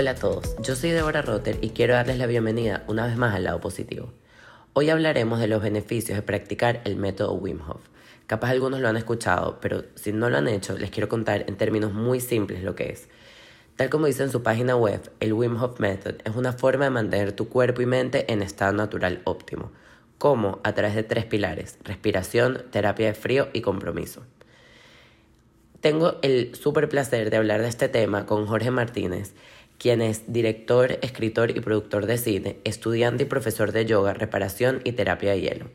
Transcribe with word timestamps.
Hola 0.00 0.12
a 0.12 0.14
todos, 0.14 0.54
yo 0.62 0.76
soy 0.76 0.90
Deborah 0.90 1.22
Rotter 1.22 1.58
y 1.60 1.70
quiero 1.70 1.94
darles 1.94 2.18
la 2.18 2.26
bienvenida 2.26 2.84
una 2.86 3.04
vez 3.04 3.16
más 3.16 3.34
al 3.34 3.42
lado 3.42 3.60
positivo. 3.60 4.12
Hoy 4.72 4.90
hablaremos 4.90 5.40
de 5.40 5.48
los 5.48 5.60
beneficios 5.60 6.14
de 6.14 6.22
practicar 6.22 6.82
el 6.84 6.94
método 6.94 7.32
Wim 7.32 7.60
Hof. 7.68 7.80
Capaz 8.28 8.50
algunos 8.50 8.78
lo 8.78 8.86
han 8.86 8.96
escuchado, 8.96 9.58
pero 9.60 9.86
si 9.96 10.12
no 10.12 10.30
lo 10.30 10.38
han 10.38 10.46
hecho, 10.46 10.78
les 10.78 10.92
quiero 10.92 11.08
contar 11.08 11.46
en 11.48 11.56
términos 11.56 11.94
muy 11.94 12.20
simples 12.20 12.62
lo 12.62 12.76
que 12.76 12.90
es. 12.90 13.08
Tal 13.74 13.90
como 13.90 14.06
dice 14.06 14.22
en 14.22 14.30
su 14.30 14.44
página 14.44 14.76
web, 14.76 15.00
el 15.18 15.32
Wim 15.32 15.60
Hof 15.60 15.80
Method 15.80 16.14
es 16.24 16.36
una 16.36 16.52
forma 16.52 16.84
de 16.84 16.90
mantener 16.90 17.32
tu 17.32 17.48
cuerpo 17.48 17.82
y 17.82 17.86
mente 17.86 18.32
en 18.32 18.40
estado 18.40 18.72
natural 18.74 19.20
óptimo. 19.24 19.72
¿Cómo? 20.18 20.60
A 20.62 20.74
través 20.74 20.94
de 20.94 21.02
tres 21.02 21.24
pilares, 21.24 21.76
respiración, 21.82 22.62
terapia 22.70 23.08
de 23.08 23.14
frío 23.14 23.48
y 23.52 23.62
compromiso. 23.62 24.22
Tengo 25.80 26.18
el 26.22 26.56
súper 26.56 26.88
placer 26.88 27.30
de 27.30 27.36
hablar 27.36 27.62
de 27.62 27.68
este 27.68 27.88
tema 27.88 28.26
con 28.26 28.46
Jorge 28.46 28.72
Martínez, 28.72 29.34
quien 29.78 30.02
es 30.02 30.32
director, 30.32 30.98
escritor 31.02 31.50
y 31.56 31.60
productor 31.60 32.06
de 32.06 32.18
cine, 32.18 32.58
estudiante 32.64 33.22
y 33.22 33.26
profesor 33.26 33.72
de 33.72 33.86
yoga, 33.86 34.12
reparación 34.12 34.80
y 34.84 34.92
terapia 34.92 35.32
de 35.32 35.40
hielo. 35.40 35.66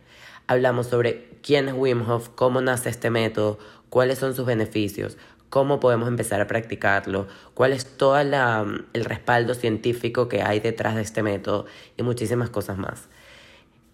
Hablamos 0.48 0.88
sobre 0.88 1.30
quién 1.42 1.70
es 1.70 1.74
Wim 1.74 2.08
Hof, 2.10 2.30
cómo 2.36 2.62
nace 2.62 2.90
este 2.90 3.10
método, 3.10 3.60
cuáles 3.90 4.20
son 4.20 4.36
sus 4.36 4.46
beneficios, 4.46 5.18
cómo 5.50 5.80
podemos 5.80 6.08
empezar 6.08 6.42
a 6.42 6.48
practicarlo, 6.48 7.28
cuál 7.54 7.74
es 7.74 7.86
todo 7.86 8.20
el 8.20 9.06
respaldo 9.06 9.54
científico 9.54 10.28
que 10.28 10.42
hay 10.42 10.60
detrás 10.60 10.96
de 10.96 11.02
este 11.02 11.24
método 11.24 11.66
y 11.96 12.04
muchísimas 12.04 12.50
cosas 12.50 12.78
más. 12.78 13.08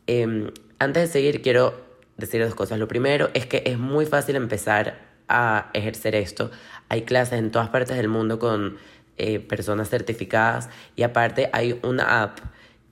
Em, 0.07 0.51
antes 0.79 1.03
de 1.03 1.07
seguir, 1.07 1.41
quiero 1.41 1.73
decir 2.17 2.43
dos 2.43 2.55
cosas. 2.55 2.79
Lo 2.79 2.87
primero 2.87 3.29
es 3.33 3.45
que 3.45 3.61
es 3.65 3.77
muy 3.77 4.05
fácil 4.05 4.35
empezar 4.37 4.99
a 5.27 5.69
ejercer 5.73 6.15
esto. 6.15 6.49
Hay 6.87 7.03
clases 7.03 7.39
en 7.39 7.51
todas 7.51 7.69
partes 7.69 7.95
del 7.97 8.07
mundo 8.07 8.39
con 8.39 8.77
eh, 9.19 9.39
personas 9.39 9.89
certificadas 9.89 10.69
y 10.95 11.03
aparte 11.03 11.49
hay 11.51 11.77
una 11.83 12.23
app 12.23 12.39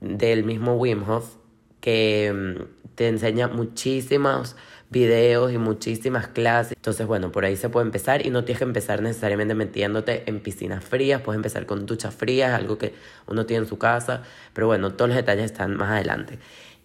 del 0.01 0.43
mismo 0.43 0.75
Wim 0.75 1.09
Hof 1.09 1.35
que 1.79 2.33
mm, 2.33 2.95
te 2.95 3.07
enseña 3.07 3.47
muchísimos 3.47 4.57
videos 4.89 5.53
y 5.53 5.57
muchísimas 5.57 6.27
clases. 6.27 6.73
Entonces, 6.75 7.07
bueno, 7.07 7.31
por 7.31 7.45
ahí 7.45 7.55
se 7.55 7.69
puede 7.69 7.85
empezar 7.85 8.25
y 8.25 8.29
no 8.29 8.43
tienes 8.43 8.59
que 8.59 8.65
empezar 8.65 9.01
necesariamente 9.01 9.53
metiéndote 9.55 10.23
en 10.25 10.41
piscinas 10.41 10.83
frías, 10.83 11.21
puedes 11.21 11.37
empezar 11.37 11.65
con 11.65 11.85
duchas 11.85 12.13
frías, 12.13 12.53
algo 12.53 12.77
que 12.77 12.93
uno 13.27 13.45
tiene 13.45 13.63
en 13.63 13.69
su 13.69 13.77
casa, 13.77 14.23
pero 14.53 14.67
bueno, 14.67 14.93
todos 14.93 15.07
los 15.07 15.15
detalles 15.15 15.45
están 15.45 15.77
más 15.77 15.91
adelante. 15.91 16.39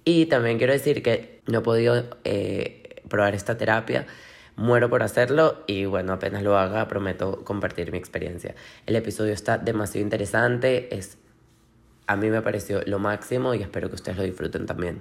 Y 0.05 0.27
también 0.27 0.59
quiero 0.59 0.73
decir 0.73 1.03
que 1.03 1.41
no 1.47 1.59
he 1.59 1.63
podido 1.63 2.05
eh, 2.25 3.03
probar 3.09 3.35
esta 3.35 3.57
terapia 3.57 4.07
muero 4.63 4.89
por 4.89 5.03
hacerlo 5.03 5.65
y 5.67 5.85
bueno, 5.87 6.13
apenas 6.13 6.43
lo 6.43 6.57
haga 6.57 6.87
prometo 6.89 7.45
compartir 7.45 7.91
mi 7.91 7.99
experiencia. 7.99 8.55
El 8.87 8.97
episodio 8.97 9.33
está 9.33 9.59
demasiado 9.59 10.05
interesante, 10.05 10.97
es 10.97 11.19
a 12.07 12.17
mí 12.17 12.31
me 12.31 12.43
pareció 12.43 12.81
lo 12.87 12.99
máximo 12.99 13.55
y 13.55 13.63
espero 13.63 13.89
que 13.89 13.97
ustedes 13.97 14.17
lo 14.17 14.25
disfruten 14.25 14.67
también. 14.67 15.01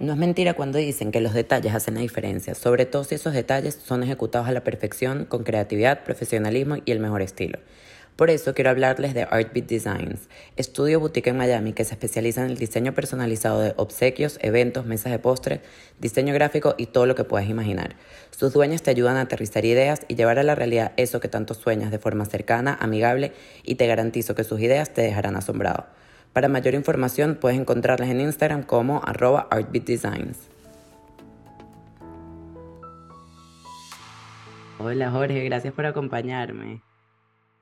No 0.00 0.12
es 0.12 0.18
mentira 0.18 0.54
cuando 0.54 0.78
dicen 0.78 1.10
que 1.10 1.20
los 1.20 1.32
detalles 1.32 1.74
hacen 1.74 1.94
la 1.94 2.00
diferencia, 2.00 2.54
sobre 2.54 2.86
todo 2.86 3.02
si 3.04 3.16
esos 3.16 3.32
detalles 3.32 3.74
son 3.74 4.02
ejecutados 4.02 4.46
a 4.48 4.52
la 4.52 4.62
perfección, 4.62 5.24
con 5.24 5.42
creatividad, 5.42 6.04
profesionalismo 6.04 6.76
y 6.84 6.92
el 6.92 7.00
mejor 7.00 7.20
estilo. 7.20 7.58
Por 8.18 8.30
eso 8.30 8.52
quiero 8.52 8.70
hablarles 8.70 9.14
de 9.14 9.22
Artbeat 9.22 9.68
Designs, 9.68 10.28
estudio 10.56 10.98
boutique 10.98 11.30
en 11.30 11.36
Miami 11.36 11.72
que 11.72 11.84
se 11.84 11.94
especializa 11.94 12.42
en 12.42 12.50
el 12.50 12.58
diseño 12.58 12.92
personalizado 12.92 13.60
de 13.60 13.74
obsequios, 13.76 14.40
eventos, 14.42 14.84
mesas 14.86 15.12
de 15.12 15.20
postres, 15.20 15.60
diseño 16.00 16.34
gráfico 16.34 16.74
y 16.78 16.86
todo 16.86 17.06
lo 17.06 17.14
que 17.14 17.22
puedas 17.22 17.48
imaginar. 17.48 17.94
Sus 18.36 18.52
dueños 18.52 18.82
te 18.82 18.90
ayudan 18.90 19.18
a 19.18 19.20
aterrizar 19.20 19.64
ideas 19.64 20.00
y 20.08 20.16
llevar 20.16 20.40
a 20.40 20.42
la 20.42 20.56
realidad 20.56 20.94
eso 20.96 21.20
que 21.20 21.28
tanto 21.28 21.54
sueñas 21.54 21.92
de 21.92 22.00
forma 22.00 22.24
cercana, 22.24 22.76
amigable 22.80 23.34
y 23.62 23.76
te 23.76 23.86
garantizo 23.86 24.34
que 24.34 24.42
sus 24.42 24.60
ideas 24.60 24.92
te 24.92 25.02
dejarán 25.02 25.36
asombrado. 25.36 25.86
Para 26.32 26.48
mayor 26.48 26.74
información 26.74 27.38
puedes 27.40 27.56
encontrarlas 27.56 28.08
en 28.08 28.20
Instagram 28.20 28.64
como 28.64 29.00
arroba 29.04 29.46
artbeatdesigns. 29.48 30.38
Hola 34.80 35.12
Jorge, 35.12 35.44
gracias 35.44 35.72
por 35.72 35.86
acompañarme. 35.86 36.87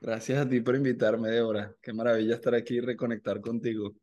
Gracias 0.00 0.38
a 0.38 0.48
ti 0.48 0.60
por 0.60 0.76
invitarme, 0.76 1.30
Débora. 1.30 1.74
Qué 1.80 1.92
maravilla 1.92 2.34
estar 2.34 2.54
aquí 2.54 2.76
y 2.76 2.80
reconectar 2.80 3.40
contigo. 3.40 3.94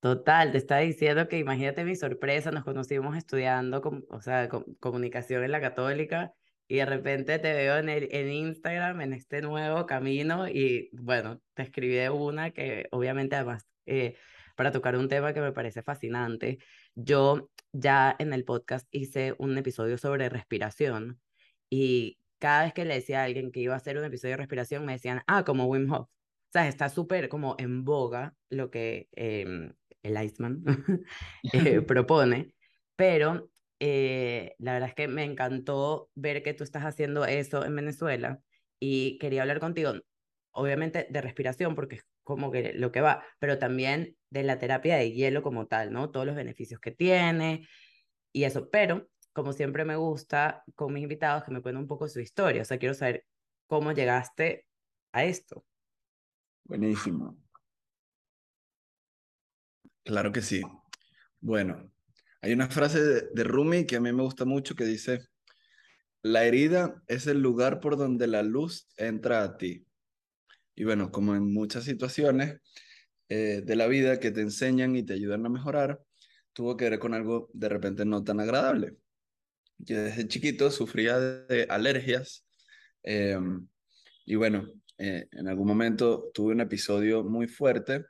Total, 0.00 0.52
te 0.52 0.58
estaba 0.58 0.80
diciendo 0.80 1.26
que 1.26 1.38
imagínate 1.38 1.84
mi 1.84 1.96
sorpresa, 1.96 2.52
nos 2.52 2.64
conocimos 2.64 3.16
estudiando 3.16 3.82
o 4.10 4.20
sea, 4.20 4.48
comunicación 4.78 5.42
en 5.42 5.50
la 5.50 5.60
católica 5.60 6.32
y 6.68 6.76
de 6.76 6.86
repente 6.86 7.38
te 7.40 7.52
veo 7.52 7.78
en, 7.78 7.88
el, 7.88 8.08
en 8.12 8.30
Instagram 8.30 9.00
en 9.00 9.12
este 9.12 9.42
nuevo 9.42 9.86
camino 9.86 10.46
y 10.48 10.90
bueno, 10.92 11.40
te 11.54 11.62
escribí 11.62 11.98
una 12.08 12.52
que 12.52 12.86
obviamente 12.92 13.34
además 13.34 13.66
eh, 13.86 14.16
para 14.54 14.70
tocar 14.70 14.96
un 14.96 15.08
tema 15.08 15.32
que 15.32 15.40
me 15.40 15.52
parece 15.52 15.82
fascinante. 15.82 16.58
Yo 16.94 17.50
ya 17.72 18.14
en 18.18 18.32
el 18.32 18.44
podcast 18.44 18.86
hice 18.90 19.34
un 19.38 19.56
episodio 19.58 19.98
sobre 19.98 20.28
respiración 20.28 21.20
y 21.70 22.18
cada 22.38 22.64
vez 22.64 22.72
que 22.74 22.84
le 22.84 22.94
decía 22.94 23.20
a 23.20 23.24
alguien 23.24 23.50
que 23.52 23.60
iba 23.60 23.74
a 23.74 23.78
hacer 23.78 23.98
un 23.98 24.04
episodio 24.04 24.32
de 24.32 24.38
respiración, 24.38 24.84
me 24.84 24.92
decían, 24.92 25.22
ah, 25.26 25.44
como 25.44 25.66
Wim 25.66 25.90
Hof. 25.92 26.08
O 26.08 26.50
sea, 26.52 26.66
está 26.68 26.88
súper 26.88 27.28
como 27.28 27.56
en 27.58 27.84
boga 27.84 28.34
lo 28.48 28.70
que 28.70 29.08
em, 29.12 29.74
el 30.02 30.24
Iceman 30.24 30.62
eh, 31.52 31.80
propone, 31.86 32.54
pero 32.96 33.50
eh, 33.80 34.54
la 34.58 34.72
verdad 34.72 34.88
es 34.88 34.94
que 34.94 35.08
me 35.08 35.24
encantó 35.24 36.10
ver 36.14 36.42
que 36.42 36.54
tú 36.54 36.64
estás 36.64 36.84
haciendo 36.84 37.24
eso 37.26 37.64
en 37.64 37.76
Venezuela 37.76 38.40
y 38.80 39.18
quería 39.18 39.42
hablar 39.42 39.60
contigo, 39.60 39.92
obviamente 40.52 41.06
de 41.10 41.20
respiración, 41.20 41.74
porque 41.74 41.96
es 41.96 42.06
como 42.24 42.50
que 42.50 42.72
lo 42.74 42.92
que 42.92 43.00
va, 43.00 43.24
pero 43.38 43.58
también 43.58 44.16
de 44.30 44.42
la 44.42 44.58
terapia 44.58 44.96
de 44.96 45.12
hielo 45.12 45.42
como 45.42 45.66
tal, 45.66 45.92
¿no? 45.92 46.10
Todos 46.10 46.26
los 46.26 46.36
beneficios 46.36 46.80
que 46.80 46.90
tiene 46.92 47.66
y 48.32 48.44
eso, 48.44 48.68
pero 48.70 49.08
como 49.38 49.52
siempre 49.52 49.84
me 49.84 49.94
gusta 49.94 50.64
con 50.74 50.92
mis 50.92 51.04
invitados 51.04 51.44
que 51.44 51.52
me 51.52 51.62
cuenten 51.62 51.82
un 51.82 51.86
poco 51.86 52.08
su 52.08 52.18
historia. 52.18 52.62
O 52.62 52.64
sea, 52.64 52.76
quiero 52.76 52.92
saber 52.92 53.24
cómo 53.68 53.92
llegaste 53.92 54.66
a 55.12 55.24
esto. 55.24 55.64
Buenísimo. 56.64 57.38
Claro 60.02 60.32
que 60.32 60.42
sí. 60.42 60.60
Bueno, 61.38 61.88
hay 62.42 62.52
una 62.52 62.66
frase 62.66 63.00
de, 63.32 63.44
Rumi 63.44 63.86
que 63.86 63.94
a 63.94 64.00
mí 64.00 64.12
me 64.12 64.24
gusta 64.24 64.44
mucho 64.44 64.74
que 64.74 64.84
dice, 64.84 65.20
la 66.22 66.44
herida 66.44 67.00
es 67.06 67.28
el 67.28 67.40
lugar 67.40 67.78
por 67.78 67.96
donde 67.96 68.26
la 68.26 68.42
luz 68.42 68.88
entra 68.96 69.44
a 69.44 69.56
ti. 69.56 69.86
Y 70.74 70.82
bueno, 70.82 71.12
como 71.12 71.36
en 71.36 71.52
muchas 71.52 71.84
situaciones 71.84 72.60
eh, 73.28 73.62
de 73.64 73.76
la 73.76 73.86
vida 73.86 74.18
que 74.18 74.32
te 74.32 74.40
enseñan 74.40 74.96
y 74.96 75.04
te 75.04 75.12
ayudan 75.12 75.46
a 75.46 75.48
mejorar, 75.48 76.02
tuvo 76.52 76.76
que 76.76 76.90
ver 76.90 76.98
con 76.98 77.14
algo 77.14 77.50
de 77.52 77.68
repente 77.68 78.04
no 78.04 78.24
tan 78.24 78.40
agradable. 78.40 78.96
Yo 79.78 80.02
desde 80.02 80.28
chiquito 80.28 80.70
sufría 80.70 81.18
de 81.18 81.66
alergias 81.68 82.44
em, 83.02 83.66
y 84.26 84.34
bueno, 84.34 84.68
eh, 84.98 85.28
en 85.32 85.48
algún 85.48 85.66
momento 85.66 86.30
tuve 86.34 86.52
un 86.52 86.60
episodio 86.60 87.24
muy 87.24 87.46
fuerte 87.46 88.04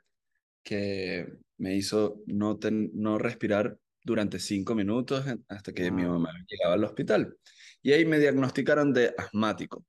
que 0.63 1.27
me 1.57 1.75
hizo 1.75 2.21
no, 2.25 2.59
no 2.93 3.17
respirar 3.17 3.77
durante 4.03 4.39
cinco 4.39 4.75
minutos 4.75 5.23
hasta 5.47 5.71
que 5.71 5.91
mi 5.91 6.03
mamá 6.03 6.31
llegaba 6.47 6.73
al 6.73 6.83
hospital. 6.83 7.37
Y 7.81 7.91
ahí 7.91 8.05
me 8.05 8.19
diagnosticaron 8.19 8.91
de 8.91 9.13
asmático. 9.17 9.85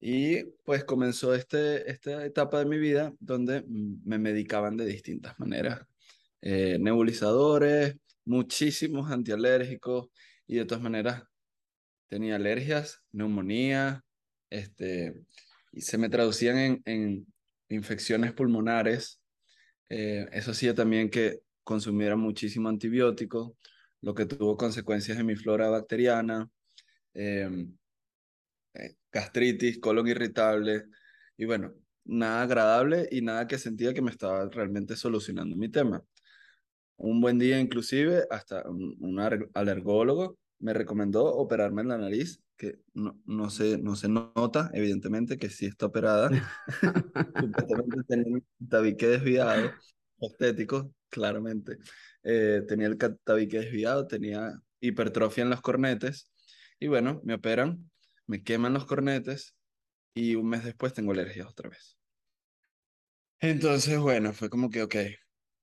Y 0.00 0.44
pues 0.64 0.84
comenzó 0.84 1.34
este, 1.34 1.90
esta 1.90 2.24
etapa 2.24 2.58
de 2.58 2.66
mi 2.66 2.78
vida 2.78 3.12
donde 3.20 3.64
me 3.68 4.18
medicaban 4.18 4.76
de 4.76 4.86
distintas 4.86 5.38
maneras. 5.38 5.80
Eh, 6.42 6.78
nebulizadores, 6.80 7.96
muchísimos 8.24 9.10
antialérgicos, 9.10 10.08
y 10.50 10.56
de 10.56 10.64
todas 10.64 10.82
maneras 10.82 11.22
tenía 12.08 12.34
alergias, 12.34 13.04
neumonía, 13.12 14.04
este, 14.50 15.14
y 15.70 15.80
se 15.82 15.96
me 15.96 16.08
traducían 16.08 16.58
en, 16.58 16.82
en 16.86 17.26
infecciones 17.68 18.32
pulmonares. 18.32 19.20
Eh, 19.88 20.28
eso 20.32 20.50
hacía 20.50 20.74
también 20.74 21.08
que 21.08 21.38
consumiera 21.62 22.16
muchísimo 22.16 22.68
antibiótico, 22.68 23.56
lo 24.00 24.12
que 24.12 24.26
tuvo 24.26 24.56
consecuencias 24.56 25.20
en 25.20 25.26
mi 25.26 25.36
flora 25.36 25.70
bacteriana, 25.70 26.50
em, 27.14 27.72
eh, 28.74 28.96
gastritis, 29.12 29.78
colon 29.78 30.08
irritable, 30.08 30.86
y 31.36 31.44
bueno, 31.44 31.74
nada 32.06 32.42
agradable 32.42 33.08
y 33.12 33.22
nada 33.22 33.46
que 33.46 33.56
sentía 33.56 33.94
que 33.94 34.02
me 34.02 34.10
estaba 34.10 34.48
realmente 34.50 34.96
solucionando 34.96 35.54
mi 35.54 35.68
tema. 35.68 36.02
Un 37.02 37.20
buen 37.20 37.38
día 37.38 37.58
inclusive, 37.58 38.24
hasta 38.30 38.68
un, 38.68 38.96
un 39.00 39.18
alergólogo 39.54 40.38
me 40.58 40.74
recomendó 40.74 41.24
operarme 41.24 41.82
en 41.82 41.88
la 41.88 41.98
nariz, 41.98 42.42
que 42.56 42.78
no, 42.92 43.18
no, 43.24 43.48
se, 43.48 43.78
no 43.78 43.96
se 43.96 44.08
nota, 44.08 44.70
evidentemente, 44.74 45.38
que 45.38 45.48
sí 45.48 45.64
está 45.64 45.86
operada. 45.86 46.30
Supuestamente 47.40 48.02
tenía 48.06 48.36
el 48.36 48.68
tabique 48.68 49.06
desviado, 49.06 49.72
estético, 50.20 50.92
claramente. 51.08 51.78
Eh, 52.22 52.62
tenía 52.68 52.88
el 52.88 52.98
tabique 52.98 53.60
desviado, 53.60 54.06
tenía 54.06 54.52
hipertrofia 54.80 55.42
en 55.42 55.50
los 55.50 55.62
cornetes. 55.62 56.30
Y 56.78 56.88
bueno, 56.88 57.22
me 57.24 57.34
operan, 57.34 57.90
me 58.26 58.42
queman 58.42 58.74
los 58.74 58.84
cornetes 58.84 59.56
y 60.14 60.34
un 60.34 60.50
mes 60.50 60.64
después 60.64 60.92
tengo 60.92 61.12
alergias 61.12 61.48
otra 61.48 61.70
vez. 61.70 61.96
Entonces, 63.40 63.98
bueno, 63.98 64.34
fue 64.34 64.50
como 64.50 64.68
que, 64.68 64.82
ok, 64.82 64.96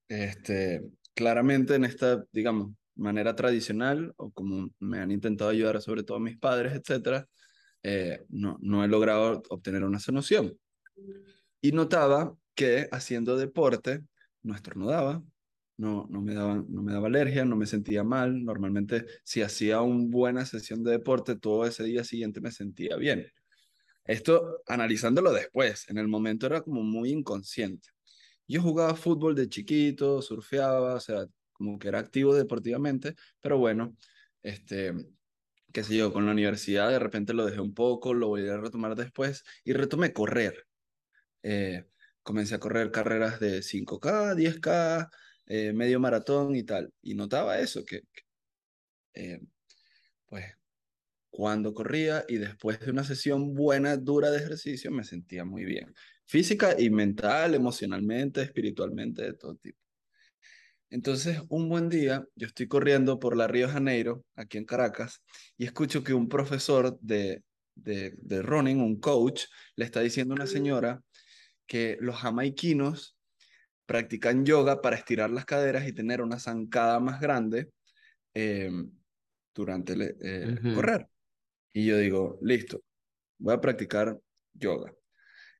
este, 0.08 0.82
claramente 1.18 1.74
en 1.74 1.84
esta, 1.84 2.24
digamos, 2.32 2.74
manera 2.96 3.36
tradicional, 3.36 4.14
o 4.18 4.32
como 4.32 4.70
me 4.80 5.00
han 5.00 5.10
intentado 5.10 5.50
ayudar 5.50 5.82
sobre 5.82 6.04
todo 6.04 6.20
mis 6.20 6.38
padres, 6.38 6.74
etcétera, 6.74 7.28
eh, 7.82 8.24
no, 8.30 8.58
no 8.62 8.84
he 8.84 8.88
logrado 8.88 9.42
obtener 9.50 9.84
una 9.84 10.00
solución. 10.00 10.56
Y 11.60 11.72
notaba 11.72 12.38
que 12.54 12.88
haciendo 12.92 13.36
deporte 13.36 14.04
no 14.44 14.54
estornudaba, 14.54 15.24
no, 15.78 16.08
no, 16.10 16.22
me 16.22 16.36
daba, 16.36 16.64
no 16.68 16.84
me 16.84 16.94
daba 16.94 17.08
alergia, 17.08 17.46
no 17.46 17.56
me 17.56 17.66
sentía 17.66 18.04
mal. 18.04 18.44
Normalmente 18.46 19.06
si 19.24 19.42
hacía 19.42 19.82
una 19.82 20.06
buena 20.10 20.46
sesión 20.46 20.84
de 20.84 20.92
deporte, 20.92 21.36
todo 21.36 21.66
ese 21.66 21.84
día 21.84 22.04
siguiente 22.04 22.42
me 22.42 22.52
sentía 22.52 22.96
bien. 22.96 23.26
Esto 24.06 24.62
analizándolo 24.68 25.34
después, 25.34 25.90
en 25.90 25.98
el 25.98 26.08
momento 26.08 26.46
era 26.46 26.62
como 26.62 26.84
muy 26.84 27.10
inconsciente. 27.10 27.90
Yo 28.48 28.62
jugaba 28.62 28.96
fútbol 28.96 29.36
de 29.36 29.50
chiquito, 29.50 30.22
surfeaba, 30.22 30.96
o 30.96 31.00
sea, 31.00 31.26
como 31.54 31.80
que 31.80 31.88
era 31.90 32.00
activo 32.00 32.36
deportivamente, 32.36 33.16
pero 33.42 33.58
bueno, 33.58 33.96
este, 34.42 34.94
qué 35.74 35.84
sé 35.84 35.98
yo, 35.98 36.14
con 36.14 36.26
la 36.26 36.32
universidad 36.34 36.90
de 36.90 37.00
repente 37.00 37.34
lo 37.34 37.46
dejé 37.46 37.62
un 37.62 37.74
poco, 37.74 38.14
lo 38.14 38.30
volví 38.30 38.48
a 38.50 38.58
retomar 38.58 38.96
después 38.96 39.44
y 39.64 39.74
retomé 39.74 40.14
correr. 40.14 40.68
Eh, 41.44 41.86
comencé 42.24 42.56
a 42.56 42.60
correr 42.60 42.92
carreras 42.92 43.40
de 43.40 43.62
5K, 43.64 44.36
10K, 44.36 45.10
eh, 45.48 45.74
medio 45.74 46.00
maratón 46.00 46.56
y 46.56 46.64
tal. 46.64 46.94
Y 47.02 47.16
notaba 47.16 47.60
eso, 47.60 47.84
que, 47.86 48.02
eh, 49.14 49.40
pues 50.28 50.46
cuando 51.32 51.74
corría 51.74 52.26
y 52.28 52.38
después 52.38 52.80
de 52.82 52.92
una 52.92 53.04
sesión 53.04 53.56
buena, 53.56 53.98
dura 53.98 54.32
de 54.32 54.40
ejercicio, 54.40 54.92
me 54.92 55.04
sentía 55.06 55.46
muy 55.46 55.66
bien. 55.66 55.94
Física 56.28 56.76
y 56.78 56.90
mental, 56.90 57.56
emocionalmente, 57.56 58.42
espiritualmente, 58.42 59.24
de 59.24 59.34
todo 59.34 59.56
tipo. 59.56 59.80
Entonces, 60.90 61.42
un 61.50 61.70
buen 61.70 61.90
día, 61.90 62.26
yo 62.36 62.48
estoy 62.48 62.68
corriendo 62.68 63.20
por 63.20 63.36
la 63.36 63.48
Río 63.48 63.70
Janeiro, 63.70 64.24
aquí 64.36 64.58
en 64.58 64.66
Caracas, 64.66 65.24
y 65.58 65.66
escucho 65.66 66.04
que 66.04 66.14
un 66.14 66.30
profesor 66.30 66.98
de, 67.02 67.44
de, 67.76 68.14
de 68.18 68.42
running, 68.42 68.82
un 68.82 69.00
coach, 69.00 69.46
le 69.76 69.86
está 69.86 70.02
diciendo 70.02 70.34
a 70.34 70.36
una 70.36 70.48
señora 70.48 71.02
que 71.66 71.98
los 72.00 72.18
jamaiquinos 72.18 73.18
practican 73.86 74.46
yoga 74.46 74.82
para 74.82 74.98
estirar 74.98 75.30
las 75.30 75.46
caderas 75.46 75.88
y 75.88 75.94
tener 75.94 76.22
una 76.22 76.40
zancada 76.40 77.00
más 77.00 77.22
grande 77.22 77.70
eh, 78.34 78.70
durante 79.56 79.94
el 79.94 80.02
eh, 80.22 80.74
correr. 80.76 81.08
Y 81.74 81.86
yo 81.86 81.98
digo, 81.98 82.38
listo, 82.42 82.84
voy 83.40 83.54
a 83.54 83.62
practicar 83.62 84.20
yoga. 84.54 84.94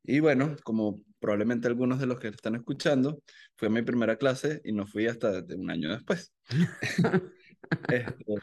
Y 0.08 0.22
bueno, 0.22 0.56
como 0.64 1.02
probablemente 1.20 1.68
algunos 1.68 2.00
de 2.00 2.06
los 2.06 2.18
que 2.18 2.30
están 2.30 2.56
escuchando, 2.56 3.22
fue 3.58 3.70
mi 3.70 3.82
primera 3.82 4.16
clase 4.16 4.62
y 4.64 4.72
no 4.72 4.88
fui 4.88 5.06
hasta 5.06 5.44
un 5.56 5.70
año 5.70 5.92
después. 5.92 6.34
Este, 7.90 8.36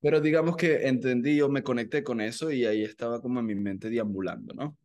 pero 0.00 0.20
digamos 0.20 0.56
que 0.56 0.88
entendí, 0.88 1.36
yo 1.36 1.48
me 1.48 1.62
conecté 1.62 2.02
con 2.02 2.20
eso 2.20 2.50
y 2.50 2.64
ahí 2.64 2.82
estaba 2.82 3.20
como 3.22 3.38
en 3.38 3.46
mi 3.46 3.54
mente 3.54 3.88
deambulando, 3.88 4.54
¿no? 4.54 4.76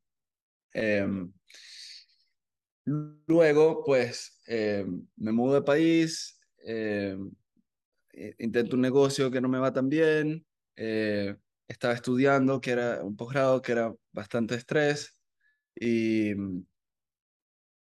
Em, 0.74 1.32
luego, 3.28 3.84
pues, 3.84 4.40
em, 4.46 5.08
me 5.16 5.32
mudo 5.32 5.56
de 5.56 5.62
país, 5.64 6.40
em, 6.60 7.32
intento 8.38 8.76
un 8.76 8.82
negocio 8.84 9.32
que 9.32 9.42
no 9.42 9.50
me 9.50 9.60
va 9.60 9.74
tan 9.74 9.90
bien, 9.90 10.46
eh, 10.76 11.36
estaba 11.68 11.94
estudiando, 11.96 12.62
que 12.62 12.72
era 12.72 13.04
un 13.04 13.16
posgrado, 13.16 13.62
que 13.62 13.72
era 13.72 13.94
bastante 14.12 14.56
estrés 14.56 15.21
y 15.76 16.34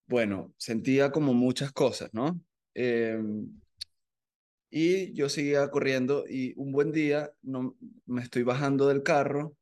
bueno, 0.08 0.54
sentía 0.58 1.12
como 1.12 1.34
muchas 1.34 1.72
cosas, 1.72 2.10
¿no? 2.14 2.40
Em, 2.74 3.48
y 4.72 5.14
yo 5.14 5.30
seguía 5.30 5.70
corriendo 5.70 6.26
y 6.28 6.54
un 6.58 6.72
buen 6.72 6.92
día 6.92 7.32
no, 7.42 7.76
me 8.06 8.22
estoy 8.22 8.44
bajando 8.44 8.88
del 8.88 9.04
carro, 9.04 9.56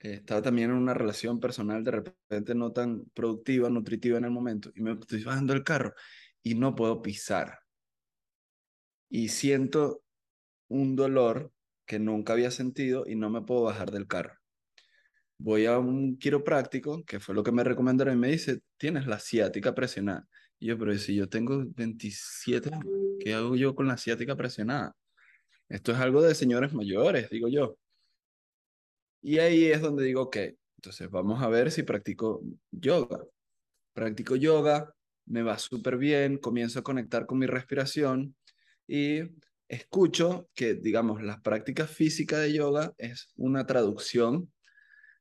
estaba 0.00 0.42
también 0.42 0.70
en 0.70 0.76
una 0.76 0.94
relación 0.94 1.40
personal 1.40 1.82
de 1.82 1.90
repente 1.90 2.54
no 2.54 2.72
tan 2.72 3.04
productiva, 3.14 3.70
nutritiva 3.70 4.18
en 4.18 4.24
el 4.24 4.30
momento, 4.30 4.70
y 4.74 4.82
me 4.82 4.92
estoy 4.92 5.24
bajando 5.24 5.52
del 5.54 5.64
carro 5.64 5.94
y 6.42 6.54
no 6.54 6.74
puedo 6.76 7.02
pisar. 7.02 7.58
Y 9.08 9.28
siento 9.28 10.02
un 10.68 10.96
dolor 10.96 11.52
que 11.86 11.98
nunca 11.98 12.34
había 12.34 12.50
sentido 12.50 13.04
y 13.06 13.16
no 13.16 13.30
me 13.30 13.42
puedo 13.42 13.62
bajar 13.62 13.90
del 13.90 14.06
carro 14.06 14.36
voy 15.38 15.66
a 15.66 15.78
un 15.78 16.18
quiropráctico, 16.18 17.04
que 17.04 17.20
fue 17.20 17.34
lo 17.34 17.42
que 17.42 17.52
me 17.52 17.64
recomendaron, 17.64 18.14
y 18.14 18.18
me 18.18 18.28
dice, 18.28 18.60
tienes 18.76 19.06
la 19.06 19.18
ciática 19.18 19.74
presionada. 19.74 20.26
Y 20.58 20.68
yo, 20.68 20.78
pero 20.78 20.96
si 20.96 21.14
yo 21.14 21.28
tengo 21.28 21.64
27, 21.66 22.70
¿qué 23.20 23.34
hago 23.34 23.56
yo 23.56 23.74
con 23.74 23.86
la 23.86 23.96
ciática 23.96 24.36
presionada? 24.36 24.94
Esto 25.68 25.92
es 25.92 25.98
algo 25.98 26.22
de 26.22 26.34
señores 26.34 26.72
mayores, 26.72 27.28
digo 27.30 27.48
yo. 27.48 27.76
Y 29.22 29.38
ahí 29.38 29.66
es 29.66 29.80
donde 29.80 30.04
digo, 30.04 30.22
ok, 30.22 30.36
entonces 30.76 31.10
vamos 31.10 31.42
a 31.42 31.48
ver 31.48 31.70
si 31.70 31.82
practico 31.82 32.42
yoga. 32.70 33.24
Practico 33.92 34.36
yoga, 34.36 34.94
me 35.26 35.42
va 35.42 35.58
súper 35.58 35.96
bien, 35.98 36.38
comienzo 36.38 36.78
a 36.78 36.82
conectar 36.82 37.26
con 37.26 37.38
mi 37.38 37.46
respiración 37.46 38.36
y 38.86 39.22
escucho 39.68 40.48
que, 40.54 40.74
digamos, 40.74 41.22
la 41.22 41.40
práctica 41.42 41.86
física 41.86 42.38
de 42.38 42.52
yoga 42.52 42.92
es 42.98 43.32
una 43.34 43.66
traducción 43.66 44.52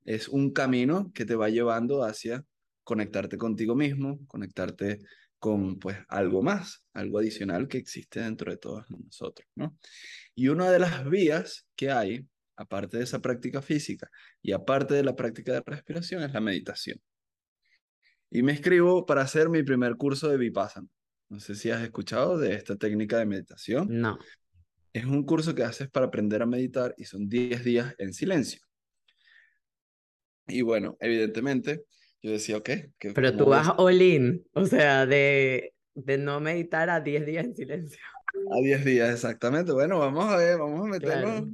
es 0.05 0.29
un 0.29 0.51
camino 0.51 1.11
que 1.13 1.25
te 1.25 1.35
va 1.35 1.49
llevando 1.49 2.03
hacia 2.03 2.43
conectarte 2.83 3.37
contigo 3.37 3.75
mismo, 3.75 4.19
conectarte 4.27 4.99
con 5.39 5.79
pues 5.79 5.97
algo 6.07 6.41
más, 6.41 6.83
algo 6.93 7.19
adicional 7.19 7.67
que 7.67 7.77
existe 7.77 8.21
dentro 8.21 8.51
de 8.51 8.57
todos 8.57 8.85
nosotros, 8.89 9.47
¿no? 9.55 9.77
Y 10.33 10.47
una 10.47 10.71
de 10.71 10.79
las 10.79 11.07
vías 11.09 11.67
que 11.75 11.91
hay, 11.91 12.25
aparte 12.55 12.97
de 12.97 13.03
esa 13.03 13.19
práctica 13.19 13.61
física 13.61 14.09
y 14.41 14.53
aparte 14.53 14.93
de 14.93 15.03
la 15.03 15.15
práctica 15.15 15.53
de 15.53 15.63
respiración, 15.65 16.23
es 16.23 16.33
la 16.33 16.41
meditación. 16.41 17.01
Y 18.29 18.43
me 18.43 18.53
escribo 18.53 19.05
para 19.05 19.21
hacer 19.21 19.49
mi 19.49 19.63
primer 19.63 19.95
curso 19.95 20.29
de 20.29 20.37
Vipassana. 20.37 20.87
No 21.29 21.39
sé 21.39 21.55
si 21.55 21.69
has 21.69 21.81
escuchado 21.81 22.37
de 22.37 22.53
esta 22.53 22.75
técnica 22.75 23.17
de 23.17 23.25
meditación. 23.25 23.87
No. 23.89 24.17
Es 24.93 25.05
un 25.05 25.25
curso 25.25 25.53
que 25.53 25.63
haces 25.63 25.89
para 25.89 26.07
aprender 26.07 26.41
a 26.41 26.45
meditar 26.45 26.93
y 26.97 27.05
son 27.05 27.27
10 27.27 27.63
días 27.63 27.95
en 27.97 28.13
silencio. 28.13 28.64
Y 30.47 30.61
bueno, 30.61 30.97
evidentemente, 30.99 31.83
yo 32.21 32.31
decía, 32.31 32.57
ok. 32.57 32.69
Pero 33.13 33.35
tú 33.35 33.45
vas 33.45 33.71
all 33.77 34.01
in, 34.01 34.45
o 34.53 34.65
sea, 34.65 35.05
de, 35.05 35.73
de 35.93 36.17
no 36.17 36.39
meditar 36.39 36.89
a 36.89 37.01
10 37.01 37.25
días 37.25 37.45
en 37.45 37.55
silencio. 37.55 37.99
A 38.51 38.59
10 38.61 38.85
días, 38.85 39.09
exactamente. 39.11 39.71
Bueno, 39.71 39.99
vamos 39.99 40.25
a 40.25 40.37
ver, 40.37 40.57
vamos 40.57 40.81
a 40.81 40.89
meternos, 40.89 41.49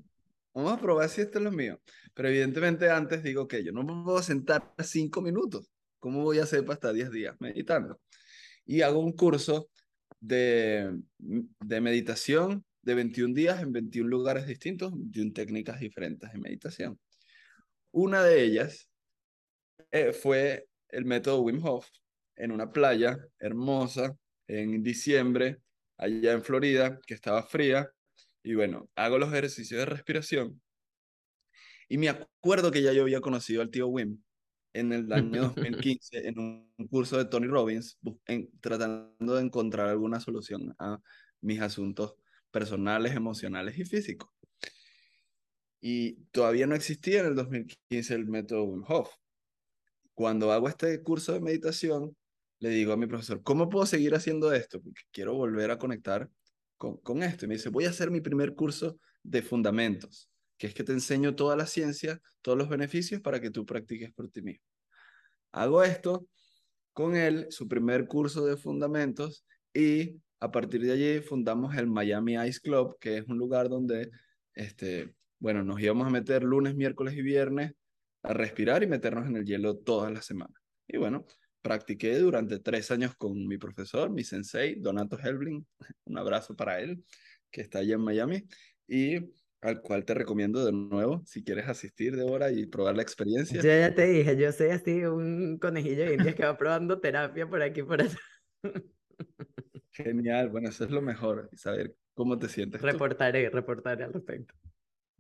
vamos 0.54 0.74
a 0.74 0.80
probar 0.80 1.10
si 1.10 1.22
esto 1.22 1.40
es 1.40 1.44
lo 1.44 1.52
mío. 1.52 1.80
Pero 2.14 2.30
evidentemente 2.30 2.90
antes 2.90 3.24
digo 3.24 3.48
que 3.48 3.64
yo 3.64 3.72
no 3.72 3.84
me 3.84 4.04
puedo 4.04 4.22
sentar 4.22 4.74
5 4.78 5.22
minutos. 5.22 5.72
¿Cómo 6.00 6.24
voy 6.24 6.40
a 6.40 6.44
hacer 6.44 6.66
para 6.66 6.74
estar 6.74 6.94
10 6.94 7.12
días 7.12 7.36
meditando? 7.40 8.00
Y 8.66 8.82
hago 8.82 9.00
un 9.00 9.14
curso 9.14 9.70
de, 10.20 10.98
de 11.18 11.82
meditación 11.82 12.66
de 12.82 12.96
21 12.96 13.34
días 13.34 13.62
en 13.62 13.72
21 13.72 14.10
lugares 14.10 14.48
distintos, 14.48 14.92
21 14.94 15.34
técnicas 15.34 15.80
diferentes 15.80 16.32
de 16.32 16.40
meditación. 16.40 17.00
Una 17.92 18.24
de 18.24 18.44
ellas 18.44 18.90
eh, 19.92 20.14
fue 20.14 20.68
el 20.90 21.06
método 21.06 21.42
Wim 21.42 21.64
Hof 21.66 21.88
en 22.36 22.52
una 22.52 22.72
playa 22.72 23.18
hermosa 23.40 24.18
en 24.48 24.84
diciembre, 24.84 25.58
allá 25.98 26.34
en 26.34 26.44
Florida, 26.44 27.00
que 27.06 27.14
estaba 27.14 27.44
fría. 27.44 27.90
Y 28.44 28.56
bueno, 28.56 28.90
hago 28.96 29.18
los 29.18 29.30
ejercicios 29.30 29.80
de 29.80 29.86
respiración. 29.86 30.62
Y 31.88 31.98
me 31.98 32.10
acuerdo 32.10 32.72
que 32.72 32.82
ya 32.82 32.94
yo 32.94 33.04
había 33.04 33.22
conocido 33.22 33.62
al 33.62 33.70
tío 33.70 33.88
Wim 33.88 34.22
en 34.74 34.94
el 34.94 35.12
año 35.12 35.42
2015 35.56 36.28
en 36.28 36.40
un 36.40 36.74
curso 36.90 37.18
de 37.18 37.26
Tony 37.26 37.48
Robbins, 37.48 38.00
tratando 38.62 39.36
de 39.36 39.42
encontrar 39.42 39.90
alguna 39.90 40.20
solución 40.20 40.74
a 40.80 41.00
mis 41.42 41.60
asuntos 41.62 42.16
personales, 42.52 43.16
emocionales 43.16 43.78
y 43.78 43.86
físicos. 43.86 44.30
Y 45.82 46.14
todavía 46.32 46.68
no 46.68 46.76
existía 46.76 47.22
en 47.22 47.28
el 47.28 47.36
2015 47.36 48.14
el 48.14 48.28
método 48.28 48.66
Wim 48.66 48.84
Hof. 48.88 49.10
Cuando 50.14 50.52
hago 50.52 50.70
este 50.70 51.02
curso 51.02 51.34
de 51.34 51.42
meditación, 51.42 52.16
le 52.60 52.70
digo 52.70 52.94
a 52.94 52.98
mi 52.98 53.08
profesor, 53.08 53.42
¿cómo 53.42 53.70
puedo 53.70 53.86
seguir 53.88 54.14
haciendo 54.14 54.54
esto? 54.54 54.80
Porque 54.80 55.02
quiero 55.12 55.34
volver 55.34 55.72
a 55.72 55.80
conectar 55.80 56.30
con, 56.78 56.98
con 56.98 57.24
esto. 57.24 57.46
Y 57.46 57.48
me 57.48 57.56
dice, 57.56 57.70
voy 57.70 57.86
a 57.86 57.90
hacer 57.90 58.12
mi 58.12 58.22
primer 58.22 58.54
curso 58.54 59.00
de 59.24 59.42
fundamentos, 59.42 60.30
que 60.58 60.68
es 60.68 60.74
que 60.76 60.84
te 60.84 60.92
enseño 60.92 61.36
toda 61.36 61.56
la 61.56 61.66
ciencia, 61.66 62.22
todos 62.42 62.58
los 62.58 62.70
beneficios 62.70 63.22
para 63.22 63.42
que 63.42 63.50
tú 63.50 63.66
practiques 63.66 64.14
por 64.14 64.30
ti 64.30 64.44
mismo. 64.44 64.66
Hago 65.52 65.84
esto 65.84 66.28
con 66.94 67.16
él, 67.16 67.48
su 67.50 67.68
primer 67.68 68.08
curso 68.08 68.46
de 68.46 68.58
fundamentos, 68.58 69.46
y 69.74 70.22
a 70.40 70.52
partir 70.52 70.82
de 70.82 70.92
allí 70.92 71.22
fundamos 71.22 71.76
el 71.76 71.88
Miami 71.88 72.36
Ice 72.48 72.60
Club, 72.60 72.98
que 73.00 73.18
es 73.18 73.28
un 73.28 73.38
lugar 73.38 73.70
donde 73.70 74.12
este, 74.54 75.14
bueno, 75.42 75.64
nos 75.64 75.82
íbamos 75.82 76.06
a 76.08 76.12
meter 76.12 76.44
lunes, 76.44 76.76
miércoles 76.76 77.16
y 77.16 77.22
viernes 77.24 77.74
a 78.24 78.34
respirar 78.34 78.84
y 78.84 78.88
meternos 78.88 79.28
en 79.28 79.36
el 79.36 79.44
hielo 79.44 79.76
todas 79.76 80.12
las 80.12 80.24
semanas. 80.24 80.62
Y 80.88 80.98
bueno, 80.98 81.26
practiqué 81.64 82.16
durante 82.20 82.60
tres 82.60 82.92
años 82.92 83.16
con 83.18 83.48
mi 83.48 83.58
profesor, 83.58 84.12
mi 84.12 84.24
sensei, 84.24 84.76
Donato 84.76 85.18
Helbling. 85.18 85.66
Un 86.06 86.18
abrazo 86.20 86.56
para 86.56 86.80
él, 86.80 87.04
que 87.50 87.62
está 87.62 87.80
allá 87.80 87.96
en 87.96 88.02
Miami. 88.02 88.46
Y 88.88 89.18
al 89.62 89.82
cual 89.82 90.06
te 90.06 90.14
recomiendo 90.14 90.64
de 90.64 90.74
nuevo, 90.74 91.24
si 91.26 91.44
quieres 91.44 91.68
asistir, 91.68 92.16
de 92.16 92.24
hora 92.24 92.52
y 92.52 92.68
probar 92.68 92.96
la 92.96 93.02
experiencia. 93.02 93.62
Yo 93.62 93.70
ya 93.70 93.96
te 93.96 94.06
dije, 94.06 94.38
yo 94.38 94.52
soy 94.52 94.70
así 94.70 95.06
un 95.06 95.58
conejillo 95.58 96.06
de 96.06 96.14
indias 96.14 96.36
que 96.36 96.46
va 96.46 96.56
probando 96.56 97.00
terapia 97.00 97.50
por 97.50 97.64
aquí 97.64 97.82
por 97.82 98.00
allá. 98.00 98.18
Genial, 99.92 100.50
bueno, 100.50 100.70
eso 100.70 100.86
es 100.86 100.92
lo 100.92 101.02
mejor, 101.02 101.50
saber 101.54 101.96
cómo 102.14 102.38
te 102.38 102.48
sientes. 102.48 102.80
Reportaré, 102.82 103.50
reportaré 103.50 104.04
al 104.04 104.14
respecto. 104.14 104.54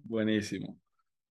Buenísimo. 0.04 0.80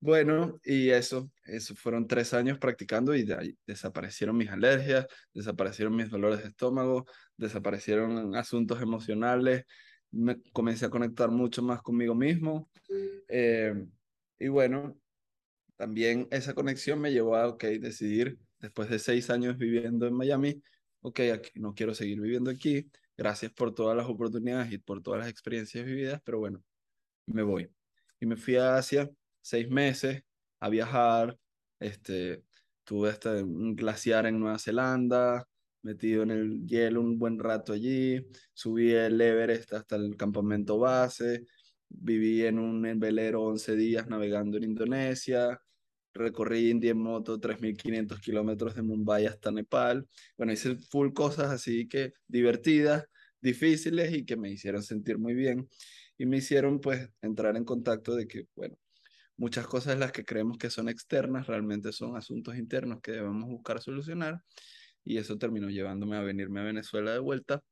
Bueno, 0.02 0.58
y 0.64 0.88
eso, 0.88 1.30
eso 1.44 1.74
fueron 1.74 2.06
tres 2.06 2.32
años 2.32 2.58
practicando 2.58 3.14
y 3.14 3.28
desaparecieron 3.66 4.34
mis 4.34 4.48
alergias, 4.48 5.06
desaparecieron 5.34 5.94
mis 5.94 6.08
dolores 6.08 6.42
de 6.42 6.48
estómago, 6.48 7.04
desaparecieron 7.36 8.34
asuntos 8.34 8.80
emocionales, 8.80 9.66
me 10.10 10.40
comencé 10.52 10.86
a 10.86 10.90
conectar 10.90 11.30
mucho 11.30 11.62
más 11.62 11.82
conmigo 11.82 12.14
mismo. 12.14 12.70
Eh, 13.28 13.74
y 14.38 14.48
bueno, 14.48 14.98
también 15.76 16.28
esa 16.30 16.54
conexión 16.54 16.98
me 16.98 17.12
llevó 17.12 17.36
a, 17.36 17.48
ok, 17.48 17.64
decidir, 17.80 18.38
después 18.58 18.88
de 18.88 18.98
seis 18.98 19.28
años 19.28 19.58
viviendo 19.58 20.06
en 20.06 20.14
Miami, 20.14 20.62
ok, 21.02 21.20
aquí, 21.34 21.60
no 21.60 21.74
quiero 21.74 21.94
seguir 21.94 22.20
viviendo 22.20 22.50
aquí, 22.50 22.90
gracias 23.18 23.52
por 23.52 23.74
todas 23.74 23.96
las 23.96 24.06
oportunidades 24.06 24.72
y 24.72 24.78
por 24.78 25.02
todas 25.02 25.20
las 25.20 25.28
experiencias 25.28 25.84
vividas, 25.84 26.22
pero 26.24 26.38
bueno, 26.38 26.62
me 27.26 27.42
voy. 27.42 27.70
Y 28.20 28.26
me 28.26 28.36
fui 28.36 28.56
a 28.56 28.76
Asia 28.76 29.10
seis 29.40 29.68
meses 29.68 30.22
a 30.60 30.68
viajar, 30.68 31.36
este, 31.80 32.44
tuve 32.84 33.10
este, 33.10 33.42
un 33.42 33.74
glaciar 33.74 34.26
en 34.26 34.38
Nueva 34.38 34.58
Zelanda, 34.58 35.46
metido 35.82 36.22
en 36.22 36.30
el 36.30 36.66
hielo 36.66 37.00
un 37.00 37.18
buen 37.18 37.38
rato 37.38 37.72
allí, 37.72 38.24
subí 38.52 38.92
el 38.92 39.20
Everest 39.20 39.72
hasta 39.72 39.96
el 39.96 40.16
campamento 40.16 40.78
base, 40.78 41.46
viví 41.88 42.44
en 42.44 42.58
un 42.58 42.82
velero 43.00 43.42
11 43.42 43.76
días 43.76 44.06
navegando 44.08 44.58
en 44.58 44.64
Indonesia, 44.64 45.58
recorrí 46.12 46.70
India 46.70 46.90
en 46.90 46.98
moto 46.98 47.40
3.500 47.40 48.20
kilómetros 48.20 48.74
de 48.74 48.82
Mumbai 48.82 49.26
hasta 49.26 49.50
Nepal. 49.50 50.06
Bueno, 50.36 50.52
hice 50.52 50.76
full 50.76 51.12
cosas 51.12 51.50
así 51.50 51.88
que 51.88 52.12
divertidas, 52.26 53.06
difíciles 53.40 54.12
y 54.12 54.24
que 54.24 54.36
me 54.36 54.50
hicieron 54.50 54.82
sentir 54.82 55.18
muy 55.18 55.34
bien 55.34 55.68
y 56.20 56.26
me 56.26 56.36
hicieron 56.36 56.80
pues 56.80 57.08
entrar 57.22 57.56
en 57.56 57.64
contacto 57.64 58.14
de 58.14 58.28
que, 58.28 58.46
bueno, 58.54 58.76
muchas 59.38 59.66
cosas 59.66 59.98
las 59.98 60.12
que 60.12 60.26
creemos 60.26 60.58
que 60.58 60.68
son 60.68 60.90
externas 60.90 61.46
realmente 61.46 61.92
son 61.92 62.14
asuntos 62.14 62.56
internos 62.58 63.00
que 63.00 63.12
debemos 63.12 63.48
buscar 63.48 63.80
solucionar 63.80 64.42
y 65.02 65.16
eso 65.16 65.38
terminó 65.38 65.70
llevándome 65.70 66.18
a 66.18 66.20
venirme 66.20 66.60
a 66.60 66.64
Venezuela 66.64 67.12
de 67.12 67.20
vuelta. 67.20 67.62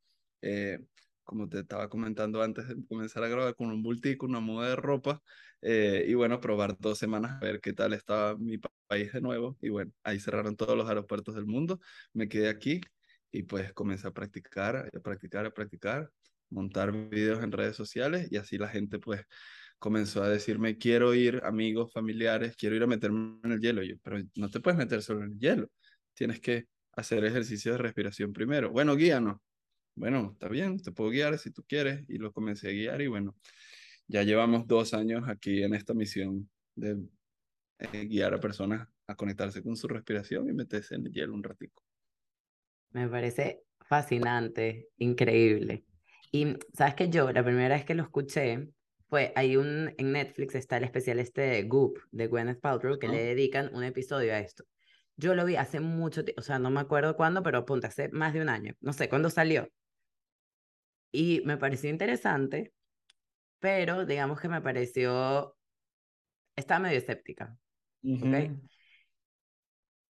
Eh, 0.40 0.78
como 1.24 1.46
te 1.46 1.60
estaba 1.60 1.90
comentando 1.90 2.42
antes 2.42 2.68
de 2.68 2.76
comenzar 2.88 3.22
a 3.22 3.28
grabar, 3.28 3.54
con 3.54 3.70
un 3.70 3.82
bultico, 3.82 4.24
una 4.24 4.40
muda 4.40 4.70
de 4.70 4.76
ropa, 4.76 5.22
eh, 5.60 6.06
y 6.08 6.14
bueno, 6.14 6.40
probar 6.40 6.74
dos 6.78 6.98
semanas 6.98 7.32
a 7.32 7.44
ver 7.44 7.60
qué 7.60 7.74
tal 7.74 7.92
estaba 7.92 8.34
mi 8.38 8.58
país 8.86 9.12
de 9.12 9.20
nuevo, 9.20 9.58
y 9.60 9.68
bueno, 9.68 9.92
ahí 10.04 10.20
cerraron 10.20 10.56
todos 10.56 10.74
los 10.74 10.88
aeropuertos 10.88 11.34
del 11.34 11.44
mundo, 11.44 11.80
me 12.14 12.30
quedé 12.30 12.48
aquí 12.48 12.80
y 13.30 13.42
pues 13.42 13.74
comencé 13.74 14.08
a 14.08 14.12
practicar, 14.12 14.88
a 14.94 15.00
practicar, 15.00 15.44
a 15.44 15.50
practicar, 15.50 16.10
montar 16.50 16.92
videos 17.10 17.42
en 17.42 17.52
redes 17.52 17.76
sociales 17.76 18.28
y 18.30 18.36
así 18.36 18.58
la 18.58 18.68
gente 18.68 18.98
pues 18.98 19.22
comenzó 19.78 20.22
a 20.22 20.28
decirme, 20.28 20.76
quiero 20.76 21.14
ir, 21.14 21.40
amigos, 21.44 21.92
familiares, 21.92 22.56
quiero 22.56 22.76
ir 22.76 22.82
a 22.82 22.86
meterme 22.86 23.38
en 23.44 23.52
el 23.52 23.60
hielo. 23.60 23.82
yo, 23.82 23.96
pero 24.02 24.18
no 24.34 24.50
te 24.50 24.60
puedes 24.60 24.78
meter 24.78 25.02
solo 25.02 25.24
en 25.24 25.32
el 25.32 25.38
hielo, 25.38 25.68
tienes 26.14 26.40
que 26.40 26.66
hacer 26.92 27.24
ejercicio 27.24 27.72
de 27.72 27.78
respiración 27.78 28.32
primero. 28.32 28.70
Bueno, 28.70 28.96
guíanos. 28.96 29.38
Bueno, 29.94 30.30
está 30.32 30.48
bien, 30.48 30.80
te 30.80 30.92
puedo 30.92 31.10
guiar 31.10 31.38
si 31.38 31.50
tú 31.50 31.64
quieres. 31.66 32.04
Y 32.08 32.18
lo 32.18 32.32
comencé 32.32 32.68
a 32.68 32.72
guiar 32.72 33.02
y 33.02 33.08
bueno, 33.08 33.36
ya 34.06 34.22
llevamos 34.22 34.66
dos 34.66 34.94
años 34.94 35.28
aquí 35.28 35.62
en 35.62 35.74
esta 35.74 35.94
misión 35.94 36.48
de 36.74 36.98
eh, 37.78 38.04
guiar 38.06 38.34
a 38.34 38.40
personas 38.40 38.88
a 39.06 39.14
conectarse 39.14 39.62
con 39.62 39.76
su 39.76 39.88
respiración 39.88 40.48
y 40.48 40.52
meterse 40.52 40.94
en 40.94 41.06
el 41.06 41.12
hielo 41.12 41.34
un 41.34 41.42
ratico. 41.42 41.82
Me 42.90 43.08
parece 43.08 43.62
fascinante, 43.80 44.88
increíble. 44.98 45.84
Y 46.30 46.56
sabes 46.74 46.94
que 46.94 47.08
yo, 47.08 47.32
la 47.32 47.42
primera 47.42 47.74
vez 47.74 47.84
que 47.84 47.94
lo 47.94 48.02
escuché, 48.02 48.68
fue, 49.08 49.32
hay 49.36 49.56
un, 49.56 49.94
en 49.96 50.12
Netflix 50.12 50.54
está 50.54 50.76
el 50.76 50.84
especial 50.84 51.18
este 51.18 51.40
de 51.40 51.62
Goop, 51.62 51.98
de 52.10 52.26
Gwyneth 52.26 52.60
Paltrow, 52.60 52.98
que 52.98 53.08
le 53.08 53.22
dedican 53.22 53.74
un 53.74 53.84
episodio 53.84 54.34
a 54.34 54.38
esto. 54.38 54.64
Yo 55.16 55.34
lo 55.34 55.44
vi 55.44 55.56
hace 55.56 55.80
mucho 55.80 56.24
tiempo, 56.24 56.40
o 56.40 56.44
sea, 56.44 56.58
no 56.58 56.70
me 56.70 56.80
acuerdo 56.80 57.16
cuándo, 57.16 57.42
pero 57.42 57.58
apunta, 57.58 57.88
hace 57.88 58.08
más 58.10 58.34
de 58.34 58.42
un 58.42 58.48
año. 58.48 58.74
No 58.80 58.92
sé, 58.92 59.08
cuándo 59.08 59.30
salió. 59.30 59.68
Y 61.10 61.42
me 61.44 61.56
pareció 61.56 61.90
interesante, 61.90 62.72
pero 63.58 64.04
digamos 64.06 64.40
que 64.40 64.48
me 64.48 64.60
pareció, 64.60 65.56
estaba 66.56 66.80
medio 66.80 66.98
escéptica. 66.98 67.56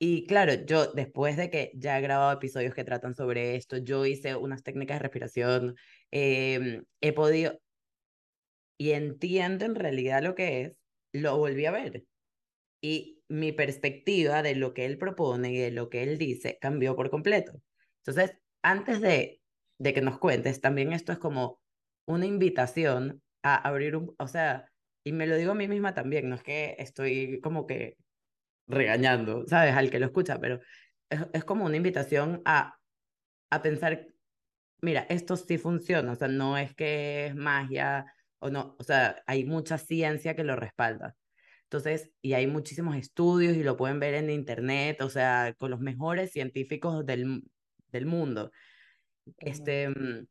Y 0.01 0.27
claro, 0.27 0.55
yo 0.55 0.93
después 0.93 1.37
de 1.37 1.51
que 1.51 1.73
ya 1.75 1.99
he 1.99 2.03
grabado 2.03 2.33
episodios 2.33 2.73
que 2.75 2.85
tratan 2.85 3.17
sobre 3.17 3.57
esto, 3.57 3.79
yo 3.79 4.07
hice 4.07 4.37
unas 4.37 4.63
técnicas 4.63 4.99
de 4.99 5.03
respiración, 5.03 5.77
em, 6.11 6.85
he 7.01 7.13
podido, 7.13 7.59
y 8.79 8.93
entiendo 8.93 9.65
en 9.65 9.75
realidad 9.75 10.23
lo 10.23 10.35
que 10.35 10.63
es, 10.63 10.73
lo 11.13 11.37
volví 11.37 11.67
a 11.67 11.73
ver. 11.73 12.05
Y 12.81 13.23
mi 13.29 13.53
perspectiva 13.53 14.43
de 14.43 14.55
lo 14.55 14.73
que 14.73 14.87
él 14.87 14.99
propone 14.99 15.53
y 15.53 15.59
de 15.59 15.71
lo 15.71 15.91
que 15.91 16.03
él 16.03 16.17
dice 16.19 16.59
cambió 16.61 16.97
por 16.97 17.11
completo. 17.11 17.61
Entonces, 18.05 18.37
antes 18.63 19.01
de, 19.01 19.41
de 19.79 19.95
que 19.95 20.01
nos 20.01 20.19
cuentes, 20.19 20.61
también 20.61 20.93
esto 20.93 21.13
es 21.13 21.19
como 21.19 21.61
una 22.07 22.27
invitación 22.27 23.23
a 23.43 23.57
abrir 23.57 23.97
un, 23.97 24.15
o 24.19 24.29
sea, 24.29 24.71
y 25.05 25.13
me 25.13 25.27
lo 25.27 25.37
digo 25.37 25.53
a 25.53 25.55
mí 25.55 25.69
misma 25.69 25.95
también, 25.95 26.29
no 26.29 26.37
es 26.37 26.43
que 26.43 26.77
estoy 26.79 27.41
como 27.41 27.67
que 27.67 27.97
regañando, 28.67 29.47
¿sabes? 29.47 29.75
Al 29.75 29.91
que 29.91 29.99
lo 29.99 30.07
escucha, 30.07 30.39
pero 30.39 30.61
es, 31.11 31.21
es 31.33 31.45
como 31.45 31.65
una 31.65 31.77
invitación 31.77 32.43
a, 32.45 32.79
a 33.51 33.63
pensar, 33.63 34.09
mira, 34.81 35.07
esto 35.09 35.37
sí 35.37 35.59
funciona, 35.59 36.13
o 36.13 36.17
sea, 36.17 36.29
no 36.29 36.57
es 36.57 36.75
que 36.75 37.27
es 37.27 37.35
magia, 37.35 38.13
o 38.39 38.51
no, 38.51 38.77
o 38.79 38.85
sea, 38.85 39.23
hay 39.27 39.45
mucha 39.45 39.79
ciencia 39.79 40.35
que 40.37 40.45
lo 40.45 40.57
respalda. 40.57 41.17
Entonces, 41.65 42.11
y 42.23 42.33
hay 42.35 42.47
muchísimos 42.47 42.97
estudios 42.97 43.57
y 43.57 43.63
lo 43.63 43.77
pueden 43.77 44.01
ver 44.01 44.15
en 44.15 44.31
internet, 44.31 45.03
o 45.03 45.11
sea, 45.11 45.55
con 45.59 45.71
los 45.71 45.81
mejores 45.81 46.33
científicos 46.33 47.05
del, 47.05 47.43
del 47.93 48.07
mundo. 48.07 48.53
Este, 49.39 49.89
mm, 49.91 50.27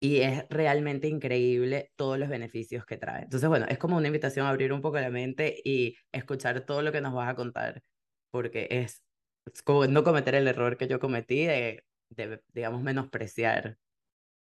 y 0.00 0.20
es 0.20 0.44
realmente 0.50 1.06
increíble 1.06 1.92
todos 1.96 2.18
los 2.18 2.28
beneficios 2.28 2.84
que 2.84 2.96
trae. 2.96 3.22
Entonces, 3.22 3.48
bueno, 3.48 3.66
es 3.68 3.78
como 3.78 3.96
una 3.96 4.08
invitación 4.08 4.46
a 4.46 4.50
abrir 4.50 4.72
un 4.72 4.80
poco 4.82 4.98
la 4.98 5.10
mente 5.10 5.60
y 5.64 5.96
escuchar 6.10 6.66
todo 6.66 6.82
lo 6.82 6.90
que 6.90 7.00
nos 7.00 7.14
vas 7.14 7.28
a 7.30 7.36
contar, 7.36 7.82
porque 8.30 8.66
es, 8.70 9.04
es 9.46 9.62
como 9.62 9.86
no 9.86 10.02
cometer 10.02 10.34
el 10.34 10.48
error 10.48 10.76
que 10.76 10.88
yo 10.88 10.98
cometí 10.98 11.46
de, 11.46 11.84
de 12.14 12.42
digamos, 12.52 12.82
menospreciar 12.82 13.78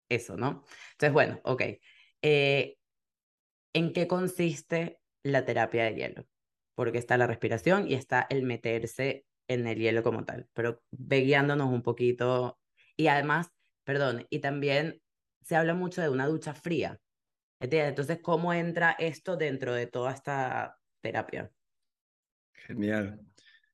eso, 0.09 0.37
¿no? 0.37 0.63
Entonces, 0.93 1.13
bueno, 1.13 1.39
ok. 1.43 1.63
Eh, 2.21 2.77
¿En 3.73 3.93
qué 3.93 4.07
consiste 4.07 4.99
la 5.23 5.45
terapia 5.45 5.85
de 5.85 5.95
hielo? 5.95 6.27
Porque 6.75 6.97
está 6.97 7.17
la 7.17 7.27
respiración 7.27 7.87
y 7.87 7.93
está 7.93 8.27
el 8.29 8.43
meterse 8.43 9.25
en 9.47 9.67
el 9.67 9.79
hielo 9.79 10.03
como 10.03 10.25
tal, 10.25 10.47
pero 10.53 10.81
ve 10.91 11.21
guiándonos 11.21 11.69
un 11.69 11.81
poquito. 11.81 12.59
Y 12.97 13.07
además, 13.07 13.49
perdón, 13.83 14.25
y 14.29 14.39
también 14.39 15.01
se 15.41 15.55
habla 15.55 15.73
mucho 15.73 16.01
de 16.01 16.09
una 16.09 16.27
ducha 16.27 16.53
fría. 16.53 16.99
Entonces, 17.59 18.19
¿cómo 18.21 18.53
entra 18.53 18.95
esto 18.97 19.37
dentro 19.37 19.73
de 19.73 19.87
toda 19.87 20.11
esta 20.13 20.77
terapia? 21.01 21.51
Genial. 22.53 23.19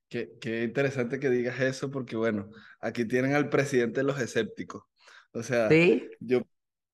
Qué, 0.09 0.31
qué 0.39 0.63
interesante 0.63 1.19
que 1.19 1.29
digas 1.29 1.59
eso 1.59 1.91
porque, 1.91 2.15
bueno, 2.15 2.49
aquí 2.79 3.05
tienen 3.05 3.33
al 3.33 3.49
presidente 3.49 3.99
de 3.99 4.05
los 4.05 4.19
escépticos. 4.19 4.83
O 5.31 5.43
sea, 5.43 5.69
¿Sí? 5.69 6.09
yo 6.19 6.41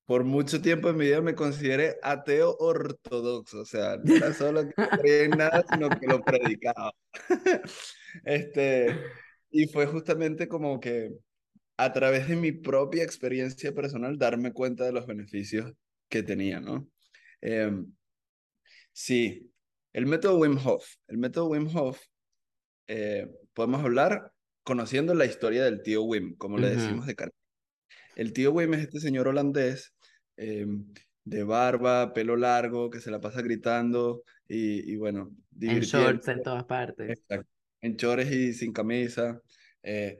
por 0.06 0.24
mucho 0.24 0.60
tiempo 0.60 0.90
en 0.90 0.96
mi 0.96 1.06
vida 1.06 1.20
me 1.20 1.34
consideré 1.34 1.96
ateo 2.02 2.56
ortodoxo, 2.58 3.60
o 3.60 3.64
sea, 3.64 3.96
no 4.02 4.14
era 4.14 4.34
solo 4.34 4.68
que 4.68 4.74
no 4.76 4.88
creía 4.90 5.24
en 5.24 5.30
nada, 5.30 5.64
sino 5.70 5.88
que 5.88 6.06
lo 6.06 6.22
predicaba. 6.22 6.92
este, 8.24 8.98
y 9.50 9.66
fue 9.68 9.86
justamente 9.86 10.46
como 10.48 10.78
que 10.80 11.12
a 11.76 11.92
través 11.92 12.28
de 12.28 12.36
mi 12.36 12.52
propia 12.52 13.02
experiencia 13.02 13.72
personal 13.72 14.18
darme 14.18 14.52
cuenta 14.52 14.84
de 14.84 14.92
los 14.92 15.06
beneficios 15.06 15.72
que 16.08 16.22
tenía, 16.22 16.60
¿no? 16.60 16.88
Em, 17.40 17.92
sí, 18.92 19.50
el 19.92 20.06
método 20.06 20.38
Wim 20.38 20.58
Hof, 20.64 20.86
el 21.08 21.18
método 21.18 21.48
Wim 21.48 21.68
Hof, 21.74 22.00
eh, 22.86 23.28
podemos 23.52 23.82
hablar 23.82 24.32
conociendo 24.62 25.14
la 25.14 25.26
historia 25.26 25.64
del 25.64 25.82
tío 25.82 26.02
Wim, 26.02 26.36
como 26.36 26.58
le 26.58 26.70
decimos 26.70 27.06
de 27.06 27.14
cariño. 27.14 27.36
El 28.16 28.32
tío 28.32 28.52
Wim 28.52 28.74
es 28.74 28.80
este 28.80 29.00
señor 29.00 29.28
holandés 29.28 29.94
Em, 30.36 30.84
de 31.24 31.44
barba, 31.44 32.12
pelo 32.12 32.36
largo, 32.36 32.90
que 32.90 33.00
se 33.00 33.10
la 33.10 33.20
pasa 33.20 33.40
gritando 33.40 34.24
y, 34.46 34.92
y 34.92 34.96
bueno, 34.96 35.30
En 35.60 35.80
shorts 35.80 36.28
en 36.28 36.42
todas 36.42 36.64
partes. 36.64 37.10
Exacto. 37.10 37.48
En 37.80 37.96
chores 37.96 38.30
y 38.30 38.52
sin 38.52 38.72
camisa. 38.72 39.40
Eh, 39.82 40.18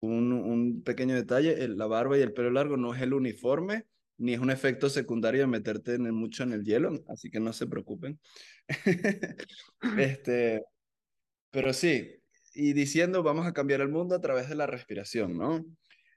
un, 0.00 0.32
un, 0.32 0.82
pequeño 0.82 1.14
detalle, 1.14 1.66
la 1.68 1.86
barba 1.86 2.18
y 2.18 2.20
el 2.20 2.32
pelo 2.32 2.50
largo 2.50 2.76
no 2.76 2.94
es 2.94 3.00
el 3.00 3.14
uniforme, 3.14 3.86
ni 4.18 4.34
es 4.34 4.40
un 4.40 4.50
efecto 4.50 4.88
secundario 4.88 5.40
de 5.40 5.46
meterte 5.46 5.94
en 5.94 6.14
mucho 6.14 6.42
en 6.42 6.52
el 6.52 6.64
hielo, 6.64 7.02
así 7.08 7.30
que 7.30 7.40
no 7.40 7.52
se 7.52 7.66
preocupen. 7.66 8.20
este, 9.98 10.62
pero 11.54 11.72
sí, 11.72 12.10
y 12.52 12.72
diciendo 12.72 13.22
vamos 13.22 13.46
a 13.46 13.52
cambiar 13.52 13.80
el 13.80 13.88
mundo 13.88 14.16
a 14.16 14.20
través 14.20 14.48
de 14.48 14.56
la 14.56 14.66
respiración, 14.66 15.38
¿no? 15.38 15.64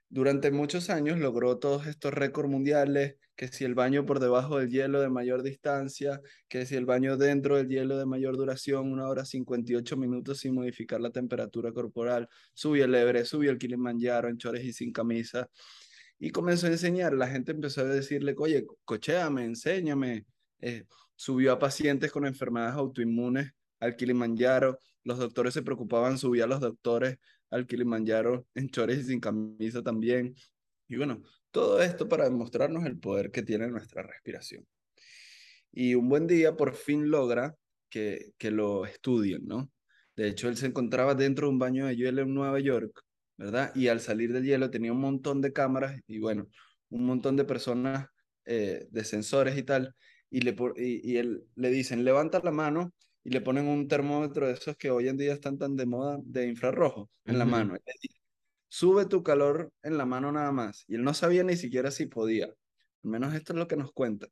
Durante 0.08 0.50
muchos 0.50 0.90
años 0.90 1.20
logró 1.20 1.58
todos 1.58 1.86
estos 1.86 2.12
récords 2.12 2.50
mundiales, 2.50 3.14
que 3.36 3.46
si 3.46 3.64
el 3.64 3.76
baño 3.76 4.04
por 4.04 4.18
debajo 4.18 4.58
del 4.58 4.68
hielo 4.68 5.00
de 5.00 5.10
mayor 5.10 5.44
distancia, 5.44 6.20
que 6.48 6.66
si 6.66 6.74
el 6.74 6.86
baño 6.86 7.16
dentro 7.16 7.56
del 7.56 7.68
hielo 7.68 7.96
de 7.98 8.04
mayor 8.04 8.36
duración, 8.36 8.90
una 8.90 9.06
hora 9.06 9.24
58 9.24 9.96
minutos 9.96 10.40
sin 10.40 10.54
modificar 10.54 11.00
la 11.00 11.10
temperatura 11.10 11.70
corporal, 11.70 12.28
subió 12.52 12.86
el 12.86 12.94
Everest, 12.96 13.30
subió 13.30 13.52
el 13.52 13.58
Kilimanjaro 13.58 14.28
en 14.28 14.38
chores 14.38 14.64
y 14.64 14.72
sin 14.72 14.90
camisa, 14.90 15.48
y 16.18 16.30
comenzó 16.30 16.66
a 16.66 16.70
enseñar, 16.70 17.12
la 17.14 17.28
gente 17.28 17.52
empezó 17.52 17.82
a 17.82 17.84
decirle, 17.84 18.34
oye, 18.38 18.66
cocheame, 18.84 19.44
enséñame, 19.44 20.26
eh, 20.60 20.84
subió 21.14 21.52
a 21.52 21.60
pacientes 21.60 22.10
con 22.10 22.26
enfermedades 22.26 22.74
autoinmunes 22.74 23.52
al 23.78 23.94
Kilimanjaro, 23.94 24.80
los 25.08 25.18
doctores 25.18 25.54
se 25.54 25.62
preocupaban, 25.62 26.18
subía 26.18 26.44
a 26.44 26.46
los 26.46 26.60
doctores 26.60 27.16
al 27.50 27.66
Kilimanjaro 27.66 28.46
en 28.54 28.68
chores 28.68 28.98
y 28.98 29.04
sin 29.04 29.20
camisa 29.20 29.82
también. 29.82 30.34
Y 30.86 30.96
bueno, 30.96 31.22
todo 31.50 31.82
esto 31.82 32.08
para 32.08 32.24
demostrarnos 32.24 32.84
el 32.84 32.98
poder 32.98 33.30
que 33.30 33.42
tiene 33.42 33.68
nuestra 33.68 34.02
respiración. 34.02 34.66
Y 35.72 35.94
un 35.94 36.10
buen 36.10 36.26
día 36.26 36.56
por 36.56 36.74
fin 36.74 37.10
logra 37.10 37.54
que, 37.88 38.32
que 38.36 38.50
lo 38.50 38.84
estudien, 38.84 39.46
¿no? 39.46 39.70
De 40.14 40.28
hecho, 40.28 40.48
él 40.48 40.58
se 40.58 40.66
encontraba 40.66 41.14
dentro 41.14 41.46
de 41.46 41.52
un 41.52 41.58
baño 41.58 41.86
de 41.86 41.96
hielo 41.96 42.22
en 42.22 42.34
Nueva 42.34 42.60
York, 42.60 43.02
¿verdad? 43.38 43.74
Y 43.74 43.88
al 43.88 44.00
salir 44.00 44.32
del 44.34 44.44
hielo 44.44 44.70
tenía 44.70 44.92
un 44.92 45.00
montón 45.00 45.40
de 45.40 45.54
cámaras 45.54 45.98
y 46.06 46.18
bueno, 46.18 46.48
un 46.90 47.06
montón 47.06 47.36
de 47.36 47.46
personas 47.46 48.08
eh, 48.44 48.86
de 48.90 49.04
sensores 49.04 49.56
y 49.56 49.62
tal. 49.62 49.94
Y, 50.30 50.42
le, 50.42 50.54
y, 50.76 51.12
y 51.12 51.16
él, 51.16 51.44
le 51.54 51.70
dicen, 51.70 52.04
levanta 52.04 52.40
la 52.44 52.50
mano 52.50 52.92
y 53.24 53.30
le 53.30 53.40
ponen 53.40 53.66
un 53.66 53.88
termómetro 53.88 54.46
de 54.46 54.54
esos 54.54 54.76
que 54.76 54.90
hoy 54.90 55.08
en 55.08 55.16
día 55.16 55.32
están 55.32 55.58
tan 55.58 55.76
de 55.76 55.86
moda 55.86 56.18
de 56.22 56.46
infrarrojo 56.46 57.10
en 57.24 57.38
la 57.38 57.44
mano. 57.44 57.76
Sube 58.68 59.06
tu 59.06 59.22
calor 59.22 59.72
en 59.82 59.96
la 59.96 60.06
mano 60.06 60.30
nada 60.30 60.52
más. 60.52 60.84
Y 60.88 60.94
él 60.96 61.02
no 61.02 61.14
sabía 61.14 61.42
ni 61.42 61.56
siquiera 61.56 61.90
si 61.90 62.06
podía. 62.06 62.46
Al 62.46 63.10
menos 63.10 63.34
esto 63.34 63.52
es 63.52 63.58
lo 63.58 63.68
que 63.68 63.76
nos 63.76 63.92
cuenta. 63.92 64.28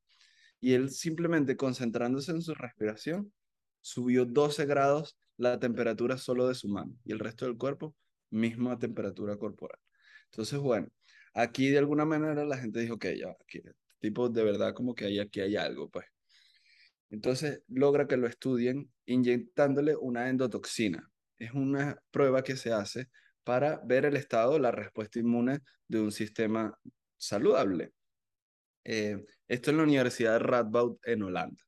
Y 0.61 0.73
él 0.75 0.91
simplemente 0.91 1.57
concentrándose 1.57 2.33
en 2.33 2.43
su 2.43 2.55
respiración, 2.55 3.33
subió 3.81 4.25
12 4.25 4.67
grados 4.67 5.17
la 5.37 5.59
temperatura 5.59 6.19
solo 6.19 6.49
de 6.49 6.55
su 6.55 6.69
mano 6.69 6.93
y 7.05 7.13
el 7.13 7.19
resto 7.19 7.45
del 7.45 7.57
cuerpo, 7.57 7.95
misma 8.31 8.79
temperatura 8.79 9.37
corporal. 9.37 9.79
Entonces, 10.27 10.59
bueno, 10.59 10.89
aquí 11.35 11.69
de 11.69 11.79
alguna 11.79 12.05
manera 12.05 12.45
la 12.45 12.59
gente 12.59 12.81
dijo, 12.81 12.99
que 12.99 13.19
ya, 13.19 13.31
aquí, 13.41 13.61
tipo, 14.01 14.29
de 14.29 14.45
verdad 14.45 14.75
como 14.75 14.95
que 14.95 15.07
hay, 15.07 15.19
aquí 15.19 15.41
hay 15.41 15.57
algo, 15.57 15.89
pues. 15.89 16.07
Entonces 17.11 17.63
logra 17.69 18.07
que 18.07 18.17
lo 18.17 18.27
estudien 18.27 18.91
inyectándole 19.05 19.97
una 19.97 20.29
endotoxina. 20.29 21.11
Es 21.39 21.53
una 21.53 22.03
prueba 22.11 22.43
que 22.43 22.57
se 22.57 22.73
hace 22.73 23.09
para 23.45 23.81
ver 23.85 24.07
el 24.07 24.17
estado, 24.17 24.59
la 24.59 24.73
respuesta 24.73 25.19
inmune 25.19 25.61
de 25.87 26.01
un 26.01 26.13
sistema 26.13 26.77
saludable. 27.17 27.93
Eh, 28.85 29.25
esto 29.49 29.71
en 29.71 29.77
la 29.77 29.83
Universidad 29.85 30.33
de 30.33 30.39
Radboud 30.41 30.99
en 31.05 31.23
Holanda. 31.23 31.63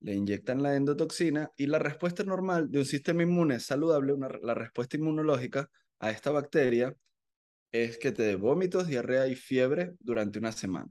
Le 0.00 0.14
inyectan 0.14 0.62
la 0.62 0.74
endotoxina 0.74 1.50
y 1.56 1.66
la 1.66 1.78
respuesta 1.78 2.24
normal 2.24 2.70
de 2.70 2.80
un 2.80 2.84
sistema 2.84 3.22
inmune 3.22 3.60
saludable, 3.60 4.14
la 4.42 4.54
respuesta 4.54 4.96
inmunológica 4.96 5.70
a 6.00 6.10
esta 6.10 6.30
bacteria, 6.30 6.94
es 7.72 7.98
que 7.98 8.12
te 8.12 8.22
dé 8.22 8.36
vómitos, 8.36 8.86
diarrea 8.86 9.26
y 9.26 9.34
fiebre 9.34 9.94
durante 10.00 10.38
una 10.38 10.52
semana. 10.52 10.90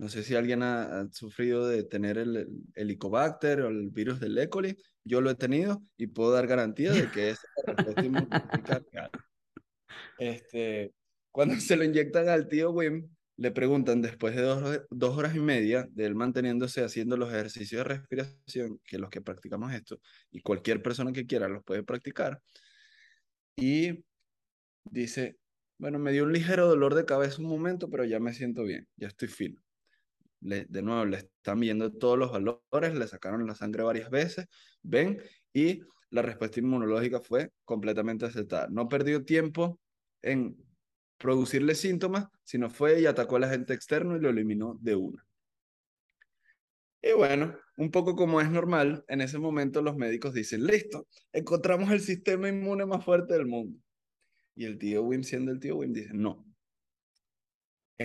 No 0.00 0.08
sé 0.08 0.22
si 0.22 0.34
alguien 0.34 0.62
ha, 0.62 1.06
sufrido 1.12 1.68
de 1.68 1.84
tener 1.84 2.16
el, 2.16 2.48
helicobacter 2.74 3.60
o 3.60 3.68
el 3.68 3.90
virus 3.90 4.18
del 4.18 4.38
E. 4.38 4.48
coli. 4.48 4.74
Yo 5.04 5.20
lo 5.20 5.28
he 5.28 5.34
tenido 5.34 5.82
y 5.98 6.06
puedo 6.06 6.32
dar 6.32 6.46
garantía 6.46 6.90
de 6.92 7.10
que 7.10 7.30
es 7.30 7.40
este, 10.18 10.94
Cuando 11.30 11.56
se 11.56 11.76
lo 11.76 11.84
inyectan 11.84 12.30
al 12.30 12.48
tío 12.48 12.70
Wim, 12.70 13.14
le 13.36 13.50
preguntan 13.50 14.00
después 14.00 14.34
de 14.34 14.40
dos, 14.40 14.80
dos, 14.88 15.18
horas 15.18 15.36
y 15.36 15.40
media 15.40 15.86
de 15.90 16.06
él 16.06 16.14
manteniéndose 16.14 16.82
haciendo 16.82 17.18
los 17.18 17.28
ejercicios 17.28 17.80
de 17.80 17.84
respiración, 17.84 18.80
que 18.86 18.96
los 18.96 19.10
que 19.10 19.20
practicamos 19.20 19.70
esto, 19.74 20.00
y 20.30 20.40
cualquier 20.40 20.80
persona 20.80 21.12
que 21.12 21.26
quiera 21.26 21.46
los 21.46 21.62
puede 21.62 21.82
practicar. 21.82 22.40
Y 23.54 24.02
dice, 24.84 25.36
bueno, 25.76 25.98
me 25.98 26.12
dio 26.12 26.24
un 26.24 26.32
ligero 26.32 26.66
dolor 26.66 26.94
de 26.94 27.04
cabeza 27.04 27.42
un 27.42 27.48
momento, 27.48 27.90
pero 27.90 28.06
ya 28.06 28.18
me 28.18 28.32
siento 28.32 28.64
bien, 28.64 28.88
ya 28.96 29.08
estoy 29.08 29.28
fino 29.28 29.60
de 30.40 30.82
nuevo, 30.82 31.04
le 31.04 31.18
están 31.18 31.60
viendo 31.60 31.92
todos 31.92 32.18
los 32.18 32.32
valores, 32.32 32.94
le 32.94 33.06
sacaron 33.06 33.46
la 33.46 33.54
sangre 33.54 33.82
varias 33.82 34.10
veces, 34.10 34.46
ven, 34.82 35.22
y 35.52 35.82
la 36.10 36.22
respuesta 36.22 36.60
inmunológica 36.60 37.20
fue 37.20 37.52
completamente 37.64 38.26
aceptada. 38.26 38.68
No 38.68 38.88
perdió 38.88 39.24
tiempo 39.24 39.78
en 40.22 40.56
producirle 41.18 41.74
síntomas, 41.74 42.28
sino 42.44 42.70
fue 42.70 43.00
y 43.00 43.06
atacó 43.06 43.36
al 43.36 43.44
agente 43.44 43.74
externo 43.74 44.16
y 44.16 44.20
lo 44.20 44.30
eliminó 44.30 44.76
de 44.80 44.96
una. 44.96 45.24
Y 47.02 47.12
bueno, 47.12 47.56
un 47.76 47.90
poco 47.90 48.14
como 48.14 48.40
es 48.40 48.50
normal, 48.50 49.04
en 49.08 49.20
ese 49.20 49.38
momento 49.38 49.80
los 49.80 49.96
médicos 49.96 50.34
dicen, 50.34 50.66
listo, 50.66 51.06
encontramos 51.32 51.90
el 51.90 52.00
sistema 52.00 52.48
inmune 52.48 52.84
más 52.84 53.04
fuerte 53.04 53.34
del 53.34 53.46
mundo. 53.46 53.78
Y 54.54 54.64
el 54.64 54.78
tío 54.78 55.02
Wim, 55.02 55.22
siendo 55.22 55.52
el 55.52 55.60
tío 55.60 55.76
Wim, 55.76 55.92
dice, 55.92 56.10
no, 56.12 56.44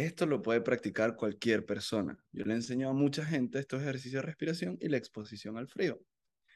esto 0.04 0.26
lo 0.26 0.42
puede 0.42 0.60
practicar 0.60 1.16
cualquier 1.16 1.66
persona. 1.66 2.18
Yo 2.34 2.44
le 2.44 2.54
enseño 2.54 2.90
a 2.90 2.94
mucha 2.94 3.24
gente 3.26 3.60
estos 3.60 3.82
ejercicios 3.82 4.22
de 4.22 4.28
respiración 4.28 4.78
y 4.82 4.90
la 4.90 4.98
exposición 4.98 5.58
al 5.58 5.70
frío. 5.70 6.02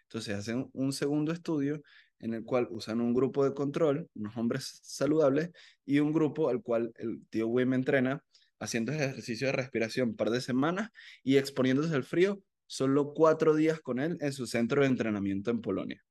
Entonces 0.04 0.36
hacen 0.36 0.70
un 0.74 0.92
segundo 0.92 1.32
estudio 1.32 1.82
en 2.20 2.34
el 2.34 2.44
cual 2.44 2.68
usan 2.70 3.00
un 3.00 3.14
grupo 3.14 3.46
de 3.46 3.54
control, 3.54 4.10
unos 4.14 4.36
hombres 4.36 4.80
saludables, 4.84 5.52
y 5.86 6.00
un 6.00 6.12
grupo 6.12 6.50
al 6.50 6.62
cual 6.62 6.92
el 6.98 7.26
tío 7.30 7.48
Wim 7.48 7.74
entrena 7.74 8.22
haciendo 8.60 8.92
ejercicio 8.92 9.48
de 9.48 9.54
respiración 9.54 10.10
un 10.10 10.16
par 10.18 10.32
de 10.32 10.42
semanas 10.42 10.90
y 11.24 11.38
exponiéndose 11.38 11.96
al 11.96 12.04
frío 12.04 12.44
solo 12.68 13.14
cuatro 13.14 13.56
días 13.56 13.80
con 13.80 14.00
él 14.00 14.18
en 14.20 14.34
su 14.34 14.48
centro 14.48 14.82
de 14.82 14.88
entrenamiento 14.88 15.50
en 15.50 15.62
Polonia. 15.62 16.04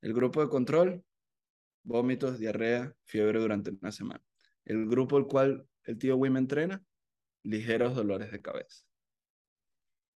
El 0.00 0.14
grupo 0.14 0.40
de 0.42 0.48
control, 0.48 1.04
vómitos, 1.84 2.40
diarrea, 2.40 2.92
fiebre 3.04 3.38
durante 3.38 3.70
una 3.70 3.92
semana. 3.92 4.22
El 4.64 4.88
grupo 4.88 5.16
al 5.16 5.26
cual 5.26 5.66
el 5.84 5.98
tío 5.98 6.16
Wim 6.16 6.36
entrena, 6.36 6.82
ligeros 7.42 7.94
dolores 7.94 8.30
de 8.30 8.40
cabeza. 8.40 8.84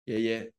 Y 0.06 0.14
ella, 0.16 0.50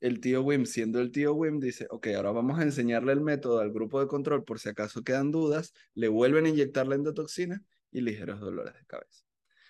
el 0.00 0.20
tío 0.20 0.42
Wim, 0.42 0.64
siendo 0.66 1.00
el 1.00 1.10
tío 1.10 1.34
Wim, 1.34 1.60
dice, 1.60 1.86
ok, 1.90 2.08
ahora 2.16 2.32
vamos 2.32 2.58
a 2.58 2.62
enseñarle 2.62 3.12
el 3.12 3.20
método 3.20 3.60
al 3.60 3.72
grupo 3.72 4.00
de 4.00 4.06
control 4.06 4.44
por 4.44 4.58
si 4.58 4.70
acaso 4.70 5.02
quedan 5.02 5.30
dudas, 5.30 5.72
le 5.94 6.08
vuelven 6.08 6.46
a 6.46 6.48
inyectar 6.48 6.86
la 6.86 6.94
endotoxina 6.94 7.62
y 7.90 8.00
ligeros 8.00 8.40
dolores 8.40 8.74
de 8.74 8.86
cabeza. 8.86 9.24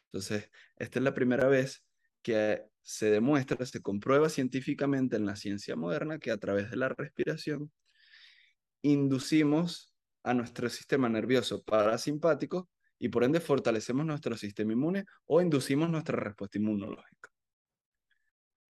Entonces, 0.06 0.50
esta 0.76 0.98
es 0.98 1.02
la 1.02 1.14
primera 1.14 1.48
vez 1.48 1.84
que 2.22 2.64
se 2.82 3.10
demuestra, 3.10 3.64
se 3.66 3.82
comprueba 3.82 4.28
científicamente 4.28 5.16
en 5.16 5.26
la 5.26 5.36
ciencia 5.36 5.76
moderna 5.76 6.18
que 6.18 6.30
a 6.30 6.38
través 6.38 6.70
de 6.70 6.76
la 6.76 6.88
respiración 6.88 7.70
inducimos 8.82 9.94
a 10.22 10.34
nuestro 10.34 10.68
sistema 10.68 11.08
nervioso 11.08 11.62
parasimpático 11.62 12.68
y 12.98 13.08
por 13.08 13.24
ende 13.24 13.40
fortalecemos 13.40 14.04
nuestro 14.04 14.36
sistema 14.36 14.72
inmune 14.72 15.04
o 15.26 15.40
inducimos 15.40 15.88
nuestra 15.90 16.16
respuesta 16.16 16.58
inmunológica. 16.58 17.30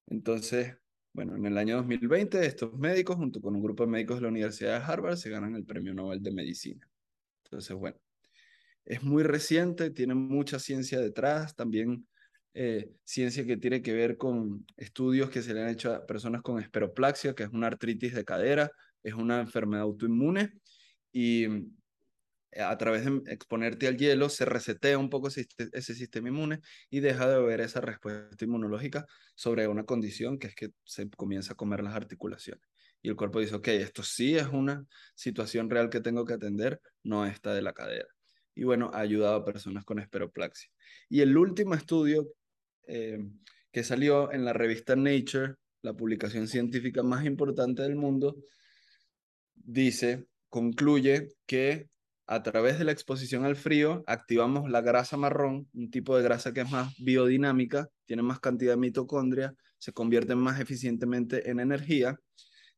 Entonces, 0.07 0.77
bueno, 1.13 1.37
en 1.37 1.47
el 1.47 1.59
año 1.59 1.77
2020 1.77 2.45
estos 2.47 2.73
médicos, 2.79 3.17
junto 3.17 3.41
con 3.41 3.55
un 3.55 3.63
grupo 3.63 3.85
de 3.85 3.91
médicos 3.91 4.17
de 4.17 4.23
la 4.23 4.29
Universidad 4.29 4.79
de 4.79 4.85
Harvard, 4.85 5.17
se 5.17 5.31
ganan 5.31 5.55
el 5.55 5.65
Premio 5.65 5.95
Nobel 5.95 6.23
de 6.23 6.33
Medicina. 6.33 6.89
Entonces, 7.45 7.77
bueno, 7.77 7.99
es 8.85 9.03
muy 9.03 9.23
reciente, 9.23 9.91
tiene 9.91 10.15
mucha 10.15 10.59
ciencia 10.59 11.01
detrás, 11.01 11.55
también 11.55 12.07
eh, 12.55 12.91
ciencia 13.05 13.45
que 13.47 13.57
tiene 13.57 13.83
que 13.83 13.93
ver 13.93 14.17
con 14.17 14.67
estudios 14.77 15.31
que 15.31 15.43
se 15.43 15.55
le 15.55 15.63
han 15.63 15.69
hecho 15.69 15.95
a 15.95 16.07
personas 16.07 16.43
con 16.43 16.61
esperoplaxia, 16.61 17.35
que 17.35 17.45
es 17.45 17.51
una 17.51 17.67
artritis 17.67 18.15
de 18.15 18.25
cadera, 18.25 18.71
es 19.03 19.15
una 19.15 19.41
enfermedad 19.41 19.83
autoinmune, 19.83 20.55
y 21.13 21.47
a 22.57 22.77
través 22.79 23.05
de 23.05 23.33
exponerte 23.33 23.87
al 23.89 23.97
hielo, 23.97 24.29
se 24.29 24.45
resetea 24.45 24.99
un 24.99 25.11
poco 25.11 25.29
ese, 25.29 25.95
sistema 25.95 26.29
inmune 26.29 26.61
y 26.91 27.01
deja 27.01 27.29
de 27.29 27.41
ver 27.43 27.61
esa 27.61 27.81
respuesta 27.81 28.45
inmunológica 28.45 29.07
sobre 29.35 29.69
una 29.69 29.85
condición 29.85 30.39
que 30.39 30.49
es 30.49 30.55
que 30.55 30.71
se 30.85 31.11
comienza 31.11 31.53
a 31.53 31.57
comer 31.57 31.83
las 31.83 31.95
articulaciones. 31.95 32.65
Y 33.03 33.09
el 33.09 33.17
cuerpo 33.17 33.41
dice, 33.41 33.55
ok, 33.55 33.69
esto 33.69 34.03
sí 34.03 34.37
es 34.37 34.49
una 34.49 34.85
situación 35.15 35.71
real 35.71 35.91
que 35.91 36.01
tengo 36.01 36.25
que 36.25 36.35
atender, 36.35 36.81
no 37.03 37.27
esta 37.27 37.55
de 37.55 37.63
la 37.63 37.73
cadera. 37.73 38.09
Y 38.55 38.65
bueno, 38.65 38.91
ha 38.93 39.01
ayudado 39.01 39.37
a 39.37 39.45
personas 39.45 39.85
con 39.85 40.01
esperoplaxia. 40.01 40.71
Y 41.09 41.21
el 41.21 41.37
último 41.37 41.75
estudio 41.75 42.29
eh, 42.89 43.19
que 43.71 43.85
salió 43.85 44.33
en 44.33 44.45
la 44.45 44.53
revista 44.53 44.97
Nature 44.97 45.55
la 45.83 45.95
publicación 45.95 46.49
científica 46.49 47.03
más 47.03 47.25
importante 47.25 47.83
del 47.83 47.95
mundo, 47.95 48.37
dice, 49.55 50.27
concluye 50.49 51.29
que 51.47 51.89
a 52.31 52.43
través 52.43 52.79
de 52.79 52.85
la 52.85 52.93
exposición 52.93 53.47
al 53.47 53.57
frío 53.57 54.05
activamos 54.07 54.71
la 54.71 54.83
grasa 54.83 55.17
marrón, 55.17 55.67
un 55.73 55.91
tipo 55.91 56.15
de 56.15 56.23
grasa 56.23 56.53
que 56.53 56.61
es 56.61 56.71
más 56.71 56.95
biodinámica, 56.99 57.89
tiene 58.05 58.23
más 58.23 58.39
cantidad 58.39 58.73
de 58.73 58.77
mitocondria, 58.77 59.55
se 59.79 59.95
convierte 59.95 60.35
más 60.35 60.61
eficientemente 60.61 61.51
en 61.51 61.59
energía, 61.59 62.21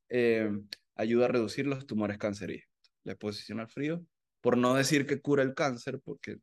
eh, 0.09 0.53
ayuda 0.95 1.25
a 1.25 1.29
reducir 1.29 1.67
los 1.67 1.85
tumores 1.85 2.17
cancerígenos. 2.17 2.71
La 3.03 3.13
exposición 3.13 3.59
al 3.59 3.69
frío, 3.69 4.07
por 4.41 4.57
no 4.57 4.75
decir 4.75 5.05
que 5.05 5.21
cura 5.21 5.43
el 5.43 5.55
cáncer, 5.55 6.01
porque 6.05 6.37